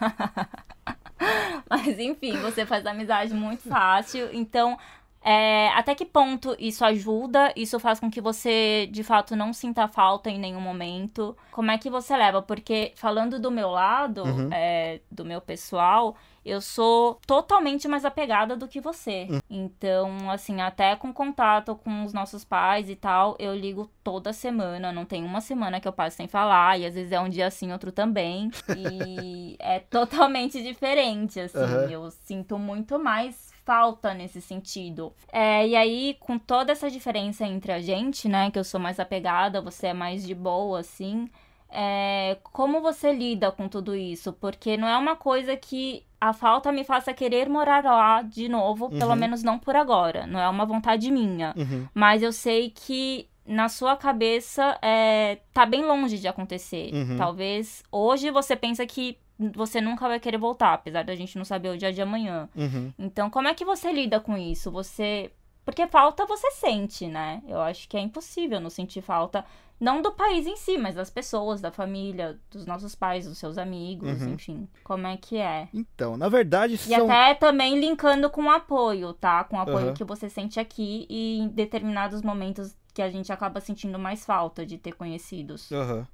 Mas 1.68 1.98
enfim, 1.98 2.38
você 2.38 2.64
faz 2.64 2.86
amizade 2.86 3.34
muito 3.34 3.68
fácil. 3.68 4.30
Então, 4.32 4.78
É, 5.22 5.68
até 5.74 5.94
que 5.94 6.04
ponto 6.06 6.56
isso 6.58 6.84
ajuda? 6.84 7.52
Isso 7.54 7.78
faz 7.78 8.00
com 8.00 8.10
que 8.10 8.20
você, 8.20 8.88
de 8.90 9.02
fato, 9.02 9.36
não 9.36 9.52
sinta 9.52 9.86
falta 9.86 10.30
em 10.30 10.38
nenhum 10.38 10.60
momento? 10.60 11.36
Como 11.52 11.70
é 11.70 11.76
que 11.78 11.90
você 11.90 12.16
leva? 12.16 12.40
Porque, 12.40 12.92
falando 12.96 13.38
do 13.38 13.50
meu 13.50 13.70
lado, 13.70 14.22
Uhum. 14.24 14.48
é, 14.52 15.00
do 15.10 15.24
meu 15.24 15.40
pessoal, 15.40 16.16
eu 16.42 16.60
sou 16.62 17.20
totalmente 17.26 17.86
mais 17.86 18.04
apegada 18.06 18.56
do 18.56 18.66
que 18.66 18.80
você. 18.80 19.26
Hum. 19.30 19.38
Então, 19.50 20.30
assim, 20.30 20.62
até 20.62 20.96
com 20.96 21.12
contato 21.12 21.76
com 21.76 22.02
os 22.04 22.14
nossos 22.14 22.42
pais 22.44 22.88
e 22.88 22.96
tal, 22.96 23.36
eu 23.38 23.54
ligo 23.54 23.90
toda 24.02 24.32
semana. 24.32 24.90
Não 24.90 25.04
tem 25.04 25.22
uma 25.22 25.42
semana 25.42 25.80
que 25.80 25.86
eu 25.86 25.92
passo 25.92 26.16
sem 26.16 26.28
falar. 26.28 26.78
E 26.80 26.86
às 26.86 26.94
vezes 26.94 27.12
é 27.12 27.20
um 27.20 27.28
dia 27.28 27.46
assim, 27.46 27.70
outro 27.72 27.92
também. 27.92 28.50
E 28.74 29.54
é 29.60 29.80
totalmente 29.80 30.62
diferente, 30.62 31.38
assim. 31.40 31.58
Aham. 31.58 31.90
Eu 31.90 32.10
sinto 32.10 32.58
muito 32.58 32.98
mais 32.98 33.49
falta 33.64 34.12
nesse 34.14 34.40
sentido. 34.40 35.12
É, 35.32 35.66
e 35.66 35.76
aí, 35.76 36.16
com 36.20 36.38
toda 36.38 36.72
essa 36.72 36.90
diferença 36.90 37.44
entre 37.46 37.72
a 37.72 37.80
gente, 37.80 38.28
né? 38.28 38.50
Que 38.50 38.58
eu 38.58 38.64
sou 38.64 38.80
mais 38.80 38.98
apegada, 39.00 39.60
você 39.60 39.88
é 39.88 39.94
mais 39.94 40.26
de 40.26 40.34
boa, 40.34 40.80
assim. 40.80 41.28
É, 41.72 42.36
como 42.52 42.80
você 42.80 43.12
lida 43.12 43.52
com 43.52 43.68
tudo 43.68 43.94
isso? 43.94 44.32
Porque 44.32 44.76
não 44.76 44.88
é 44.88 44.96
uma 44.96 45.14
coisa 45.14 45.56
que 45.56 46.04
a 46.20 46.32
falta 46.32 46.72
me 46.72 46.84
faça 46.84 47.14
querer 47.14 47.48
morar 47.48 47.84
lá 47.84 48.22
de 48.22 48.48
novo, 48.48 48.90
pelo 48.90 49.10
Uhum. 49.12 49.16
menos 49.16 49.42
não 49.42 49.58
por 49.58 49.76
agora. 49.76 50.26
Não 50.26 50.40
é 50.40 50.48
uma 50.48 50.66
vontade 50.66 51.10
minha. 51.10 51.54
Uhum. 51.56 51.86
Mas 51.94 52.22
eu 52.22 52.32
sei 52.32 52.70
que 52.70 53.28
na 53.46 53.68
sua 53.68 53.96
cabeça 53.96 54.78
é, 54.82 55.38
tá 55.52 55.64
bem 55.64 55.84
longe 55.84 56.18
de 56.18 56.28
acontecer. 56.28 56.90
Uhum. 56.92 57.16
Talvez 57.16 57.82
hoje 57.90 58.30
você 58.30 58.54
pensa 58.56 58.84
que 58.86 59.16
você 59.54 59.80
nunca 59.80 60.06
vai 60.08 60.20
querer 60.20 60.38
voltar, 60.38 60.74
apesar 60.74 61.02
da 61.04 61.14
gente 61.14 61.36
não 61.38 61.44
saber 61.44 61.70
o 61.70 61.78
dia 61.78 61.92
de 61.92 62.02
amanhã. 62.02 62.48
Uhum. 62.54 62.92
Então, 62.98 63.30
como 63.30 63.48
é 63.48 63.54
que 63.54 63.64
você 63.64 63.92
lida 63.92 64.20
com 64.20 64.36
isso? 64.36 64.70
Você. 64.70 65.32
Porque 65.64 65.86
falta 65.86 66.26
você 66.26 66.50
sente, 66.52 67.06
né? 67.06 67.42
Eu 67.46 67.60
acho 67.60 67.88
que 67.88 67.96
é 67.96 68.00
impossível 68.00 68.58
não 68.60 68.70
sentir 68.70 69.02
falta, 69.02 69.44
não 69.78 70.02
do 70.02 70.10
país 70.10 70.46
em 70.46 70.56
si, 70.56 70.76
mas 70.78 70.94
das 70.94 71.10
pessoas, 71.10 71.60
da 71.60 71.70
família, 71.70 72.38
dos 72.50 72.66
nossos 72.66 72.94
pais, 72.94 73.26
dos 73.26 73.38
seus 73.38 73.56
amigos, 73.58 74.20
Uhum. 74.22 74.34
enfim. 74.34 74.68
Como 74.82 75.06
é 75.06 75.16
que 75.16 75.36
é? 75.36 75.68
Então, 75.72 76.16
na 76.16 76.28
verdade, 76.28 76.74
E 76.74 76.78
são. 76.78 77.04
até 77.04 77.34
também 77.34 77.78
linkando 77.78 78.28
com 78.30 78.44
o 78.44 78.50
apoio, 78.50 79.12
tá? 79.12 79.44
Com 79.44 79.56
o 79.56 79.60
apoio 79.60 79.86
Aham. 79.88 79.94
que 79.94 80.02
você 80.02 80.28
sente 80.28 80.58
aqui 80.58 81.06
e 81.08 81.38
em 81.38 81.48
determinados 81.48 82.22
momentos 82.22 82.74
que 82.92 83.02
a 83.02 83.10
gente 83.10 83.32
acaba 83.32 83.60
sentindo 83.60 83.98
mais 83.98 84.24
falta 84.26 84.66
de 84.66 84.76
ter 84.78 84.92
conhecidos. 84.94 85.70
Aham. 85.70 86.06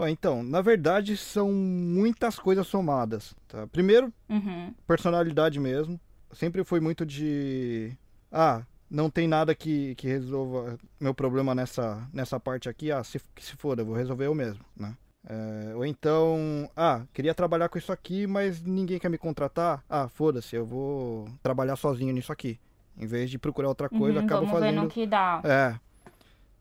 Então, 0.00 0.42
na 0.42 0.60
verdade, 0.60 1.16
são 1.16 1.50
muitas 1.52 2.38
coisas 2.38 2.66
somadas. 2.66 3.34
Tá? 3.48 3.66
Primeiro, 3.66 4.12
Uhum. 4.28 4.74
personalidade 4.86 5.58
mesmo. 5.58 5.98
Sempre 6.32 6.62
fui 6.64 6.80
muito 6.80 7.06
de. 7.06 7.92
Ah, 8.30 8.62
não 8.90 9.08
tem 9.08 9.26
nada 9.26 9.54
que, 9.54 9.94
que 9.94 10.06
resolva 10.06 10.76
meu 11.00 11.14
problema 11.14 11.54
nessa, 11.54 12.06
nessa 12.12 12.38
parte 12.38 12.68
aqui. 12.68 12.92
Ah, 12.92 13.02
se, 13.02 13.20
se 13.40 13.56
for, 13.56 13.78
eu 13.78 13.86
vou 13.86 13.94
resolver 13.96 14.26
eu 14.26 14.34
mesmo, 14.34 14.64
né? 14.76 14.94
É, 15.28 15.74
ou 15.74 15.84
então, 15.84 16.70
ah, 16.76 17.02
queria 17.12 17.34
trabalhar 17.34 17.68
com 17.68 17.78
isso 17.78 17.90
aqui, 17.90 18.26
mas 18.28 18.62
ninguém 18.62 18.98
quer 18.98 19.08
me 19.08 19.18
contratar. 19.18 19.82
Ah, 19.88 20.08
foda-se, 20.08 20.54
eu 20.54 20.64
vou 20.64 21.28
trabalhar 21.42 21.74
sozinho 21.76 22.12
nisso 22.12 22.30
aqui. 22.32 22.60
Em 22.96 23.06
vez 23.06 23.28
de 23.30 23.38
procurar 23.38 23.68
outra 23.68 23.88
coisa, 23.88 24.18
Uhum, 24.20 24.24
acabo 24.24 24.46
vamos 24.46 24.60
ver 24.60 24.66
fazendo. 24.66 24.82
no 24.84 24.88
que 24.88 25.06
dá. 25.06 25.40
É. 25.44 25.74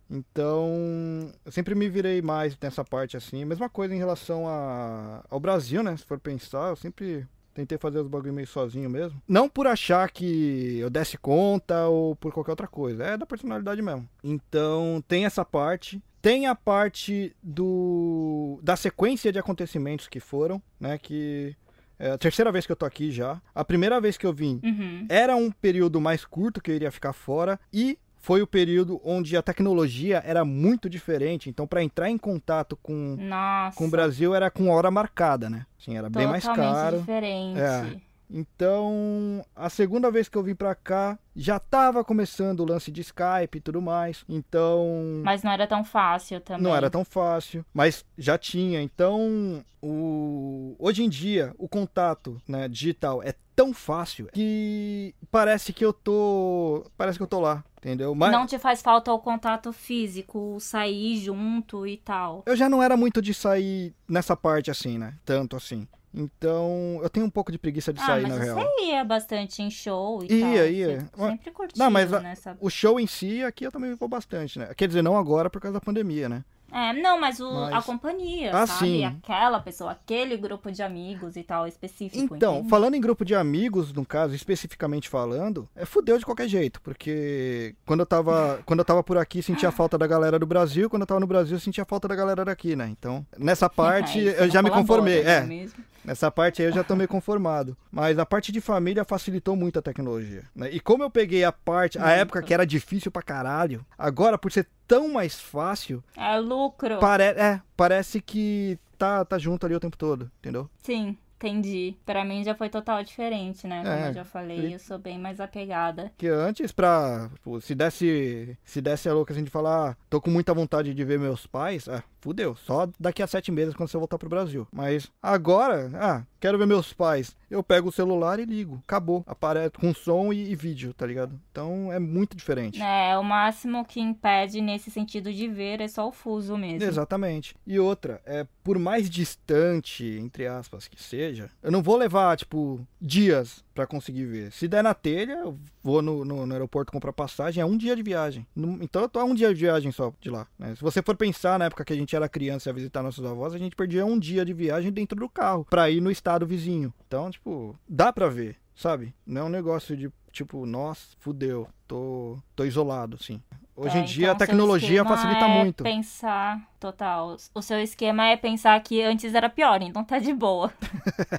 Então, 0.10 1.32
eu 1.46 1.52
sempre 1.52 1.76
me 1.76 1.90
virei 1.90 2.22
mais 2.22 2.58
nessa 2.62 2.84
parte 2.84 3.18
assim. 3.18 3.44
Mesma 3.46 3.70
coisa 3.70 3.94
em 3.94 3.98
relação 3.98 4.48
a, 4.48 5.24
ao 5.30 5.40
Brasil, 5.40 5.84
né? 5.84 5.96
Se 5.98 6.04
for 6.06 6.20
pensar, 6.20 6.70
eu 6.70 6.76
sempre 6.76 7.26
tentei 7.54 7.78
fazer 7.78 8.00
os 8.00 8.08
bagulho 8.08 8.34
meio 8.34 8.48
sozinho 8.48 8.90
mesmo. 8.90 9.22
Não 9.28 9.48
por 9.48 9.66
achar 9.68 10.10
que 10.12 10.78
eu 10.78 10.90
desse 10.90 11.18
conta 11.18 11.88
ou 11.88 12.16
por 12.16 12.32
qualquer 12.34 12.52
outra 12.52 12.68
coisa. 12.68 13.04
É 13.04 13.18
da 13.18 13.26
personalidade 13.26 13.82
mesmo. 13.82 14.08
Então, 14.24 15.04
tem 15.08 15.26
essa 15.26 15.44
parte. 15.46 16.02
Tem 16.22 16.48
a 16.48 16.56
parte 16.56 17.36
do 17.42 18.60
da 18.64 18.76
sequência 18.76 19.32
de 19.32 19.38
acontecimentos 19.40 20.08
que 20.08 20.20
foram, 20.20 20.62
né? 20.80 20.98
Que 20.98 21.56
é 22.00 22.12
a 22.12 22.18
terceira 22.18 22.52
vez 22.52 22.66
que 22.66 22.72
eu 22.72 22.76
tô 22.76 22.84
aqui 22.86 23.12
já. 23.12 23.40
A 23.54 23.64
primeira 23.64 24.02
vez 24.02 24.18
que 24.18 24.26
eu 24.26 24.34
vim 24.34 24.60
Uhum. 24.64 25.06
era 25.08 25.36
um 25.36 25.52
período 25.52 26.02
mais 26.02 26.26
curto 26.26 26.60
que 26.62 26.72
eu 26.72 26.76
iria 26.76 26.92
ficar 26.92 27.14
fora 27.14 27.60
e 27.72 27.98
foi 28.26 28.42
o 28.42 28.48
período 28.48 29.00
onde 29.06 29.38
a 29.38 29.42
tecnologia 29.44 30.20
era 30.26 30.44
muito 30.44 30.90
diferente. 30.90 31.48
Então, 31.48 31.68
para 31.68 31.84
entrar 31.84 32.10
em 32.10 32.18
contato 32.18 32.76
com, 32.76 33.16
Nossa. 33.20 33.78
com 33.78 33.86
o 33.86 33.88
Brasil 33.88 34.34
era 34.34 34.50
com 34.50 34.68
hora 34.72 34.90
marcada, 34.90 35.48
né? 35.48 35.68
Sim, 35.78 35.96
era 35.96 36.10
bem 36.10 36.26
mais 36.26 36.44
Totalmente 36.44 36.74
caro. 36.74 37.00
diferente. 37.02 37.60
É. 37.60 37.98
Então, 38.30 39.44
a 39.56 39.70
segunda 39.70 40.10
vez 40.12 40.28
que 40.28 40.38
eu 40.38 40.44
vim 40.44 40.56
pra 40.56 40.74
cá, 40.76 41.18
já 41.36 41.60
tava 41.60 42.04
começando 42.04 42.62
o 42.62 42.66
lance 42.66 42.92
de 42.92 43.02
Skype 43.02 43.58
e 43.58 43.62
tudo 43.62 43.82
mais. 43.82 44.24
Então, 44.28 45.22
Mas 45.24 45.44
não 45.44 45.52
era 45.52 45.68
tão 45.68 45.84
fácil 45.84 46.40
também. 46.42 46.64
não 46.64 46.76
era 46.76 46.90
tão 46.90 47.04
fácil, 47.06 47.66
mas 47.74 48.06
já 48.18 48.38
tinha. 48.38 48.82
Então, 48.82 49.64
o... 49.82 50.76
hoje 50.80 51.04
em 51.04 51.10
dia, 51.10 51.54
o 51.58 51.68
contato 51.68 52.42
né, 52.48 52.68
digital 52.68 53.22
é 53.24 53.34
tão 53.56 53.74
fácil 53.74 54.28
que 54.34 55.16
parece 55.32 55.72
que 55.72 55.86
eu 55.86 55.94
tô. 55.94 56.86
Parece 56.98 57.18
que 57.18 57.24
eu 57.24 57.28
tô 57.28 57.40
lá, 57.40 57.64
entendeu? 57.78 58.14
Mas 58.14 58.32
Não 58.32 58.46
te 58.46 58.58
faz 58.60 58.82
falta 58.82 59.14
o 59.14 59.20
contato 59.20 59.72
físico, 59.72 60.58
sair 60.60 61.18
junto 61.18 61.88
e 61.88 61.98
tal. 61.98 62.44
eu 62.46 62.56
já 62.56 62.68
não 62.68 62.84
era 62.84 62.98
muito 62.98 63.22
de 63.22 63.34
sair 63.34 63.94
nessa 64.08 64.36
parte 64.36 64.70
assim, 64.70 64.98
né? 64.98 65.14
Tanto 65.24 65.56
assim. 65.56 65.88
Então, 66.18 67.00
eu 67.04 67.10
tenho 67.10 67.26
um 67.26 67.30
pouco 67.30 67.52
de 67.52 67.58
preguiça 67.60 67.92
de 67.92 68.00
ah, 68.02 68.06
sair, 68.06 68.22
mas 68.24 68.32
na 68.32 68.46
você 68.46 68.54
real. 68.54 68.70
ia 68.84 69.04
bastante 69.04 69.62
em 69.62 69.70
show 69.70 70.24
e 70.24 70.34
Ia, 70.34 70.42
tal. 70.42 70.68
ia. 70.68 70.88
Você 71.00 71.06
Mas- 71.18 71.32
sempre 71.32 71.52
curtiu, 71.52 71.84
Não, 71.84 71.92
mas 71.92 72.14
a- 72.14 72.20
né? 72.22 72.34
O 72.62 72.70
show 72.70 73.00
em 73.00 73.06
si, 73.08 73.44
aqui 73.44 73.66
eu 73.66 73.72
também 73.72 73.94
vou 73.96 74.08
bastante, 74.08 74.58
né? 74.58 74.74
Quer 74.78 74.88
dizer, 74.88 75.02
não 75.02 75.18
agora 75.18 75.50
por 75.50 75.60
causa 75.62 75.74
da 75.74 75.82
pandemia, 75.82 76.30
né? 76.30 76.44
É, 76.78 76.92
não, 76.92 77.18
mas, 77.18 77.40
o, 77.40 77.50
Mas- 77.54 77.74
a 77.74 77.82
companhia, 77.82 78.52
Ah, 78.54 78.68
sabe? 78.68 78.80
sim. 78.80 79.06
Aquela 79.06 79.62
pessoa, 79.62 79.92
aquele 79.92 80.36
grupo 80.36 80.70
de 80.70 80.84
amigos 80.84 81.38
e 81.38 81.44
tal, 81.44 81.66
específico. 81.66 82.36
Então, 82.36 82.56
entende? 82.56 82.70
falando 82.70 82.96
em 82.96 83.00
grupo 83.00 83.24
de 83.24 83.34
amigos, 83.34 83.94
no 83.94 84.06
caso, 84.06 84.36
especificamente 84.36 85.08
falando, 85.08 85.70
é 85.74 85.86
fudeu 85.86 86.18
de 86.20 86.26
qualquer 86.26 86.50
jeito, 86.50 86.82
porque 86.82 87.74
quando 87.86 88.02
eu 88.02 88.06
tava, 88.06 88.60
quando 88.68 88.80
eu 88.80 88.86
tava 88.86 89.02
por 89.02 89.18
aqui, 89.18 89.42
sentia 89.42 89.72
falta 89.72 89.98
da 89.98 90.06
galera 90.06 90.38
do 90.38 90.46
Brasil, 90.46 90.90
quando 90.90 91.04
eu 91.04 91.08
tava 91.08 91.22
no 91.22 91.28
Brasil, 91.28 91.58
sentia 91.60 91.86
falta 91.86 92.10
da 92.10 92.16
galera 92.16 92.44
daqui, 92.44 92.76
né? 92.76 92.88
Então, 92.90 93.26
nessa 93.38 93.70
parte 93.72 94.20
Aí 94.20 94.26
você 94.36 94.44
eu 94.44 94.50
já 94.50 94.62
me 94.62 94.70
conformei, 94.70 95.24
não 95.24 95.30
é 95.32 95.36
é. 95.38 95.42
mesmo? 95.44 95.82
Nessa 96.04 96.30
parte 96.30 96.62
aí 96.62 96.68
eu 96.68 96.72
já 96.72 96.84
tô 96.84 96.96
meio 96.96 97.08
conformado. 97.10 97.76
Mas 97.92 98.20
a 98.20 98.26
parte 98.28 98.52
de 98.52 98.62
família 98.62 99.04
facilitou 99.04 99.56
muito 99.56 99.80
a 99.80 99.82
tecnologia. 99.82 100.44
né? 100.56 100.70
E 100.72 100.80
como 100.80 101.02
eu 101.02 101.10
peguei 101.10 101.44
a 101.44 101.52
parte, 101.52 101.98
a 101.98 102.02
Muito. 102.02 102.14
época 102.14 102.44
que 102.44 102.54
era 102.54 102.64
difícil 102.64 103.10
pra 103.10 103.24
caralho, 103.24 103.84
agora 103.98 104.38
por 104.38 104.52
ser 104.52 104.68
tão 104.88 105.10
mais 105.12 105.40
fácil, 105.40 106.04
É 106.16 106.38
lucro. 106.40 107.00
pare 107.00 107.24
é, 107.24 107.62
parece 107.76 108.22
que 108.22 108.78
tá, 108.98 109.24
tá 109.26 109.38
junto 109.38 109.66
ali 109.66 109.76
o 109.76 109.80
tempo 109.80 109.98
todo, 109.98 110.32
entendeu? 110.40 110.70
Sim, 110.78 111.18
entendi. 111.38 111.96
Pra 112.06 112.24
mim 112.24 112.44
já 112.44 112.56
foi 112.56 112.70
total 112.70 113.04
diferente, 113.04 113.68
né? 113.68 113.80
Como 113.84 113.90
É, 113.94 114.10
eu 114.10 114.14
já 114.14 114.24
falei, 114.26 114.60
e- 114.70 114.74
eu 114.74 114.80
sou 114.80 114.98
bem 114.98 115.20
mais 115.20 115.40
apegada. 115.40 116.12
Que 116.18 116.28
antes, 116.28 116.72
pra. 116.72 117.30
tipo, 117.34 117.60
se 117.62 117.76
desse. 117.76 118.58
Se 118.64 118.82
desse 118.82 119.10
a 119.10 119.14
louca 119.14 119.34
assim 119.34 119.44
de 119.44 119.50
falar, 119.50 119.92
ah, 119.92 119.98
tô 120.10 120.22
com 120.22 120.30
muita 120.30 120.54
vontade 120.54 120.94
de 120.94 121.04
ver 121.04 121.20
meus 121.20 121.46
pais, 121.46 121.88
ah, 121.90 122.04
fudeu. 122.26 122.56
Só 122.56 122.90
daqui 123.00 123.22
a 123.22 123.28
sete 123.28 123.52
meses 123.52 123.76
quando 123.76 123.90
você 123.90 123.98
voltar 123.98 124.18
pro 124.18 124.28
Brasil. 124.28 124.68
Mas 124.72 125.12
agora, 125.22 125.92
ah, 125.94 126.24
quero 126.40 126.58
ver 126.58 126.66
meus 126.66 126.92
pais. 126.92 127.36
Eu 127.52 127.62
pego 127.62 127.90
o 127.90 127.92
celular 127.92 128.40
e 128.40 128.46
ligo. 128.46 128.82
Acabou. 128.84 129.24
Aparece 129.28 129.76
com 129.80 129.94
som 129.94 130.34
e, 130.34 130.52
e 130.52 130.56
vídeo, 130.56 130.92
tá 130.94 131.06
ligado? 131.06 131.40
Então 131.52 131.94
é 131.94 132.00
muito 132.00 132.36
diferente. 132.36 132.82
É, 132.82 133.16
o 133.18 133.24
máximo 133.24 133.86
que 133.86 134.00
impede 134.00 134.60
nesse 134.60 134.90
sentido 134.90 135.32
de 135.32 135.48
ver 135.48 135.82
é 135.82 135.88
só 135.88 136.08
o 136.08 136.12
fuso 136.12 136.58
mesmo. 136.58 136.84
Exatamente. 136.84 137.56
E 137.66 137.80
outra, 137.80 138.20
é 138.26 138.48
por 138.64 138.80
mais 138.80 139.08
distante, 139.08 140.04
entre 140.20 140.48
aspas, 140.48 140.88
que 140.88 141.02
seja, 141.02 141.52
eu 141.62 141.72
não 141.72 141.84
vou 141.84 141.96
levar, 141.96 142.36
tipo, 142.36 142.86
dias 143.00 143.64
pra 143.76 143.86
conseguir 143.86 144.26
ver. 144.26 144.52
Se 144.52 144.68
der 144.68 144.82
na 144.82 144.94
telha, 144.96 145.34
eu 145.34 145.60
vou 145.84 146.02
no, 146.02 146.26
no, 146.26 146.46
no 146.48 146.54
aeroporto 146.54 146.92
comprar 146.92 147.14
passagem, 147.14 147.62
é 147.62 147.66
um 147.66 147.78
dia 147.78 147.96
de 147.96 148.02
viagem. 148.02 148.48
Não- 148.56 148.80
Então 148.82 149.02
eu 149.04 149.10
tô 149.10 149.20
a 149.20 149.24
um 149.26 149.36
dia 149.36 149.54
de 149.54 149.60
viagem 149.60 149.92
só 149.92 150.12
de 150.20 150.30
lá. 150.32 150.48
né? 150.58 150.74
Se 150.76 150.82
você 150.82 151.02
for 151.04 151.16
pensar 151.16 151.60
na 151.60 151.66
época 151.66 151.86
que 151.86 151.94
a 151.94 151.96
gente 151.96 152.16
era 152.16 152.28
criança 152.30 152.68
e 152.68 152.72
ia 152.72 152.74
visitar 152.74 153.04
nossos 153.04 153.24
avós, 153.26 153.54
a 153.54 153.58
gente 153.60 153.76
perdia 153.76 154.06
um 154.06 154.18
dia 154.18 154.44
de 154.46 154.54
viagem 154.54 154.92
dentro 154.92 155.20
do 155.20 155.30
carro 155.30 155.66
pra 155.70 155.90
ir 155.92 156.02
no 156.02 156.10
estado 156.10 156.48
vizinho. 156.48 156.92
Então, 157.06 157.30
tipo, 157.30 157.78
dá 157.88 158.12
pra 158.14 158.30
ver, 158.30 158.56
sabe? 158.74 159.14
Não 159.26 159.42
é 159.42 159.44
um 159.44 159.50
negócio 159.50 159.96
de, 159.96 160.10
tipo, 160.32 160.66
nossa, 160.66 161.10
fudeu, 161.20 161.68
tô, 161.88 162.40
tô 162.56 162.64
isolado, 162.64 163.18
assim. 163.20 163.42
Hoje 163.78 163.98
É, 163.98 164.02
em 164.02 164.06
dia 164.06 164.28
a 164.28 164.34
então, 164.34 164.38
seu 164.40 164.48
tecnologia 164.48 165.04
facilita 165.04 165.46
é 165.46 165.48
muito. 165.48 165.84
pensar, 165.84 166.62
total. 166.80 167.36
O 167.54 167.62
seu 167.62 167.80
esquema 167.82 168.26
é 168.28 168.38
pensar 168.38 168.80
que 168.82 169.02
antes 169.02 169.34
era 169.34 169.50
pior, 169.50 169.82
então 169.82 170.04
tá 170.04 170.18
de 170.18 170.34
boa. 170.34 170.72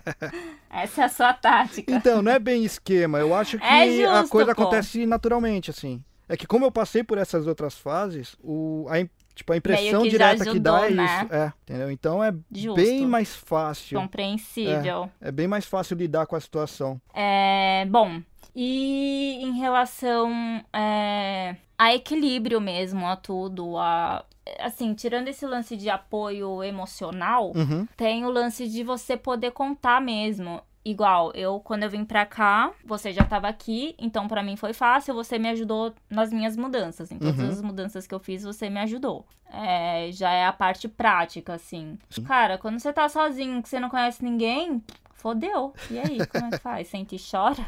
Essa 0.71 1.03
é 1.03 1.05
a 1.05 1.09
sua 1.09 1.33
tática. 1.33 1.91
Então, 1.93 2.21
não 2.21 2.31
é 2.31 2.39
bem 2.39 2.65
esquema. 2.65 3.19
Eu 3.19 3.35
acho 3.35 3.59
que 3.59 3.65
É 3.65 4.05
a 4.07 4.19
justo, 4.21 4.29
coisa 4.33 4.55
pô. 4.55 4.63
acontece 4.63 5.07
naturalmente, 5.07 5.71
assim. 5.71 6.03
É 6.29 6.37
que 6.37 6.47
como 6.47 6.65
eu 6.65 6.73
passei 6.73 7.03
por 7.05 7.19
essas 7.19 7.47
outras 7.47 7.75
fases, 7.79 8.37
o, 8.43 8.87
a, 8.91 8.97
tipo, 9.35 9.53
a 9.53 9.57
impressão 9.57 10.03
que 10.03 10.11
direta 10.11 10.45
que 10.45 10.59
dá 10.59 10.81
é 10.81 10.87
ajudou, 10.87 11.05
isso. 11.05 11.27
É, 11.35 11.53
entendeu? 11.63 11.91
Então 11.91 12.23
é 12.23 12.35
Justo. 12.53 12.75
bem 12.75 13.07
mais 13.07 13.35
fácil. 13.35 14.01
Compreensível. 14.01 15.11
É 15.21 15.31
bem 15.31 15.47
mais 15.47 15.65
fácil 15.65 15.97
lidar 15.97 16.27
com 16.27 16.35
a 16.37 16.41
situação. 16.41 17.01
É, 17.15 17.87
bom, 17.89 18.21
E 18.59 19.39
em 19.43 19.53
relação 19.59 20.33
é, 20.73 21.57
a 21.79 21.95
equilíbrio 21.95 22.59
mesmo, 22.61 23.07
a 23.07 23.15
tudo, 23.15 23.77
a 23.77 24.25
assim, 24.61 24.95
tirando 24.95 25.29
esse 25.29 25.45
lance 25.45 25.77
de 25.77 25.91
apoio 25.91 26.63
emocional, 26.65 27.53
Uhum. 27.55 27.87
tem 27.97 28.25
o 28.25 28.31
lance 28.31 28.67
de 28.69 28.83
você 28.83 29.15
poder 29.17 29.51
contar 29.51 30.01
mesmo. 30.01 30.63
Igual, 30.85 31.33
eu, 31.35 31.59
quando 31.59 31.83
eu 31.83 31.91
vim 31.91 32.05
pra 32.05 32.25
cá, 32.25 32.71
você 32.85 33.13
já 33.13 33.25
tava 33.25 33.49
aqui, 33.49 33.95
então 33.99 34.29
pra 34.29 34.41
mim 34.43 34.55
foi 34.57 34.73
fácil, 34.73 35.15
você 35.15 35.37
me 35.37 35.49
ajudou 35.49 35.93
nas 36.09 36.33
minhas 36.33 36.57
mudanças. 36.57 37.11
Em 37.11 37.19
todas 37.19 37.41
Uhum. 37.41 37.49
as 37.51 37.61
mudanças 37.61 38.07
que 38.07 38.15
eu 38.15 38.21
fiz, 38.21 38.45
você 38.45 38.71
me 38.71 38.79
ajudou. 38.81 39.27
É, 39.53 40.09
já 40.13 40.31
é 40.31 40.47
a 40.47 40.53
parte 40.53 40.87
prática, 40.89 41.55
assim. 41.55 41.99
Sim. 42.09 42.23
Cara, 42.23 42.57
quando 42.57 42.79
você 42.79 42.93
tá 42.93 43.09
sozinho, 43.09 43.61
que 43.63 43.69
você 43.69 43.81
não 43.81 43.91
conhece 43.91 44.25
ninguém, 44.25 44.81
fodeu. 45.15 45.75
E 45.91 45.99
aí, 45.99 46.25
como 46.27 46.47
é 46.47 46.51
que 46.53 46.59
faz? 46.63 46.87
Sente 46.87 47.17
e 47.17 47.19
chora? 47.19 47.67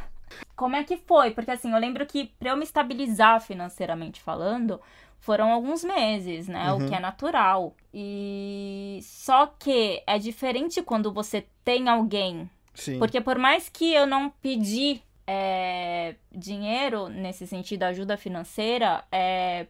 Como 0.56 0.76
é 0.76 0.84
que 0.84 0.96
foi? 0.96 1.30
Porque 1.30 1.50
assim, 1.50 1.72
eu 1.72 1.78
lembro 1.78 2.04
que 2.06 2.26
pra 2.38 2.50
eu 2.50 2.56
me 2.56 2.64
estabilizar 2.64 3.40
financeiramente 3.40 4.20
falando, 4.20 4.80
foram 5.20 5.52
alguns 5.52 5.84
meses, 5.84 6.48
né? 6.48 6.72
Uhum. 6.72 6.84
O 6.84 6.88
que 6.88 6.94
é 6.94 7.00
natural. 7.00 7.74
E 7.92 9.00
só 9.02 9.46
que 9.46 10.02
é 10.06 10.18
diferente 10.18 10.82
quando 10.82 11.12
você 11.12 11.46
tem 11.64 11.88
alguém. 11.88 12.48
Sim. 12.74 12.98
Porque 12.98 13.20
por 13.20 13.38
mais 13.38 13.68
que 13.68 13.92
eu 13.92 14.06
não 14.06 14.30
pedi 14.30 15.02
é, 15.26 16.14
dinheiro, 16.32 17.08
nesse 17.08 17.46
sentido, 17.46 17.82
ajuda 17.82 18.16
financeira, 18.16 19.04
é, 19.10 19.66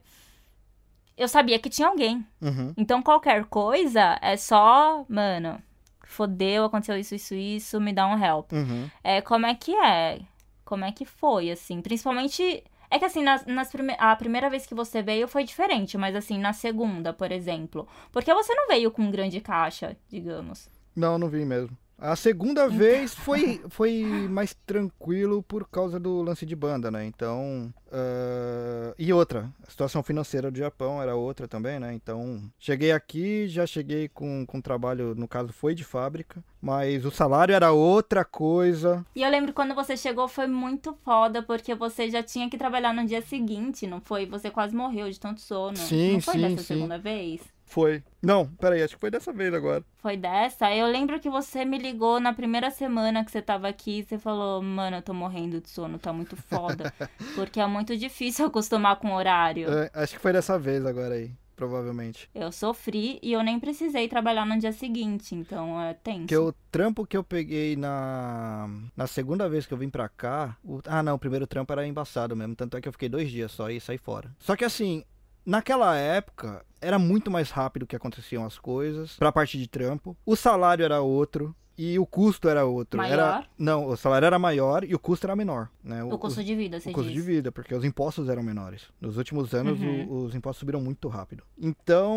eu 1.17 1.27
sabia 1.27 1.59
que 1.59 1.69
tinha 1.69 1.89
alguém. 1.89 2.25
Uhum. 2.41 2.73
Então 2.77 3.03
qualquer 3.03 3.45
coisa 3.47 4.19
é 4.23 4.37
só, 4.37 5.05
mano, 5.09 5.61
fodeu, 6.05 6.65
aconteceu 6.65 6.97
isso, 6.97 7.15
isso, 7.15 7.35
isso, 7.35 7.81
me 7.81 7.93
dá 7.93 8.07
um 8.07 8.23
help. 8.23 8.53
Uhum. 8.53 8.89
É, 9.03 9.21
como 9.21 9.47
é 9.47 9.55
que 9.55 9.75
é? 9.75 10.21
Como 10.69 10.85
é 10.85 10.93
que 10.93 11.07
foi, 11.07 11.51
assim? 11.51 11.81
Principalmente. 11.81 12.63
É 12.91 12.99
que 12.99 13.05
assim, 13.07 13.23
nas, 13.23 13.47
nas 13.47 13.71
prime... 13.71 13.97
a 13.99 14.15
primeira 14.15 14.51
vez 14.51 14.67
que 14.67 14.75
você 14.75 15.01
veio 15.01 15.27
foi 15.27 15.43
diferente, 15.43 15.97
mas 15.97 16.15
assim, 16.15 16.39
na 16.39 16.53
segunda, 16.53 17.11
por 17.11 17.33
exemplo. 17.33 17.89
Porque 18.13 18.35
você 18.35 18.55
não 18.55 18.69
veio 18.69 18.91
com 18.91 19.11
grande 19.11 19.41
caixa, 19.41 19.97
digamos. 20.11 20.69
Não, 20.95 21.19
não 21.19 21.27
vim 21.31 21.47
mesmo. 21.47 21.75
A 21.99 22.15
segunda 22.15 22.69
vez 22.69 23.13
foi, 23.13 23.61
foi 23.69 24.05
mais 24.31 24.55
tranquilo 24.65 25.43
por 25.43 25.69
causa 25.69 25.99
do 25.99 26.23
lance 26.23 26.47
de 26.47 26.55
banda, 26.55 26.93
né? 26.93 27.05
Então. 27.05 27.75
ah, 27.93 28.95
e 28.97 29.13
outra, 29.13 29.51
a 29.67 29.71
situação 29.71 30.01
financeira 30.01 30.49
do 30.49 30.57
Japão 30.57 31.03
era 31.03 31.17
outra 31.17 31.49
também, 31.49 31.81
né? 31.81 31.93
Então, 31.93 32.41
cheguei 32.57 32.93
aqui, 32.93 33.49
já 33.49 33.67
cheguei 33.67 34.09
com, 34.09 34.47
com 34.47 34.61
trabalho, 34.61 35.13
no 35.17 35.27
caso 35.27 35.53
foi 35.53 35.75
de 35.75 35.83
fábrica, 35.83 36.43
mas 36.63 37.05
o 37.05 37.11
salário 37.11 37.53
era 37.53 37.73
outra 37.73 38.25
coisa. 38.25 39.05
E 39.17 39.23
eu 39.23 39.31
lembro 39.31 39.53
quando 39.53 39.75
você 39.75 39.97
chegou 39.97 40.29
foi 40.29 40.47
muito 40.47 40.97
foda, 41.05 41.43
porque 41.43 41.75
você 41.75 42.09
já 42.09 42.23
tinha 42.23 42.49
que 42.49 42.57
trabalhar 42.57 42.95
no 42.95 43.05
dia 43.05 43.23
seguinte, 43.23 43.89
não 43.89 44.01
foi? 44.01 44.25
Você 44.27 44.51
quase 44.51 44.75
morreu 44.75 45.11
de 45.11 45.19
tanto 45.19 45.41
sono. 45.41 45.77
Sim, 45.77 46.13
não 46.13 46.21
foi 46.21 46.35
sim, 46.35 46.41
dessa 46.43 46.59
sim. 46.59 46.75
segunda 46.75 46.97
vez? 46.97 47.41
Foi. 47.69 48.03
Não, 48.23 48.47
peraí, 48.55 48.83
acho 48.83 48.95
que 48.95 49.01
foi 49.01 49.11
dessa 49.11 49.33
vez 49.33 49.53
agora. 49.55 49.85
Foi 49.99 50.17
dessa? 50.17 50.75
Eu 50.75 50.87
lembro 50.87 51.21
que 51.21 51.29
você 51.31 51.65
me 51.65 51.79
ligou 51.79 52.19
na 52.19 52.33
primeira 52.33 52.71
semana 52.71 53.25
que 53.25 53.31
você 53.31 53.43
tava 53.43 53.69
aqui 53.69 53.99
e 54.01 54.03
você 54.05 54.19
falou, 54.19 54.63
mano, 54.63 54.97
eu 54.97 55.03
tô 55.03 55.13
morrendo 55.15 55.61
de 55.61 55.69
sono, 55.69 55.99
tá 55.99 56.13
muito 56.13 56.35
foda. 56.37 56.93
porque 57.37 57.61
é 57.61 57.67
muito 57.67 57.97
difícil 57.97 58.47
acostumar 58.47 58.97
com 58.97 59.09
o 59.09 59.15
horário. 59.15 59.69
É, 59.71 59.91
acho 59.95 60.15
que 60.15 60.21
foi 60.21 60.33
dessa 60.33 60.59
vez 60.59 60.85
agora 60.87 61.15
aí, 61.15 61.31
provavelmente. 61.55 62.29
Eu 62.35 62.51
sofri 62.51 63.19
e 63.23 63.33
eu 63.33 63.43
nem 63.43 63.61
precisei 63.61 64.09
trabalhar 64.09 64.47
no 64.47 64.59
dia 64.59 64.73
seguinte, 64.73 65.35
então 65.35 65.81
é 65.81 65.93
tenso. 65.95 66.21
Porque 66.21 66.37
o 66.37 66.53
trampo 66.73 67.07
que 67.07 67.17
eu 67.17 67.23
peguei 67.23 67.77
na, 67.77 68.69
na 68.97 69.07
segunda 69.07 69.49
vez 69.49 69.67
que 69.67 69.75
eu 69.75 69.79
vim 69.79 69.91
pra 69.91 70.09
cá. 70.09 70.57
o- 70.65 70.81
ah, 70.87 71.03
não, 71.03 71.15
o 71.17 71.19
primeiro 71.19 71.47
trampo 71.47 71.73
era 71.73 71.87
embaçado 71.87 72.35
mesmo. 72.35 72.57
Tanto 72.57 72.77
é 72.77 72.81
que 72.81 72.89
eu 72.89 72.93
fiquei 72.93 73.09
dois 73.09 73.31
dias 73.31 73.53
só 73.53 73.69
e 73.71 73.79
saí 73.81 73.99
fora. 73.99 74.35
Só 74.39 74.57
que 74.57 74.65
assim, 74.65 75.05
naquela 75.49 75.97
época, 75.97 76.65
era 76.81 76.99
muito 76.99 77.31
mais 77.31 77.51
rápido 77.51 77.87
que 77.87 77.97
aconteciam 77.97 78.45
as 78.45 78.59
coisas. 78.59 79.17
Pra 79.17 79.33
parte 79.33 79.59
de 79.59 79.67
trampo. 79.67 80.17
O 80.27 80.37
salário 80.37 80.85
era 80.85 81.01
outro. 81.01 81.55
E 81.81 81.97
o 81.97 82.05
custo 82.05 82.49
era 82.49 82.65
outro. 82.65 83.01
Era, 83.01 83.25
Maior? 83.25 83.49
não, 83.57 83.87
o 83.87 83.97
salário 83.97 84.27
era 84.27 84.37
maior 84.37 84.83
e 84.83 84.97
o 84.97 84.99
custo 84.99 85.27
era 85.29 85.37
menor. 85.37 85.69
Né? 85.81 86.03
O 86.03 86.19
custo 86.19 86.41
os- 86.41 86.45
de 86.47 86.57
vida, 86.57 86.81
você 86.81 86.91
o 86.91 86.93
custo 86.93 87.09
diz. 87.13 87.21
de 87.23 87.25
vida, 87.25 87.53
porque 87.53 87.73
os 87.73 87.85
impostos 87.85 88.29
eram 88.29 88.43
menores. 88.43 88.89
Nos 89.01 89.17
últimos 89.17 89.55
anos, 89.55 89.81
Uhum. 89.81 90.07
o- 90.09 90.25
os 90.25 90.35
impostos 90.35 90.59
subiram 90.59 90.81
muito 90.81 91.07
rápido. 91.07 91.45
Então, 91.57 92.17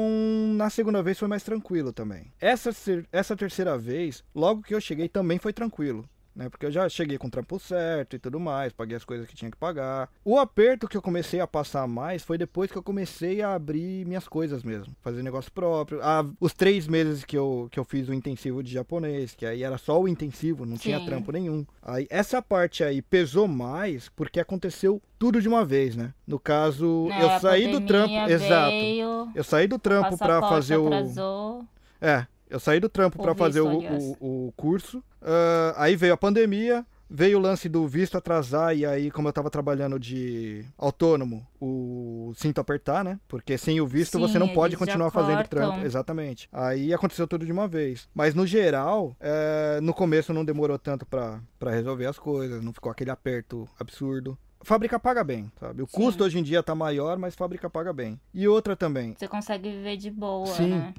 na 0.55 0.69
segunda 0.71 1.03
vez 1.03 1.19
foi 1.19 1.27
mais 1.27 1.43
tranquilo 1.43 1.93
também. 1.93 2.33
Essa, 2.41 2.71
essa 3.11 3.35
terceira 3.37 3.77
vez, 3.77 4.23
logo 4.33 4.63
que 4.63 4.73
eu 4.73 4.81
cheguei, 4.81 5.07
também 5.07 5.37
foi 5.37 5.53
tranquilo. 5.53 6.09
Né? 6.35 6.49
Porque 6.49 6.65
eu 6.65 6.71
já 6.71 6.87
cheguei 6.87 7.17
com 7.17 7.27
o 7.27 7.31
trampo 7.31 7.59
certo 7.59 8.15
e 8.15 8.19
tudo 8.19 8.39
mais, 8.39 8.71
paguei 8.71 8.95
as 8.95 9.03
coisas 9.03 9.27
que 9.27 9.35
tinha 9.35 9.51
que 9.51 9.57
pagar. 9.57 10.09
O 10.23 10.39
aperto 10.39 10.87
que 10.87 10.95
eu 10.95 11.01
comecei 11.01 11.39
a 11.39 11.47
passar 11.47 11.85
mais 11.87 12.23
foi 12.23 12.37
depois 12.37 12.71
que 12.71 12.77
eu 12.77 12.83
comecei 12.83 13.41
a 13.41 13.53
abrir 13.53 14.05
minhas 14.05 14.27
coisas 14.27 14.63
mesmo, 14.63 14.95
fazer 15.01 15.21
negócio 15.23 15.51
próprio. 15.51 15.99
Ah, 16.01 16.25
os 16.39 16.53
três 16.53 16.87
meses 16.87 17.25
que 17.25 17.37
eu, 17.37 17.67
que 17.69 17.79
eu 17.79 17.83
fiz 17.83 18.07
o 18.07 18.13
intensivo 18.13 18.63
de 18.63 18.71
japonês, 18.71 19.35
que 19.35 19.45
aí 19.45 19.63
era 19.63 19.77
só 19.77 19.99
o 19.99 20.07
intensivo, 20.07 20.65
não 20.65 20.77
tinha 20.77 20.99
Sim. 20.99 21.05
trampo 21.05 21.31
nenhum. 21.31 21.65
Aí 21.81 22.07
essa 22.09 22.41
parte 22.41 22.83
aí 22.83 23.01
pesou 23.01 23.47
mais 23.47 24.07
porque 24.09 24.39
aconteceu 24.39 25.01
tudo 25.19 25.41
de 25.41 25.47
uma 25.47 25.63
vez, 25.65 25.95
né? 25.95 26.13
No 26.25 26.39
caso, 26.39 27.07
É, 27.11 27.23
eu 27.23 27.39
saí 27.39 27.67
do 27.71 27.81
trampo, 27.81 28.07
pandemia 28.13 28.33
exato. 28.33 28.71
Veio, 28.71 29.31
Eu 29.35 29.43
saí 29.43 29.67
do 29.67 29.77
trampo 29.77 30.17
pra 30.17 30.27
passaporte 30.27 30.53
fazer 30.55 30.77
o 30.77 30.87
atrasou. 30.87 31.65
é, 31.99 32.25
eu 32.51 32.59
saí 32.59 32.79
do 32.79 32.89
trampo 32.89 33.17
O 33.19 33.23
pra 33.23 33.33
fazer 33.33 33.61
o, 33.61 33.79
o, 34.19 34.47
o 34.47 34.53
curso. 34.55 35.03
Ah, 35.21 35.73
aí 35.77 35.95
veio 35.95 36.13
a 36.13 36.17
pandemia, 36.17 36.85
veio 37.09 37.37
o 37.37 37.41
lance 37.41 37.67
do 37.67 37.87
visto 37.87 38.17
atrasar, 38.17 38.75
e 38.75 38.85
aí, 38.85 39.09
como 39.11 39.27
eu 39.27 39.33
tava 39.33 39.49
trabalhando 39.49 39.99
de 39.99 40.65
autônomo, 40.77 41.45
o 41.59 42.33
cinto 42.35 42.59
apertar, 42.59 43.03
né? 43.03 43.19
Porque 43.27 43.57
sem 43.57 43.81
o 43.81 43.87
visto 43.87 44.13
Sim, 44.17 44.19
você 44.19 44.37
não 44.39 44.49
pode 44.49 44.77
continuar 44.77 45.11
fazendo 45.11 45.47
trampo. 45.47 45.85
Exatamente. 45.85 46.47
Aí 46.51 46.93
aconteceu 46.93 47.27
tudo 47.27 47.45
de 47.45 47.51
uma 47.51 47.67
vez. 47.67 48.07
Mas 48.13 48.33
no 48.33 48.45
geral, 48.45 49.15
é, 49.19 49.79
no 49.81 49.93
começo 49.93 50.33
não 50.33 50.45
demorou 50.45 50.77
tanto 50.77 51.05
pra, 51.05 51.41
pra 51.59 51.71
resolver 51.71 52.05
as 52.05 52.19
coisas, 52.19 52.63
não 52.63 52.73
ficou 52.73 52.91
aquele 52.91 53.11
aperto 53.11 53.67
absurdo. 53.79 54.37
Fábrica 54.63 54.99
paga 54.99 55.23
bem, 55.23 55.51
sabe? 55.59 55.81
O 55.81 55.87
Sim. 55.87 55.97
custo 55.97 56.23
hoje 56.23 56.37
em 56.37 56.43
dia 56.43 56.61
tá 56.61 56.75
maior, 56.75 57.17
mas 57.17 57.33
fábrica 57.33 57.67
paga 57.67 57.91
bem. 57.91 58.19
E 58.31 58.47
outra 58.47 58.75
também, 58.75 59.15
Você 59.17 59.27
consegue 59.27 59.71
viver 59.71 59.97
de 59.97 60.11
boa, 60.11 60.45
Sim. 60.45 60.69
né? 60.69 60.93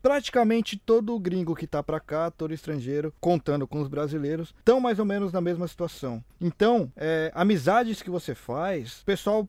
Praticamente 0.00 0.76
todo 0.76 1.18
gringo 1.18 1.54
que 1.54 1.66
tá 1.66 1.82
pra 1.82 2.00
cá, 2.00 2.30
todo 2.30 2.54
estrangeiro, 2.54 3.12
contando 3.20 3.66
com 3.66 3.80
os 3.80 3.88
brasileiros, 3.88 4.54
estão 4.58 4.80
mais 4.80 4.98
ou 4.98 5.04
menos 5.04 5.32
na 5.32 5.40
mesma 5.40 5.66
situação. 5.68 6.22
Então, 6.40 6.90
é, 6.96 7.30
amizades 7.34 8.00
que 8.02 8.10
você 8.10 8.34
faz, 8.34 9.00
o 9.02 9.04
pessoal 9.04 9.48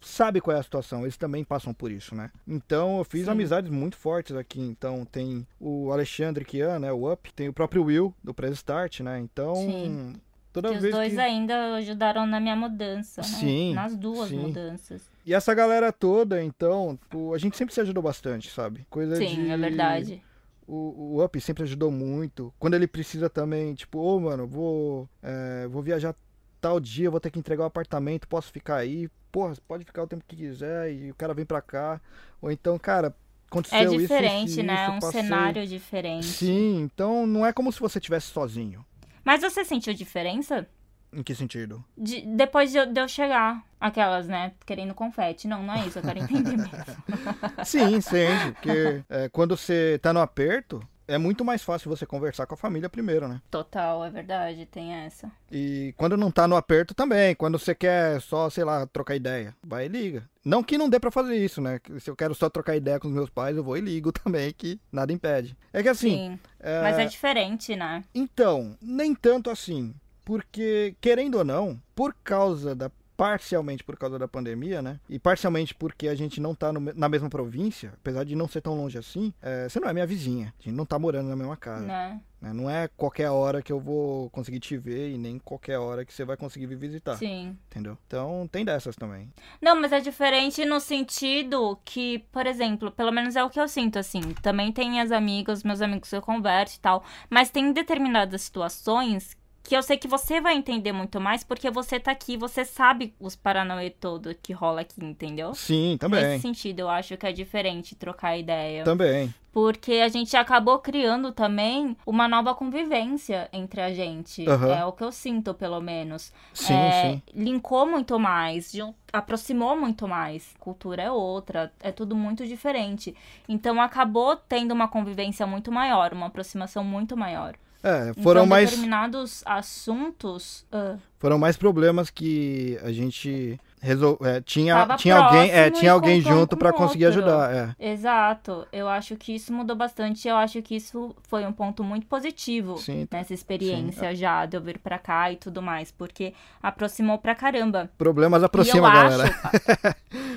sabe 0.00 0.40
qual 0.40 0.56
é 0.56 0.60
a 0.60 0.62
situação, 0.62 1.02
eles 1.02 1.16
também 1.16 1.44
passam 1.44 1.74
por 1.74 1.90
isso, 1.90 2.14
né? 2.14 2.30
Então, 2.48 2.98
eu 2.98 3.04
fiz 3.04 3.24
Sim. 3.26 3.30
amizades 3.32 3.70
muito 3.70 3.96
fortes 3.96 4.34
aqui. 4.34 4.60
Então, 4.60 5.04
tem 5.04 5.46
o 5.58 5.92
Alexandre 5.92 6.44
Kian, 6.44 6.78
né, 6.78 6.92
o 6.92 7.12
Up, 7.12 7.32
tem 7.34 7.48
o 7.48 7.52
próprio 7.52 7.84
Will, 7.84 8.14
do 8.22 8.32
Press 8.32 8.54
Start, 8.54 9.00
né? 9.00 9.18
Então, 9.18 9.54
Sim. 9.54 10.14
toda 10.52 10.70
Que 10.70 10.76
os 10.76 10.82
vez 10.82 10.94
dois 10.94 11.12
que... 11.12 11.20
ainda 11.20 11.74
ajudaram 11.74 12.26
na 12.26 12.40
minha 12.40 12.56
mudança, 12.56 13.20
né? 13.20 13.28
Sim, 13.28 13.74
Nas 13.74 13.94
duas 13.96 14.30
sim. 14.30 14.38
mudanças. 14.38 15.09
E 15.24 15.34
essa 15.34 15.52
galera 15.54 15.92
toda, 15.92 16.42
então, 16.42 16.98
a 17.34 17.38
gente 17.38 17.56
sempre 17.56 17.74
se 17.74 17.80
ajudou 17.80 18.02
bastante, 18.02 18.50
sabe? 18.50 18.86
Coisa 18.88 19.16
Sim, 19.16 19.44
de... 19.44 19.50
é 19.50 19.56
verdade. 19.56 20.22
O, 20.66 21.16
o 21.16 21.24
Up 21.24 21.40
sempre 21.40 21.64
ajudou 21.64 21.90
muito. 21.90 22.52
Quando 22.58 22.74
ele 22.74 22.86
precisa 22.86 23.28
também, 23.28 23.74
tipo, 23.74 23.98
ô 23.98 24.20
mano, 24.20 24.46
vou, 24.46 25.08
é, 25.22 25.66
vou 25.68 25.82
viajar 25.82 26.14
tal 26.60 26.78
dia, 26.78 27.10
vou 27.10 27.20
ter 27.20 27.30
que 27.30 27.38
entregar 27.38 27.64
o 27.64 27.66
apartamento, 27.66 28.28
posso 28.28 28.52
ficar 28.52 28.76
aí? 28.76 29.08
Porra, 29.32 29.54
pode 29.66 29.84
ficar 29.84 30.02
o 30.02 30.06
tempo 30.06 30.24
que 30.26 30.36
quiser 30.36 30.92
e 30.92 31.10
o 31.10 31.14
cara 31.14 31.34
vem 31.34 31.44
pra 31.44 31.60
cá. 31.60 32.00
Ou 32.40 32.50
então, 32.50 32.78
cara, 32.78 33.14
aconteceu 33.46 33.78
É 33.78 33.82
isso, 33.84 33.94
isso, 33.94 34.02
diferente, 34.02 34.62
né? 34.62 34.84
isso, 34.84 34.92
um 34.92 35.00
passei. 35.00 35.22
cenário 35.22 35.66
diferente. 35.66 36.26
Sim, 36.26 36.80
então 36.82 37.26
não 37.26 37.44
é 37.44 37.52
como 37.52 37.72
se 37.72 37.80
você 37.80 37.98
estivesse 37.98 38.28
sozinho. 38.28 38.84
Mas 39.24 39.40
você 39.42 39.64
sentiu 39.64 39.92
diferença? 39.92 40.66
Em 41.12 41.22
que 41.22 41.34
sentido? 41.34 41.84
De- 41.96 42.22
depois 42.22 42.70
de 42.70 42.78
eu, 42.78 42.86
de 42.86 43.00
eu 43.00 43.08
chegar. 43.08 43.64
Aquelas, 43.80 44.28
né? 44.28 44.52
Querendo 44.66 44.94
confete. 44.94 45.48
Não, 45.48 45.62
não 45.62 45.74
é 45.74 45.86
isso. 45.86 45.98
Eu 45.98 46.02
quero 46.02 46.18
entender 46.20 46.56
mesmo. 46.56 46.70
Sim, 47.64 48.00
sente. 48.00 48.52
Porque 48.52 49.02
é, 49.08 49.28
quando 49.30 49.56
você 49.56 49.98
tá 50.02 50.12
no 50.12 50.20
aperto, 50.20 50.86
é 51.08 51.16
muito 51.18 51.44
mais 51.44 51.62
fácil 51.64 51.88
você 51.88 52.04
conversar 52.06 52.46
com 52.46 52.54
a 52.54 52.58
família 52.58 52.88
primeiro, 52.90 53.26
né? 53.26 53.40
Total, 53.50 54.04
é 54.04 54.10
verdade. 54.10 54.66
Tem 54.66 54.92
essa. 54.92 55.32
E 55.50 55.94
quando 55.96 56.16
não 56.16 56.30
tá 56.30 56.46
no 56.46 56.56
aperto 56.56 56.94
também, 56.94 57.34
quando 57.34 57.58
você 57.58 57.74
quer 57.74 58.20
só, 58.20 58.48
sei 58.50 58.64
lá, 58.64 58.86
trocar 58.86 59.16
ideia, 59.16 59.56
vai 59.64 59.86
e 59.86 59.88
liga. 59.88 60.28
Não 60.44 60.62
que 60.62 60.78
não 60.78 60.88
dê 60.88 61.00
pra 61.00 61.10
fazer 61.10 61.36
isso, 61.36 61.60
né? 61.60 61.80
Se 61.98 62.10
eu 62.10 62.14
quero 62.16 62.34
só 62.34 62.48
trocar 62.50 62.76
ideia 62.76 63.00
com 63.00 63.08
os 63.08 63.14
meus 63.14 63.30
pais, 63.30 63.56
eu 63.56 63.64
vou 63.64 63.76
e 63.76 63.80
ligo 63.80 64.12
também, 64.12 64.52
que 64.52 64.78
nada 64.92 65.12
impede. 65.12 65.56
É 65.72 65.82
que 65.82 65.88
assim, 65.88 66.10
Sim. 66.10 66.38
é, 66.60 66.82
Mas 66.82 66.98
é 66.98 67.06
diferente, 67.06 67.74
né? 67.74 68.04
então, 68.14 68.76
nem 68.80 69.14
tanto 69.14 69.50
assim. 69.50 69.94
Porque, 70.24 70.94
querendo 71.00 71.38
ou 71.38 71.44
não, 71.44 71.80
por 71.94 72.14
causa 72.22 72.74
da 72.74 72.90
parcialmente 73.20 73.84
por 73.84 73.98
causa 73.98 74.18
da 74.18 74.26
pandemia, 74.26 74.80
né? 74.80 74.98
E 75.06 75.18
parcialmente 75.18 75.74
porque 75.74 76.08
a 76.08 76.14
gente 76.14 76.40
não 76.40 76.54
tá 76.54 76.72
no, 76.72 76.80
na 76.80 77.06
mesma 77.06 77.28
província, 77.28 77.92
apesar 78.00 78.24
de 78.24 78.34
não 78.34 78.48
ser 78.48 78.62
tão 78.62 78.74
longe 78.74 78.96
assim, 78.96 79.30
é, 79.42 79.68
você 79.68 79.78
não 79.78 79.90
é 79.90 79.92
minha 79.92 80.06
vizinha. 80.06 80.54
A 80.58 80.62
gente 80.62 80.74
não 80.74 80.86
tá 80.86 80.98
morando 80.98 81.28
na 81.28 81.36
mesma 81.36 81.54
casa. 81.54 81.84
Né? 81.84 82.18
Né? 82.40 82.52
Não 82.54 82.70
é 82.70 82.88
qualquer 82.88 83.28
hora 83.28 83.60
que 83.60 83.70
eu 83.70 83.78
vou 83.78 84.30
conseguir 84.30 84.58
te 84.58 84.76
ver 84.78 85.10
e 85.10 85.18
nem 85.18 85.38
qualquer 85.38 85.78
hora 85.78 86.02
que 86.02 86.14
você 86.14 86.24
vai 86.24 86.36
conseguir 86.36 86.66
me 86.66 86.74
visitar. 86.74 87.16
Sim. 87.16 87.58
Entendeu? 87.66 87.98
Então 88.06 88.48
tem 88.50 88.64
dessas 88.64 88.96
também. 88.96 89.30
Não, 89.60 89.78
mas 89.78 89.92
é 89.92 90.00
diferente 90.00 90.64
no 90.64 90.80
sentido 90.80 91.78
que, 91.84 92.20
por 92.32 92.46
exemplo, 92.46 92.90
pelo 92.90 93.12
menos 93.12 93.36
é 93.36 93.44
o 93.44 93.50
que 93.50 93.60
eu 93.60 93.68
sinto, 93.68 93.98
assim. 93.98 94.20
Também 94.40 94.72
tem 94.72 94.98
as 94.98 95.12
amigas, 95.12 95.62
meus 95.62 95.82
amigos 95.82 96.08
que 96.08 96.16
eu 96.16 96.22
converso 96.22 96.78
e 96.78 96.80
tal. 96.80 97.04
Mas 97.28 97.50
tem 97.50 97.70
determinadas 97.70 98.40
situações 98.40 99.36
que 99.70 99.76
eu 99.76 99.84
sei 99.84 99.96
que 99.96 100.08
você 100.08 100.40
vai 100.40 100.56
entender 100.56 100.90
muito 100.90 101.20
mais 101.20 101.44
porque 101.44 101.70
você 101.70 102.00
tá 102.00 102.10
aqui, 102.10 102.36
você 102.36 102.64
sabe 102.64 103.14
os 103.20 103.36
paranauê 103.36 103.88
todo 103.88 104.34
que 104.42 104.52
rola 104.52 104.80
aqui, 104.80 105.00
entendeu? 105.00 105.54
Sim, 105.54 105.96
também. 105.96 106.24
Nesse 106.24 106.42
sentido, 106.42 106.80
eu 106.80 106.88
acho 106.88 107.16
que 107.16 107.24
é 107.24 107.30
diferente 107.30 107.94
trocar 107.94 108.36
ideia. 108.36 108.82
Também. 108.82 109.32
Porque 109.52 109.92
a 109.94 110.08
gente 110.08 110.36
acabou 110.36 110.80
criando 110.80 111.30
também 111.30 111.96
uma 112.04 112.26
nova 112.26 112.52
convivência 112.52 113.48
entre 113.52 113.80
a 113.80 113.94
gente. 113.94 114.44
Aham. 114.44 114.74
É 114.74 114.84
o 114.84 114.90
que 114.90 115.04
eu 115.04 115.12
sinto, 115.12 115.54
pelo 115.54 115.80
menos. 115.80 116.32
Sim, 116.52 116.74
É, 116.74 117.02
sim. 117.02 117.22
Linkou 117.32 117.86
muito 117.86 118.18
mais, 118.18 118.72
aproximou 119.12 119.78
muito 119.78 120.08
mais. 120.08 120.52
Cultura 120.58 121.04
é 121.04 121.12
outra, 121.12 121.72
é 121.78 121.92
tudo 121.92 122.16
muito 122.16 122.44
diferente. 122.44 123.14
Então 123.48 123.80
acabou 123.80 124.34
tendo 124.34 124.72
uma 124.72 124.88
convivência 124.88 125.46
muito 125.46 125.70
maior, 125.70 126.12
uma 126.12 126.26
aproximação 126.26 126.82
muito 126.82 127.16
maior. 127.16 127.54
É, 127.82 128.12
foram 128.22 128.40
então, 128.42 128.46
mais 128.46 128.70
determinados 128.70 129.42
assuntos. 129.46 130.66
ah, 130.70 130.96
foram 131.18 131.38
mais 131.38 131.56
problemas 131.56 132.08
que 132.08 132.78
a 132.82 132.90
gente 132.92 133.60
resol... 133.80 134.18
é, 134.22 134.40
tinha 134.40 134.86
tinha 134.96 135.16
alguém, 135.18 135.50
é, 135.50 135.70
tinha 135.70 135.88
e 135.88 135.88
alguém 135.90 136.18
um 136.20 136.22
junto 136.22 136.56
o 136.70 136.72
conseguir 136.72 137.06
outro. 137.06 137.20
ajudar, 137.20 137.54
é. 137.54 137.92
Exato. 137.92 138.66
Eu 138.72 138.88
acho 138.88 139.16
que 139.16 139.34
isso 139.34 139.52
mudou 139.52 139.76
bastante. 139.76 140.26
Eu 140.26 140.36
acho 140.36 140.62
que 140.62 140.76
isso 140.76 141.14
foi 141.28 141.44
um 141.46 141.52
ponto 141.52 141.84
muito 141.84 142.06
positivo 142.06 142.78
Sim. 142.78 143.06
nessa 143.10 143.34
experiência 143.34 144.14
já 144.14 144.46
de 144.46 144.56
eu 144.56 144.62
vir 144.62 144.78
pra 144.78 144.98
cá 144.98 145.30
e 145.30 145.36
tudo 145.36 145.60
mais, 145.60 145.90
porque 145.90 146.32
aproximou 146.62 147.18
pra 147.18 147.34
caramba. 147.34 147.90
Problemas 147.98 148.42
e 148.42 148.44
aproxima, 148.46 148.90
galera. 148.90 149.24
acho. 149.24 149.96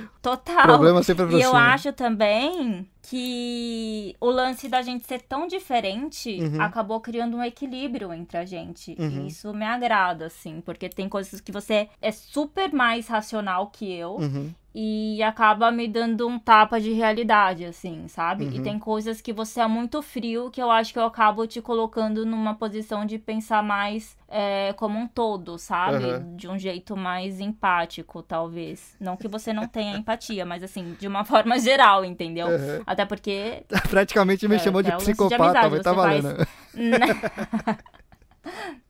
Total. 0.22 0.64
Problemas 0.64 1.06
sempre 1.06 1.24
E 1.24 1.28
aproxima. 1.28 1.50
eu 1.50 1.56
acho 1.56 1.94
também 1.94 2.88
que 3.04 4.16
o 4.20 4.30
lance 4.30 4.70
da 4.70 4.82
gente 4.82 5.06
ser 5.06 5.22
tão 5.22 5.46
diferente 5.46 6.40
Uhum. 6.42 6.62
acabou 6.62 7.02
criando 7.02 7.36
um 7.38 7.44
equilíbrio 7.44 8.14
entre 8.14 8.38
a 8.38 8.46
gente. 8.46 8.96
Uhum. 8.98 9.26
E 9.26 9.28
isso 9.28 9.54
me 9.54 9.66
agrada, 9.66 10.28
assim, 10.28 10.62
porque 10.62 10.88
tem 10.88 11.10
coisas 11.10 11.42
que 11.42 11.52
você 11.52 11.90
é 12.02 12.12
super 12.12 12.72
mais 12.72 13.08
racional 13.08 13.68
que 13.68 13.92
eu. 13.92 14.16
Uhum. 14.16 14.52
E 14.76 15.22
acaba 15.22 15.72
me 15.72 15.88
dando 15.88 16.28
um 16.28 16.40
tapa 16.40 16.82
de 16.82 16.92
realidade, 16.94 17.64
assim, 17.64 18.08
sabe? 18.08 18.50
E 18.52 18.58
Uhum. 18.58 18.64
tem 18.64 18.80
coisas 18.80 19.22
que 19.22 19.32
você 19.32 19.62
é 19.62 19.68
muito 19.68 20.02
frio 20.02 20.50
que 20.50 20.60
eu 20.62 20.72
acho 20.72 20.92
que 20.92 20.98
eu 20.98 21.06
acabo 21.06 21.46
te 21.46 21.62
colocando 21.62 22.26
numa 22.26 22.56
posição 22.56 23.06
de 23.06 23.20
pensar 23.20 23.62
mais 23.62 24.18
é, 24.28 24.74
como 24.74 24.98
um 24.98 25.08
todo, 25.08 25.60
sabe? 25.60 26.06
Aham. 26.06 26.36
De 26.36 26.48
um 26.48 26.58
jeito 26.58 26.98
mais 26.98 27.40
empático, 27.40 28.24
talvez. 28.24 28.96
Não 29.00 29.16
que 29.16 29.28
você 29.28 29.54
não 29.54 29.68
tenha 29.68 29.96
empatia, 29.96 30.44
mas 30.46 30.64
assim, 30.64 30.96
de 30.96 31.08
uma 31.08 31.24
forma 31.26 31.60
geral, 31.60 32.04
entendeu? 32.04 32.48
Aham. 32.48 32.84
Até 32.88 33.06
porque 33.06 33.64
Praticamente 33.90 34.48
me 34.48 34.56
É, 34.56 34.60
chamou 34.60 34.82
de 34.82 34.92
psicopata, 34.92 35.68
amizade, 35.68 35.70
mas 35.70 35.82
tá 35.82 35.92
você 35.92 35.98
faz- 36.02 36.24
valendo. 36.24 36.48
Né? 36.74 37.22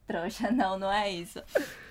Trouxa, 0.07 0.51
não, 0.51 0.77
não 0.77 0.91
é 0.91 1.09
isso. 1.09 1.41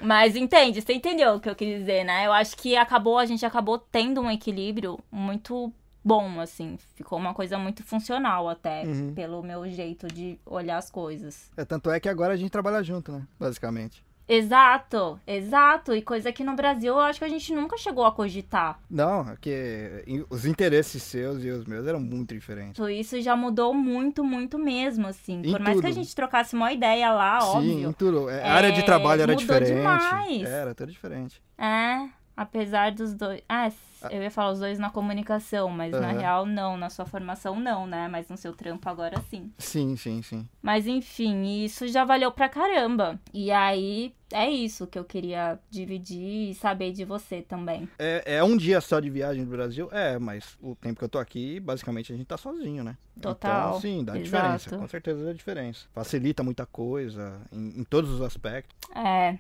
Mas 0.01 0.37
entende, 0.37 0.81
você 0.83 0.93
entendeu 0.93 1.35
o 1.35 1.41
que 1.41 1.49
eu 1.49 1.55
quis 1.57 1.79
dizer, 1.81 2.05
né? 2.05 2.27
Eu 2.27 2.33
acho 2.33 2.57
que 2.57 2.77
acabou, 2.77 3.19
a 3.19 3.27
gente 3.27 3.45
acabou 3.47 3.79
tendo 3.79 4.21
um 4.21 4.31
equilíbrio 4.31 4.99
muito 5.11 5.73
bom, 6.05 6.41
assim. 6.41 6.79
Ficou 6.95 7.19
uma 7.19 7.33
coisa 7.33 7.57
muito 7.59 7.83
funcional 7.85 8.49
até, 8.49 8.83
Uhum. 8.85 9.15
pelo 9.15 9.43
meu 9.43 9.69
jeito 9.69 10.07
de 10.09 10.39
olhar 10.45 10.77
as 10.77 10.91
coisas. 10.91 11.51
É, 11.57 11.65
tanto 11.65 11.91
é 11.91 11.99
que 12.01 12.09
agora 12.09 12.35
a 12.35 12.37
gente 12.37 12.51
trabalha 12.51 12.83
junto, 12.83 13.13
né? 13.13 13.27
Basicamente. 13.39 14.05
Exato, 14.29 15.21
exato. 15.27 15.95
E 15.95 16.03
coisa 16.03 16.33
que 16.33 16.45
no 16.45 16.55
Brasil 16.55 16.95
eu 16.95 17.01
acho 17.01 17.19
que 17.19 17.25
a 17.25 17.29
gente 17.29 17.53
nunca 17.55 17.77
chegou 17.77 18.05
a 18.05 18.13
cogitar. 18.13 18.79
Não, 18.91 19.29
é 19.51 20.05
em- 20.07 20.25
os 20.31 20.45
interesses 20.47 21.03
seus 21.03 21.43
e 21.45 21.51
os 21.51 21.65
meus 21.67 21.87
eram 21.87 22.01
muito 22.01 22.35
diferentes. 22.35 22.83
Isso 22.91 23.21
já 23.21 23.37
mudou 23.37 23.75
muito, 23.75 24.25
muito 24.25 24.59
mesmo, 24.59 25.07
assim. 25.07 25.41
Em 25.45 25.51
Por 25.53 25.61
mais 25.61 25.81
que 25.81 25.87
a 25.87 25.91
gente 25.93 26.15
trocasse 26.15 26.55
uma 26.55 26.73
ideia 26.73 27.13
lá, 27.13 27.41
Sim, 27.41 27.47
óbvio. 27.57 27.89
em 27.91 27.93
tudo. 27.93 28.31
É, 28.31 28.41
É, 28.41 28.45
a 28.45 28.53
área 28.55 28.73
de 28.73 28.83
trabalho 28.85 29.23
era 29.23 29.33
mudou 29.33 29.45
diferente. 29.45 29.75
demais. 29.77 30.43
Era 30.45 30.75
tudo 30.75 30.91
diferente. 30.93 31.43
É, 31.59 32.09
apesar 32.37 32.93
dos 32.93 33.15
dois. 33.15 33.43
Ah, 33.49 33.71
eu 34.11 34.23
ia 34.23 34.31
falar 34.31 34.53
os 34.53 34.59
dois 34.59 34.79
na 34.79 34.91
comunicação, 34.91 35.69
mas 35.69 35.93
na 35.93 36.09
Aham. 36.09 36.19
real 36.21 36.47
não, 36.47 36.77
na 36.77 36.91
sua 36.91 37.05
formação 37.07 37.59
não, 37.59 37.87
né? 37.87 38.09
Mas 38.09 38.29
no 38.29 38.37
seu 38.37 38.53
trampo 38.53 38.89
agora 38.89 39.21
sim. 39.31 39.51
Sim, 39.59 39.97
sim, 39.97 40.23
sim. 40.23 40.49
Mas 40.61 40.87
enfim, 40.87 41.65
isso 41.65 41.87
já 41.89 42.05
valeu 42.05 42.33
pra 42.33 42.49
caramba. 42.49 43.21
E 43.33 43.51
aí 43.51 44.13
é 44.33 44.51
isso 44.51 44.87
que 44.87 44.99
eu 44.99 45.05
queria 45.05 45.59
dividir 45.71 46.51
e 46.51 46.55
saber 46.55 46.93
de 46.93 47.05
você 47.05 47.43
também. 47.43 47.89
É, 47.99 48.37
é 48.37 48.45
um 48.45 48.57
dia 48.57 48.81
só 48.81 48.99
de 48.99 49.11
viagem 49.11 49.45
do 49.45 49.51
Brasil? 49.51 49.89
É, 49.93 50.19
mas 50.19 50.57
o 50.61 50.75
tempo 50.75 50.99
que 50.99 51.05
eu 51.05 51.09
tô 51.09 51.19
aqui, 51.19 51.61
basicamente 51.61 52.13
a 52.13 52.17
gente 52.17 52.27
tá 52.27 52.37
sozinho, 52.37 52.83
né? 52.83 52.97
Total, 53.21 53.69
Então, 53.71 53.81
sim, 53.81 54.03
dá 54.05 54.17
exato. 54.19 54.25
diferença. 54.25 54.79
Com 54.79 54.89
certeza 54.89 55.25
dá 55.25 55.33
diferença. 55.33 55.87
Facilita 55.93 56.43
muita 56.43 56.67
coisa, 56.67 57.41
em, 57.53 57.81
em 57.81 57.85
todos 57.85 58.11
os 58.11 58.21
aspectos. 58.23 58.75
É. 58.97 59.39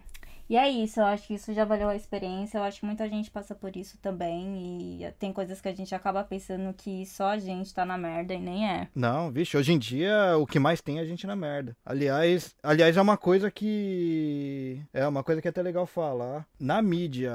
E 0.48 0.56
é 0.56 0.68
isso, 0.68 1.00
eu 1.00 1.06
acho 1.06 1.26
que 1.26 1.34
isso 1.34 1.52
já 1.54 1.64
valeu 1.64 1.88
a 1.88 1.96
experiência. 1.96 2.58
Eu 2.58 2.62
acho 2.62 2.80
que 2.80 2.86
muita 2.86 3.08
gente 3.08 3.30
passa 3.30 3.54
por 3.54 3.76
isso 3.76 3.98
também. 3.98 5.02
E 5.02 5.12
tem 5.18 5.32
coisas 5.32 5.60
que 5.60 5.68
a 5.68 5.74
gente 5.74 5.94
acaba 5.94 6.24
pensando 6.24 6.72
que 6.74 7.06
só 7.06 7.28
a 7.28 7.38
gente 7.38 7.72
tá 7.72 7.84
na 7.84 7.96
merda 7.96 8.34
e 8.34 8.38
nem 8.38 8.68
é. 8.68 8.88
Não, 8.94 9.30
vixe, 9.30 9.56
hoje 9.56 9.72
em 9.72 9.78
dia 9.78 10.36
o 10.36 10.46
que 10.46 10.58
mais 10.58 10.80
tem 10.80 10.98
é 10.98 11.02
a 11.02 11.06
gente 11.06 11.26
na 11.26 11.36
merda. 11.36 11.76
Aliás, 11.84 12.54
aliás 12.62 12.96
é 12.96 13.02
uma 13.02 13.16
coisa 13.16 13.50
que 13.50 14.82
é 14.92 15.06
uma 15.06 15.22
coisa 15.22 15.40
que 15.40 15.48
é 15.48 15.50
até 15.50 15.62
legal 15.62 15.86
falar. 15.86 16.46
Na 16.58 16.82
mídia 16.82 17.32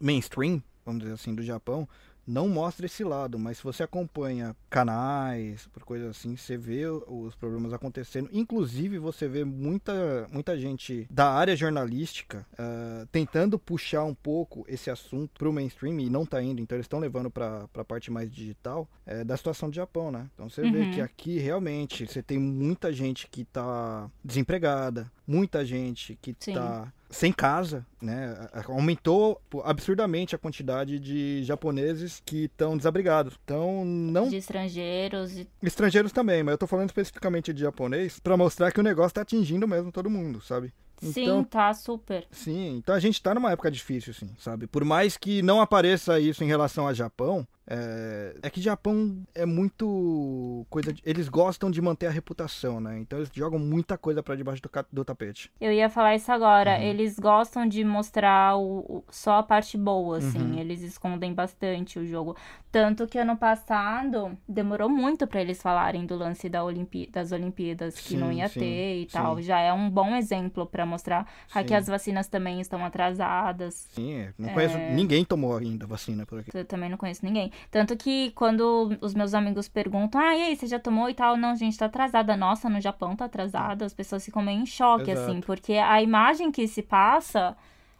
mainstream, 0.00 0.62
vamos 0.84 1.02
dizer 1.02 1.14
assim, 1.14 1.34
do 1.34 1.42
Japão, 1.42 1.88
não 2.30 2.48
mostra 2.48 2.86
esse 2.86 3.02
lado, 3.04 3.38
mas 3.38 3.58
se 3.58 3.64
você 3.64 3.82
acompanha 3.82 4.54
canais, 4.68 5.66
por 5.72 5.84
coisas 5.84 6.08
assim, 6.10 6.36
você 6.36 6.56
vê 6.56 6.86
os 6.86 7.34
problemas 7.34 7.72
acontecendo. 7.72 8.28
Inclusive, 8.32 8.98
você 8.98 9.26
vê 9.28 9.44
muita, 9.44 10.28
muita 10.32 10.58
gente 10.58 11.06
da 11.10 11.30
área 11.30 11.56
jornalística 11.56 12.46
ah, 12.58 13.06
tentando 13.10 13.58
puxar 13.58 14.04
um 14.04 14.14
pouco 14.14 14.64
esse 14.68 14.90
assunto 14.90 15.30
pro 15.38 15.52
mainstream 15.52 15.98
e 16.00 16.08
não 16.08 16.24
tá 16.24 16.42
indo, 16.42 16.60
então 16.60 16.76
eles 16.76 16.84
estão 16.84 16.98
levando 17.00 17.30
pra, 17.30 17.66
pra 17.68 17.84
parte 17.84 18.10
mais 18.10 18.30
digital 18.30 18.88
é, 19.04 19.24
da 19.24 19.36
situação 19.36 19.68
do 19.68 19.74
Japão, 19.74 20.10
né? 20.12 20.28
Então 20.34 20.48
você 20.48 20.62
vê 20.70 20.78
Uhum. 20.80 20.90
que 20.92 21.00
aqui 21.00 21.38
realmente 21.38 22.06
você 22.06 22.22
tem 22.22 22.38
muita 22.38 22.92
gente 22.92 23.26
que 23.28 23.44
tá 23.44 24.08
desempregada, 24.24 25.10
muita 25.26 25.64
gente 25.64 26.16
que 26.22 26.34
Sim. 26.38 26.54
tá 26.54 26.92
sem 27.10 27.32
casa, 27.32 27.84
né? 28.00 28.48
Aumentou 28.66 29.40
absurdamente 29.64 30.34
a 30.34 30.38
quantidade 30.38 30.98
de 30.98 31.42
japoneses 31.44 32.22
que 32.24 32.44
estão 32.44 32.76
desabrigados. 32.76 33.34
Então, 33.44 33.84
não 33.84 34.28
De 34.28 34.36
estrangeiros 34.36 35.36
e 35.36 35.48
estrangeiros 35.62 36.12
também, 36.12 36.42
mas 36.42 36.52
eu 36.52 36.58
tô 36.58 36.66
falando 36.66 36.88
especificamente 36.88 37.52
de 37.52 37.62
japonês 37.62 38.18
pra 38.20 38.36
mostrar 38.36 38.70
que 38.72 38.80
o 38.80 38.84
negócio 38.84 39.14
tá 39.14 39.22
atingindo 39.22 39.66
mesmo 39.66 39.90
todo 39.92 40.08
mundo, 40.08 40.40
sabe? 40.40 40.72
Sim, 41.02 41.22
Então, 41.22 41.42
tá 41.42 41.72
super. 41.72 42.26
sim, 42.30 42.76
então 42.76 42.94
a 42.94 43.00
gente 43.00 43.22
tá 43.22 43.34
numa 43.34 43.50
época 43.52 43.70
difícil, 43.70 44.12
sim, 44.12 44.30
sabe? 44.38 44.66
Por 44.66 44.84
mais 44.84 45.16
que 45.16 45.40
não 45.40 45.58
apareça 45.60 46.20
isso 46.20 46.44
em 46.44 46.46
relação 46.46 46.86
a 46.86 46.92
Japão, 46.92 47.48
é, 47.70 48.34
é 48.42 48.50
que 48.50 48.60
Japão 48.60 49.22
é 49.34 49.46
muito 49.46 50.66
coisa. 50.68 50.92
De... 50.92 51.00
Eles 51.06 51.28
gostam 51.28 51.70
de 51.70 51.80
manter 51.80 52.06
a 52.06 52.10
reputação, 52.10 52.80
né? 52.80 52.98
Então 52.98 53.18
eles 53.20 53.30
jogam 53.32 53.58
muita 53.58 53.96
coisa 53.96 54.22
pra 54.22 54.34
debaixo 54.34 54.60
do, 54.60 54.68
ca- 54.68 54.84
do 54.92 55.04
tapete. 55.04 55.50
Eu 55.60 55.72
ia 55.72 55.88
falar 55.88 56.14
isso 56.16 56.30
agora. 56.32 56.76
Uhum. 56.76 56.82
Eles 56.82 57.18
gostam 57.18 57.66
de 57.66 57.84
mostrar 57.84 58.56
o, 58.58 59.04
só 59.08 59.36
a 59.38 59.42
parte 59.42 59.78
boa, 59.78 60.18
assim. 60.18 60.38
Uhum. 60.52 60.58
Eles 60.58 60.82
escondem 60.82 61.32
bastante 61.32 61.98
o 61.98 62.04
jogo. 62.06 62.36
Tanto 62.72 63.06
que 63.06 63.18
ano 63.18 63.36
passado 63.36 64.36
demorou 64.48 64.88
muito 64.88 65.26
pra 65.26 65.40
eles 65.40 65.60
falarem 65.62 66.06
do 66.06 66.16
lance 66.16 66.48
da 66.48 66.64
Olimpí- 66.64 67.08
das 67.10 67.32
Olimpíadas, 67.32 67.94
que 67.98 68.16
não 68.16 68.30
Sim, 68.30 68.38
ia 68.38 68.48
sim, 68.48 68.60
ter 68.60 68.96
e 68.96 69.02
sim. 69.02 69.08
tal. 69.12 69.40
Já 69.40 69.60
é 69.60 69.72
um 69.72 69.88
bom 69.88 70.14
exemplo 70.16 70.66
pra 70.66 70.84
mostrar 70.84 71.26
aqui 71.54 71.68
Sim. 71.68 71.74
as 71.74 71.86
vacinas 71.86 72.28
também 72.28 72.60
estão 72.60 72.84
atrasadas. 72.84 73.88
Sim, 73.92 74.14
é, 74.14 74.32
não 74.38 74.48
É. 74.50 74.52
conheço. 74.54 74.78
Ninguém 74.94 75.24
tomou 75.24 75.56
ainda 75.56 75.86
vacina 75.86 76.24
por 76.26 76.40
aqui. 76.40 76.50
Eu 76.54 76.64
também 76.64 76.88
não 76.90 76.96
conheço 76.96 77.24
ninguém. 77.24 77.50
Tanto 77.70 77.96
que 77.96 78.30
quando 78.32 78.96
os 79.00 79.14
meus 79.14 79.34
amigos 79.34 79.68
perguntam, 79.68 80.20
ah, 80.20 80.36
e 80.36 80.42
aí, 80.42 80.56
você 80.56 80.66
já 80.66 80.78
tomou 80.78 81.08
e 81.08 81.14
tal? 81.14 81.36
Não, 81.36 81.54
gente, 81.56 81.78
tá 81.78 81.86
atrasada. 81.86 82.36
Nossa, 82.36 82.68
no 82.68 82.80
Japão 82.80 83.16
tá 83.16 83.24
atrasada. 83.24 83.84
As 83.84 83.94
pessoas 83.94 84.24
ficam 84.24 84.42
meio 84.42 84.60
em 84.60 84.66
choque, 84.66 85.10
Exato. 85.10 85.30
assim, 85.30 85.40
porque 85.40 85.74
a 85.74 86.02
imagem 86.02 86.50
que 86.50 86.66
se 86.66 86.82
passa 86.82 87.56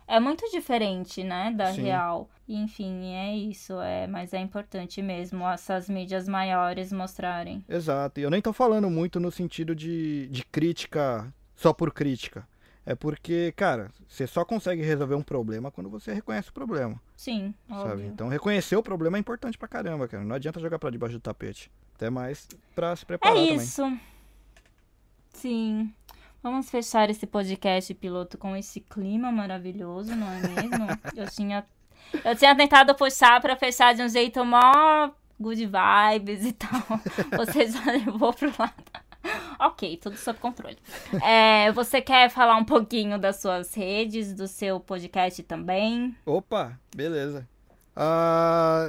é 0.07 0.19
muito 0.19 0.45
diferente, 0.51 1.23
né, 1.23 1.53
da 1.53 1.73
Sim. 1.73 1.83
real. 1.83 2.29
Enfim, 2.49 3.15
é 3.15 3.37
isso. 3.37 3.81
É, 3.81 4.09
mas 4.09 4.35
é 4.35 4.41
importante 4.41 5.01
mesmo 5.01 5.47
essas 5.49 5.89
mídias 5.89 6.29
maiores 6.29 6.93
mostrarem. 6.93 7.65
Exato. 7.69 8.19
E 8.19 8.25
eu 8.25 8.31
nem 8.31 8.43
tô 8.43 8.53
falando 8.53 8.91
muito 8.91 9.21
no 9.21 9.31
sentido 9.31 9.73
de, 9.75 10.27
de 10.29 10.45
crítica 10.45 11.33
só 11.55 11.73
por 11.73 11.93
crítica. 11.93 12.45
É 12.91 12.95
porque, 12.97 13.53
cara, 13.53 13.89
você 14.09 14.27
só 14.27 14.45
consegue 14.45 14.83
resolver 14.83 15.15
um 15.15 15.23
problema 15.23 15.71
quando 15.71 15.89
você 15.89 16.13
reconhece 16.13 16.51
o 16.51 16.53
problema. 16.53 17.01
Sim, 17.17 17.55
Sabe? 17.69 17.89
óbvio. 17.93 18.07
Então 18.09 18.27
reconhecer 18.27 18.75
o 18.75 18.83
problema 18.83 19.17
é 19.17 19.21
importante 19.21 19.57
pra 19.57 19.69
caramba, 19.69 20.09
cara. 20.09 20.25
Não 20.25 20.35
adianta 20.35 20.59
jogar 20.59 20.77
pra 20.77 20.91
debaixo 20.91 21.15
do 21.17 21.21
tapete. 21.21 21.71
Até 21.95 22.11
mais 22.11 22.49
pra 22.75 22.97
se 22.97 23.07
preparar 23.07 23.37
É 23.37 23.41
também. 23.43 23.55
isso. 23.55 23.97
Sim. 25.35 25.95
Vamos 26.43 26.69
fechar 26.69 27.09
esse 27.11 27.29
podcast 27.29 27.95
piloto 27.95 28.37
com 28.37 28.57
esse 28.57 28.81
clima 28.81 29.31
maravilhoso, 29.31 30.17
não 30.17 30.27
é 30.29 30.41
mesmo? 30.41 30.87
eu 31.17 31.31
tinha 31.31 31.65
eu 32.25 32.35
tinha 32.35 32.57
tentado 32.57 32.93
puxar 32.97 33.41
pra 33.41 33.55
fechar 33.55 33.95
de 33.95 34.03
um 34.03 34.09
jeito 34.09 34.45
mó 34.45 35.11
good 35.39 35.65
vibes 35.65 36.45
e 36.45 36.53
tal. 36.53 36.83
Você 37.39 37.69
já 37.69 37.85
levou 37.93 38.33
pro 38.33 38.53
lado. 38.59 38.75
Ok, 39.59 39.99
tudo 39.99 40.17
sob 40.17 40.39
controle. 40.39 40.79
É, 41.23 41.71
você 41.73 42.01
quer 42.01 42.31
falar 42.31 42.57
um 42.57 42.65
pouquinho 42.65 43.19
das 43.19 43.37
suas 43.37 43.75
redes, 43.75 44.33
do 44.33 44.49
seu 44.49 44.81
podcast 44.81 45.43
também? 45.43 46.17
Opa, 46.25 46.79
beleza. 46.97 47.47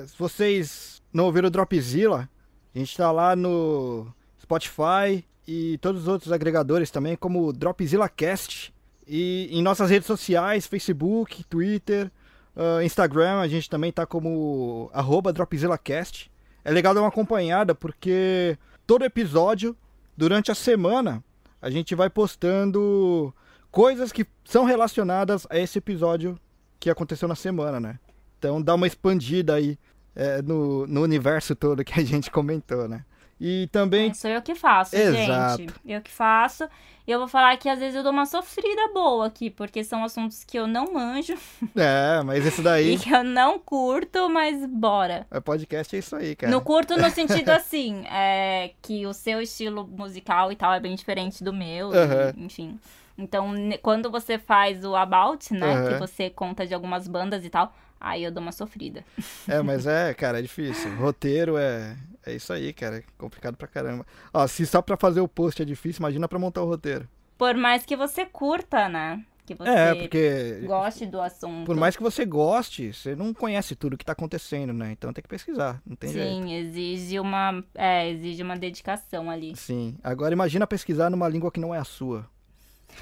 Se 0.07 0.17
vocês 0.17 1.01
não 1.11 1.25
ouviram 1.25 1.47
o 1.47 1.51
Dropzilla, 1.51 2.29
a 2.73 2.79
gente 2.79 2.95
tá 2.95 3.11
lá 3.11 3.35
no 3.35 4.07
Spotify 4.41 5.25
e 5.45 5.77
todos 5.79 6.03
os 6.03 6.07
outros 6.07 6.31
agregadores 6.31 6.89
também, 6.89 7.17
como 7.17 7.47
o 7.47 7.51
Dropzilla 7.51 8.07
Cast. 8.07 8.73
E 9.05 9.49
em 9.51 9.61
nossas 9.61 9.89
redes 9.89 10.07
sociais, 10.07 10.65
Facebook, 10.65 11.43
Twitter, 11.43 12.09
ah, 12.55 12.83
Instagram, 12.83 13.39
a 13.39 13.47
gente 13.47 13.69
também 13.69 13.91
tá 13.91 14.05
como 14.05 14.89
arroba 14.93 15.33
DropzillaCast. 15.33 16.31
É 16.63 16.71
legal 16.71 16.93
dar 16.93 17.01
uma 17.01 17.09
acompanhada, 17.09 17.73
porque 17.73 18.57
todo 18.85 19.05
episódio, 19.05 19.75
durante 20.15 20.51
a 20.51 20.55
semana, 20.55 21.23
a 21.61 21.69
gente 21.69 21.95
vai 21.95 22.09
postando 22.09 23.33
coisas 23.71 24.11
que 24.11 24.25
são 24.43 24.65
relacionadas 24.65 25.47
a 25.49 25.57
esse 25.57 25.77
episódio 25.77 26.37
que 26.79 26.89
aconteceu 26.89 27.27
na 27.27 27.35
semana, 27.35 27.79
né? 27.79 27.99
Então 28.37 28.61
dá 28.61 28.73
uma 28.73 28.87
expandida 28.87 29.53
aí 29.55 29.77
é, 30.15 30.41
no, 30.41 30.87
no 30.87 31.01
universo 31.01 31.55
todo 31.55 31.83
que 31.83 31.99
a 31.99 32.03
gente 32.03 32.31
comentou, 32.31 32.87
né? 32.87 33.05
E 33.43 33.67
também. 33.71 34.11
É, 34.11 34.13
sou 34.13 34.29
eu 34.29 34.39
que 34.39 34.53
faço, 34.53 34.95
Exato. 34.95 35.63
gente. 35.63 35.73
Eu 35.83 35.99
que 35.99 36.11
faço. 36.11 36.69
E 37.07 37.11
eu 37.11 37.17
vou 37.17 37.27
falar 37.27 37.57
que 37.57 37.67
às 37.67 37.79
vezes 37.79 37.95
eu 37.95 38.03
dou 38.03 38.11
uma 38.11 38.27
sofrida 38.27 38.89
boa 38.93 39.25
aqui, 39.25 39.49
porque 39.49 39.83
são 39.83 40.03
assuntos 40.03 40.43
que 40.43 40.59
eu 40.59 40.67
não 40.67 40.93
manjo 40.93 41.33
É, 41.75 42.21
mas 42.23 42.45
esse 42.45 42.61
daí. 42.61 42.93
e 42.93 42.99
que 42.99 43.09
eu 43.09 43.23
não 43.23 43.57
curto, 43.57 44.29
mas 44.29 44.63
bora. 44.67 45.25
É 45.31 45.39
podcast 45.39 45.95
é 45.95 45.99
isso 45.99 46.15
aí, 46.15 46.35
cara. 46.35 46.51
No 46.51 46.61
curto 46.61 46.95
no 46.95 47.09
sentido 47.09 47.49
assim, 47.49 48.05
é 48.11 48.73
que 48.79 49.07
o 49.07 49.13
seu 49.13 49.41
estilo 49.41 49.87
musical 49.87 50.51
e 50.51 50.55
tal 50.55 50.71
é 50.71 50.79
bem 50.79 50.93
diferente 50.93 51.43
do 51.43 51.51
meu, 51.51 51.89
e, 51.91 52.39
enfim. 52.45 52.79
Então, 53.17 53.53
quando 53.81 54.11
você 54.11 54.37
faz 54.37 54.85
o 54.85 54.95
About, 54.95 55.51
né, 55.51 55.73
Aham. 55.73 55.87
que 55.89 55.95
você 55.95 56.29
conta 56.29 56.67
de 56.67 56.75
algumas 56.75 57.07
bandas 57.07 57.43
e 57.43 57.49
tal, 57.49 57.73
aí 57.99 58.23
eu 58.23 58.31
dou 58.31 58.41
uma 58.43 58.51
sofrida. 58.51 59.03
É, 59.47 59.59
mas 59.63 59.87
é, 59.87 60.13
cara, 60.13 60.37
é 60.37 60.41
difícil. 60.43 60.95
Roteiro 60.95 61.57
é. 61.57 61.97
É 62.25 62.33
isso 62.33 62.51
aí, 62.53 62.71
cara. 62.73 62.97
É 62.97 63.03
complicado 63.17 63.55
pra 63.55 63.67
caramba. 63.67 64.05
Ó, 64.33 64.45
se 64.47 64.65
só 64.65 64.81
pra 64.81 64.97
fazer 64.97 65.21
o 65.21 65.27
post 65.27 65.61
é 65.61 65.65
difícil, 65.65 65.99
imagina 66.01 66.27
pra 66.27 66.37
montar 66.39 66.61
o 66.61 66.67
roteiro. 66.67 67.07
Por 67.37 67.55
mais 67.55 67.85
que 67.85 67.95
você 67.95 68.25
curta, 68.25 68.87
né? 68.87 69.23
Que 69.45 69.55
você 69.55 69.69
É, 69.69 69.95
porque. 69.95 70.61
goste 70.65 71.05
do 71.07 71.19
assunto. 71.19 71.65
Por 71.65 71.75
mais 71.75 71.97
que 71.97 72.03
você 72.03 72.23
goste, 72.23 72.93
você 72.93 73.15
não 73.15 73.33
conhece 73.33 73.75
tudo 73.75 73.97
que 73.97 74.05
tá 74.05 74.11
acontecendo, 74.11 74.71
né? 74.71 74.91
Então 74.91 75.11
tem 75.11 75.21
que 75.23 75.27
pesquisar, 75.27 75.81
não 75.85 75.95
tem 75.95 76.13
jeito. 76.13 76.29
Sim, 76.29 76.53
exige 76.53 77.19
uma, 77.19 77.63
é, 77.73 78.07
exige 78.11 78.43
uma 78.43 78.55
dedicação 78.55 79.29
ali. 79.31 79.55
Sim. 79.55 79.97
Agora 80.03 80.31
imagina 80.33 80.67
pesquisar 80.67 81.09
numa 81.09 81.27
língua 81.27 81.51
que 81.51 81.59
não 81.59 81.73
é 81.73 81.79
a 81.79 81.83
sua. 81.83 82.27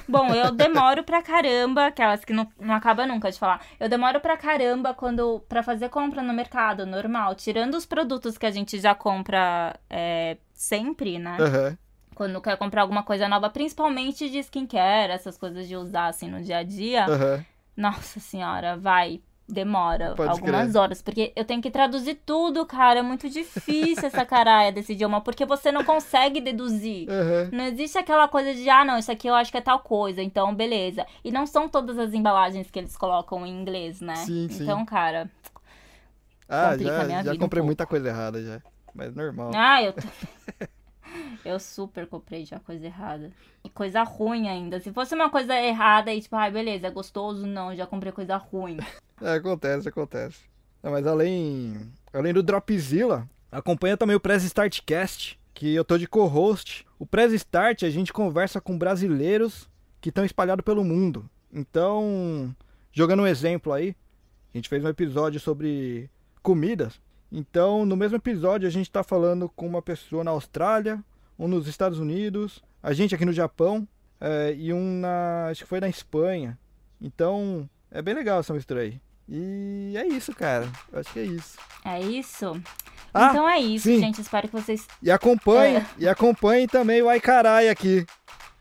Bom, 0.08 0.34
eu 0.34 0.52
demoro 0.52 1.04
pra 1.04 1.22
caramba, 1.22 1.86
aquelas 1.88 2.26
que 2.26 2.34
não, 2.34 2.52
não 2.60 2.74
acaba 2.74 3.06
nunca 3.06 3.32
de 3.32 3.38
falar. 3.38 3.62
Eu 3.80 3.88
demoro 3.88 4.20
pra 4.20 4.36
caramba 4.36 4.94
quando 4.94 5.40
para 5.48 5.62
fazer 5.62 5.90
compra 5.90 6.24
no 6.24 6.34
mercado, 6.34 6.86
normal. 6.86 7.36
Tirando 7.36 7.76
os 7.76 7.86
produtos 7.86 8.38
que 8.38 8.46
a 8.46 8.52
gente 8.52 8.80
já 8.80 8.96
compra 8.96 9.80
é, 9.90 10.38
sempre, 10.54 11.20
né? 11.20 11.38
Aham. 11.40 11.78
Quando 12.16 12.42
quer 12.42 12.58
comprar 12.58 12.82
alguma 12.82 13.04
coisa 13.04 13.30
nova, 13.30 13.50
principalmente 13.50 14.30
de 14.30 14.40
skincare, 14.40 15.12
essas 15.12 15.38
coisas 15.38 15.68
de 15.68 15.76
usar 15.76 16.08
assim 16.08 16.28
no 16.28 16.42
dia 16.42 16.58
a 16.58 16.64
dia. 16.64 17.06
Aham. 17.06 17.46
Nossa 17.78 18.20
senhora, 18.20 18.76
vai. 18.76 19.22
Demora 19.50 20.14
Pode 20.16 20.30
algumas 20.30 20.72
crer. 20.72 20.82
horas, 20.82 21.02
porque 21.02 21.34
eu 21.36 21.44
tenho 21.44 21.62
que 21.62 21.72
traduzir 21.72 22.20
tudo, 22.26 22.66
cara. 22.66 23.00
É 23.00 23.02
muito 23.02 23.28
difícil 23.30 24.06
essa 24.06 24.24
caralha 24.26 24.72
desse 24.72 24.94
idioma, 24.94 25.22
porque 25.22 25.46
você 25.46 25.72
não 25.72 25.84
consegue 25.84 26.40
deduzir. 26.40 27.10
Aham. 27.10 27.50
Não 27.52 27.64
existe 27.66 27.98
aquela 27.98 28.28
coisa 28.28 28.54
de, 28.54 28.70
ah, 28.70 28.86
não, 28.86 28.98
isso 28.98 29.12
aqui 29.12 29.28
eu 29.28 29.34
acho 29.34 29.52
que 29.52 29.58
é 29.58 29.62
tal 29.62 29.80
coisa, 29.80 30.22
então 30.22 30.54
beleza. 30.54 31.06
E 31.24 31.32
não 31.32 31.48
são 31.48 31.68
todas 31.68 31.98
as 31.98 32.14
embalagens 32.14 32.70
que 32.70 32.78
eles 32.78 32.96
colocam 32.96 33.46
em 33.46 33.50
inglês, 33.62 34.00
né? 34.02 34.16
Sim, 34.16 34.48
sim. 34.50 34.64
Então, 34.64 34.86
cara. 34.86 35.30
Ah, 36.48 36.78
já, 36.78 37.24
já 37.24 37.32
um 37.34 37.38
comprei 37.38 37.60
pouco. 37.60 37.66
muita 37.66 37.86
coisa 37.86 38.10
errada 38.10 38.42
já. 38.44 38.62
Mas 38.94 39.16
normal. 39.16 39.52
Ah, 39.56 39.82
eu. 39.84 39.94
eu 41.46 41.60
super 41.60 42.08
comprei 42.08 42.46
já 42.46 42.60
coisa 42.60 42.86
errada. 42.86 43.32
E 43.64 43.70
coisa 43.70 44.04
ruim 44.04 44.48
ainda. 44.48 44.80
Se 44.80 44.92
fosse 44.92 45.16
uma 45.16 45.30
coisa 45.30 45.54
errada 45.56 46.14
e 46.14 46.22
tipo, 46.22 46.36
ai, 46.36 46.52
beleza, 46.52 46.88
é 46.88 46.92
gostoso, 46.92 47.46
não, 47.46 47.76
já 47.76 47.86
comprei 47.86 48.12
coisa 48.12 48.38
ruim. 48.38 48.78
É, 49.22 49.34
acontece, 49.34 49.90
acontece. 49.90 50.40
Não, 50.82 50.92
mas 50.92 51.06
além, 51.06 51.92
além 52.14 52.34
do 52.34 52.42
Dropzilla, 52.42 53.28
acompanha 53.52 53.98
também 53.98 54.16
o 54.16 54.20
Press 54.20 54.46
Start 54.46 54.80
Cast, 54.86 55.38
que 55.54 55.76
eu 55.76 55.84
tô 55.84 55.98
de 55.98 56.08
co-host. 56.08 56.88
O 56.98 57.06
Press 57.06 57.34
Start 57.34 57.84
a 57.84 57.90
gente 57.90 58.14
conversa 58.14 58.62
com 58.62 58.78
brasileiros 58.78 59.70
que 60.00 60.08
estão 60.08 60.24
espalhados 60.24 60.64
pelo 60.64 60.86
mundo. 60.86 61.30
Então, 61.52 62.56
jogando 62.94 63.24
um 63.24 63.28
exemplo 63.28 63.74
aí, 63.74 63.94
a 64.54 64.58
gente 64.58 64.70
fez 64.70 64.86
um 64.86 64.90
episódio 64.90 65.38
sobre 65.38 66.10
comidas. 66.42 67.02
Então, 67.32 67.86
no 67.86 67.96
mesmo 67.96 68.18
episódio, 68.18 68.68
a 68.68 68.72
gente 68.72 68.90
tá 68.90 69.04
falando 69.04 69.50
com 69.50 69.68
uma 69.68 69.82
pessoa 69.82 70.24
na 70.24 70.32
Austrália, 70.32 71.04
um 71.40 71.48
nos 71.48 71.66
Estados 71.68 71.98
Unidos, 72.00 72.62
a 72.84 72.92
gente 72.94 73.16
aqui 73.16 73.26
no 73.26 73.32
Japão 73.34 73.88
é, 74.20 74.54
e 74.58 74.74
um 74.74 75.00
na. 75.00 75.48
acho 75.50 75.64
que 75.64 75.70
foi 75.70 75.80
na 75.80 75.88
Espanha. 75.88 76.60
Então, 77.02 77.68
é 77.90 78.02
bem 78.02 78.14
legal 78.14 78.42
essa 78.42 78.54
mistura 78.54 78.82
aí. 78.82 79.00
E 79.28 79.94
é 79.96 80.06
isso, 80.08 80.36
cara. 80.36 80.68
Eu 80.92 81.00
acho 81.00 81.14
que 81.14 81.20
é 81.20 81.24
isso. 81.24 81.58
É 81.86 82.02
isso? 82.02 82.62
Ah, 83.14 83.30
então 83.30 83.48
é 83.50 83.60
isso, 83.60 83.86
sim. 83.88 84.00
gente. 84.00 84.20
Espero 84.20 84.48
que 84.48 84.54
vocês. 84.54 84.86
E 85.02 85.10
acompanhe, 85.10 85.78
É. 85.78 85.86
e 85.98 86.08
acompanhe 86.08 86.68
também 86.68 87.02
o 87.02 87.08
Aikarai 87.10 87.70
aqui. 87.70 88.06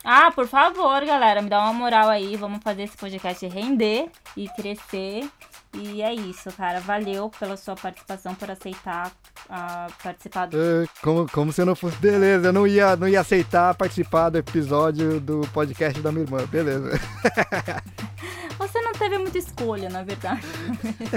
Ah, 0.05 0.31
por 0.31 0.47
favor, 0.47 1.05
galera, 1.05 1.43
me 1.43 1.49
dá 1.51 1.61
uma 1.61 1.72
moral 1.72 2.09
aí. 2.09 2.37
Vamos 2.37 2.61
fazer 2.62 2.85
esse 2.85 2.97
podcast 2.97 3.45
render 3.49 4.09
e 4.37 4.49
crescer. 4.51 5.29
E 5.74 6.02
é 6.02 6.12
isso, 6.14 6.50
cara. 6.52 6.80
Valeu 6.80 7.30
pela 7.38 7.56
sua 7.56 7.74
participação, 7.74 8.34
por 8.34 8.50
aceitar 8.50 9.12
ah, 9.48 9.86
participar 10.02 10.46
do. 10.46 10.56
É, 10.56 10.86
como, 11.02 11.28
como 11.30 11.52
se 11.52 11.60
eu 11.60 11.66
não 11.66 11.76
fosse. 11.76 11.96
Beleza, 11.98 12.48
eu 12.48 12.52
não 12.52 12.66
ia, 12.66 12.96
não 12.96 13.08
ia 13.08 13.20
aceitar 13.20 13.74
participar 13.74 14.30
do 14.30 14.38
episódio 14.38 15.20
do 15.20 15.40
podcast 15.52 16.00
da 16.00 16.10
minha 16.10 16.24
irmã. 16.24 16.44
Beleza. 16.46 16.98
Você 18.58 18.80
não 18.80 18.92
teve 18.92 19.16
muita 19.18 19.38
escolha, 19.38 19.88
na 19.88 20.02
verdade. 20.02 20.42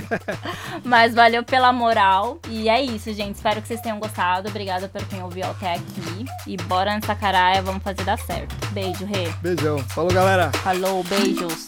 Mas 0.85 1.15
valeu 1.15 1.43
pela 1.43 1.73
moral. 1.73 2.39
E 2.47 2.69
é 2.69 2.81
isso, 2.81 3.11
gente. 3.13 3.35
Espero 3.35 3.61
que 3.61 3.67
vocês 3.67 3.81
tenham 3.81 3.99
gostado. 3.99 4.47
Obrigada 4.47 4.87
por 4.87 5.03
quem 5.07 5.23
ouviu 5.23 5.45
até 5.45 5.73
aqui. 5.73 6.25
E 6.45 6.55
bora 6.57 6.93
nessa 6.93 7.15
caralho, 7.15 7.63
vamos 7.63 7.81
fazer 7.83 8.03
dar 8.03 8.19
certo. 8.19 8.55
Beijo, 8.71 9.05
Rê. 9.05 9.27
Beijão. 9.41 9.79
Falou, 9.79 10.13
galera. 10.13 10.51
Falou, 10.51 11.03
beijos. 11.03 11.65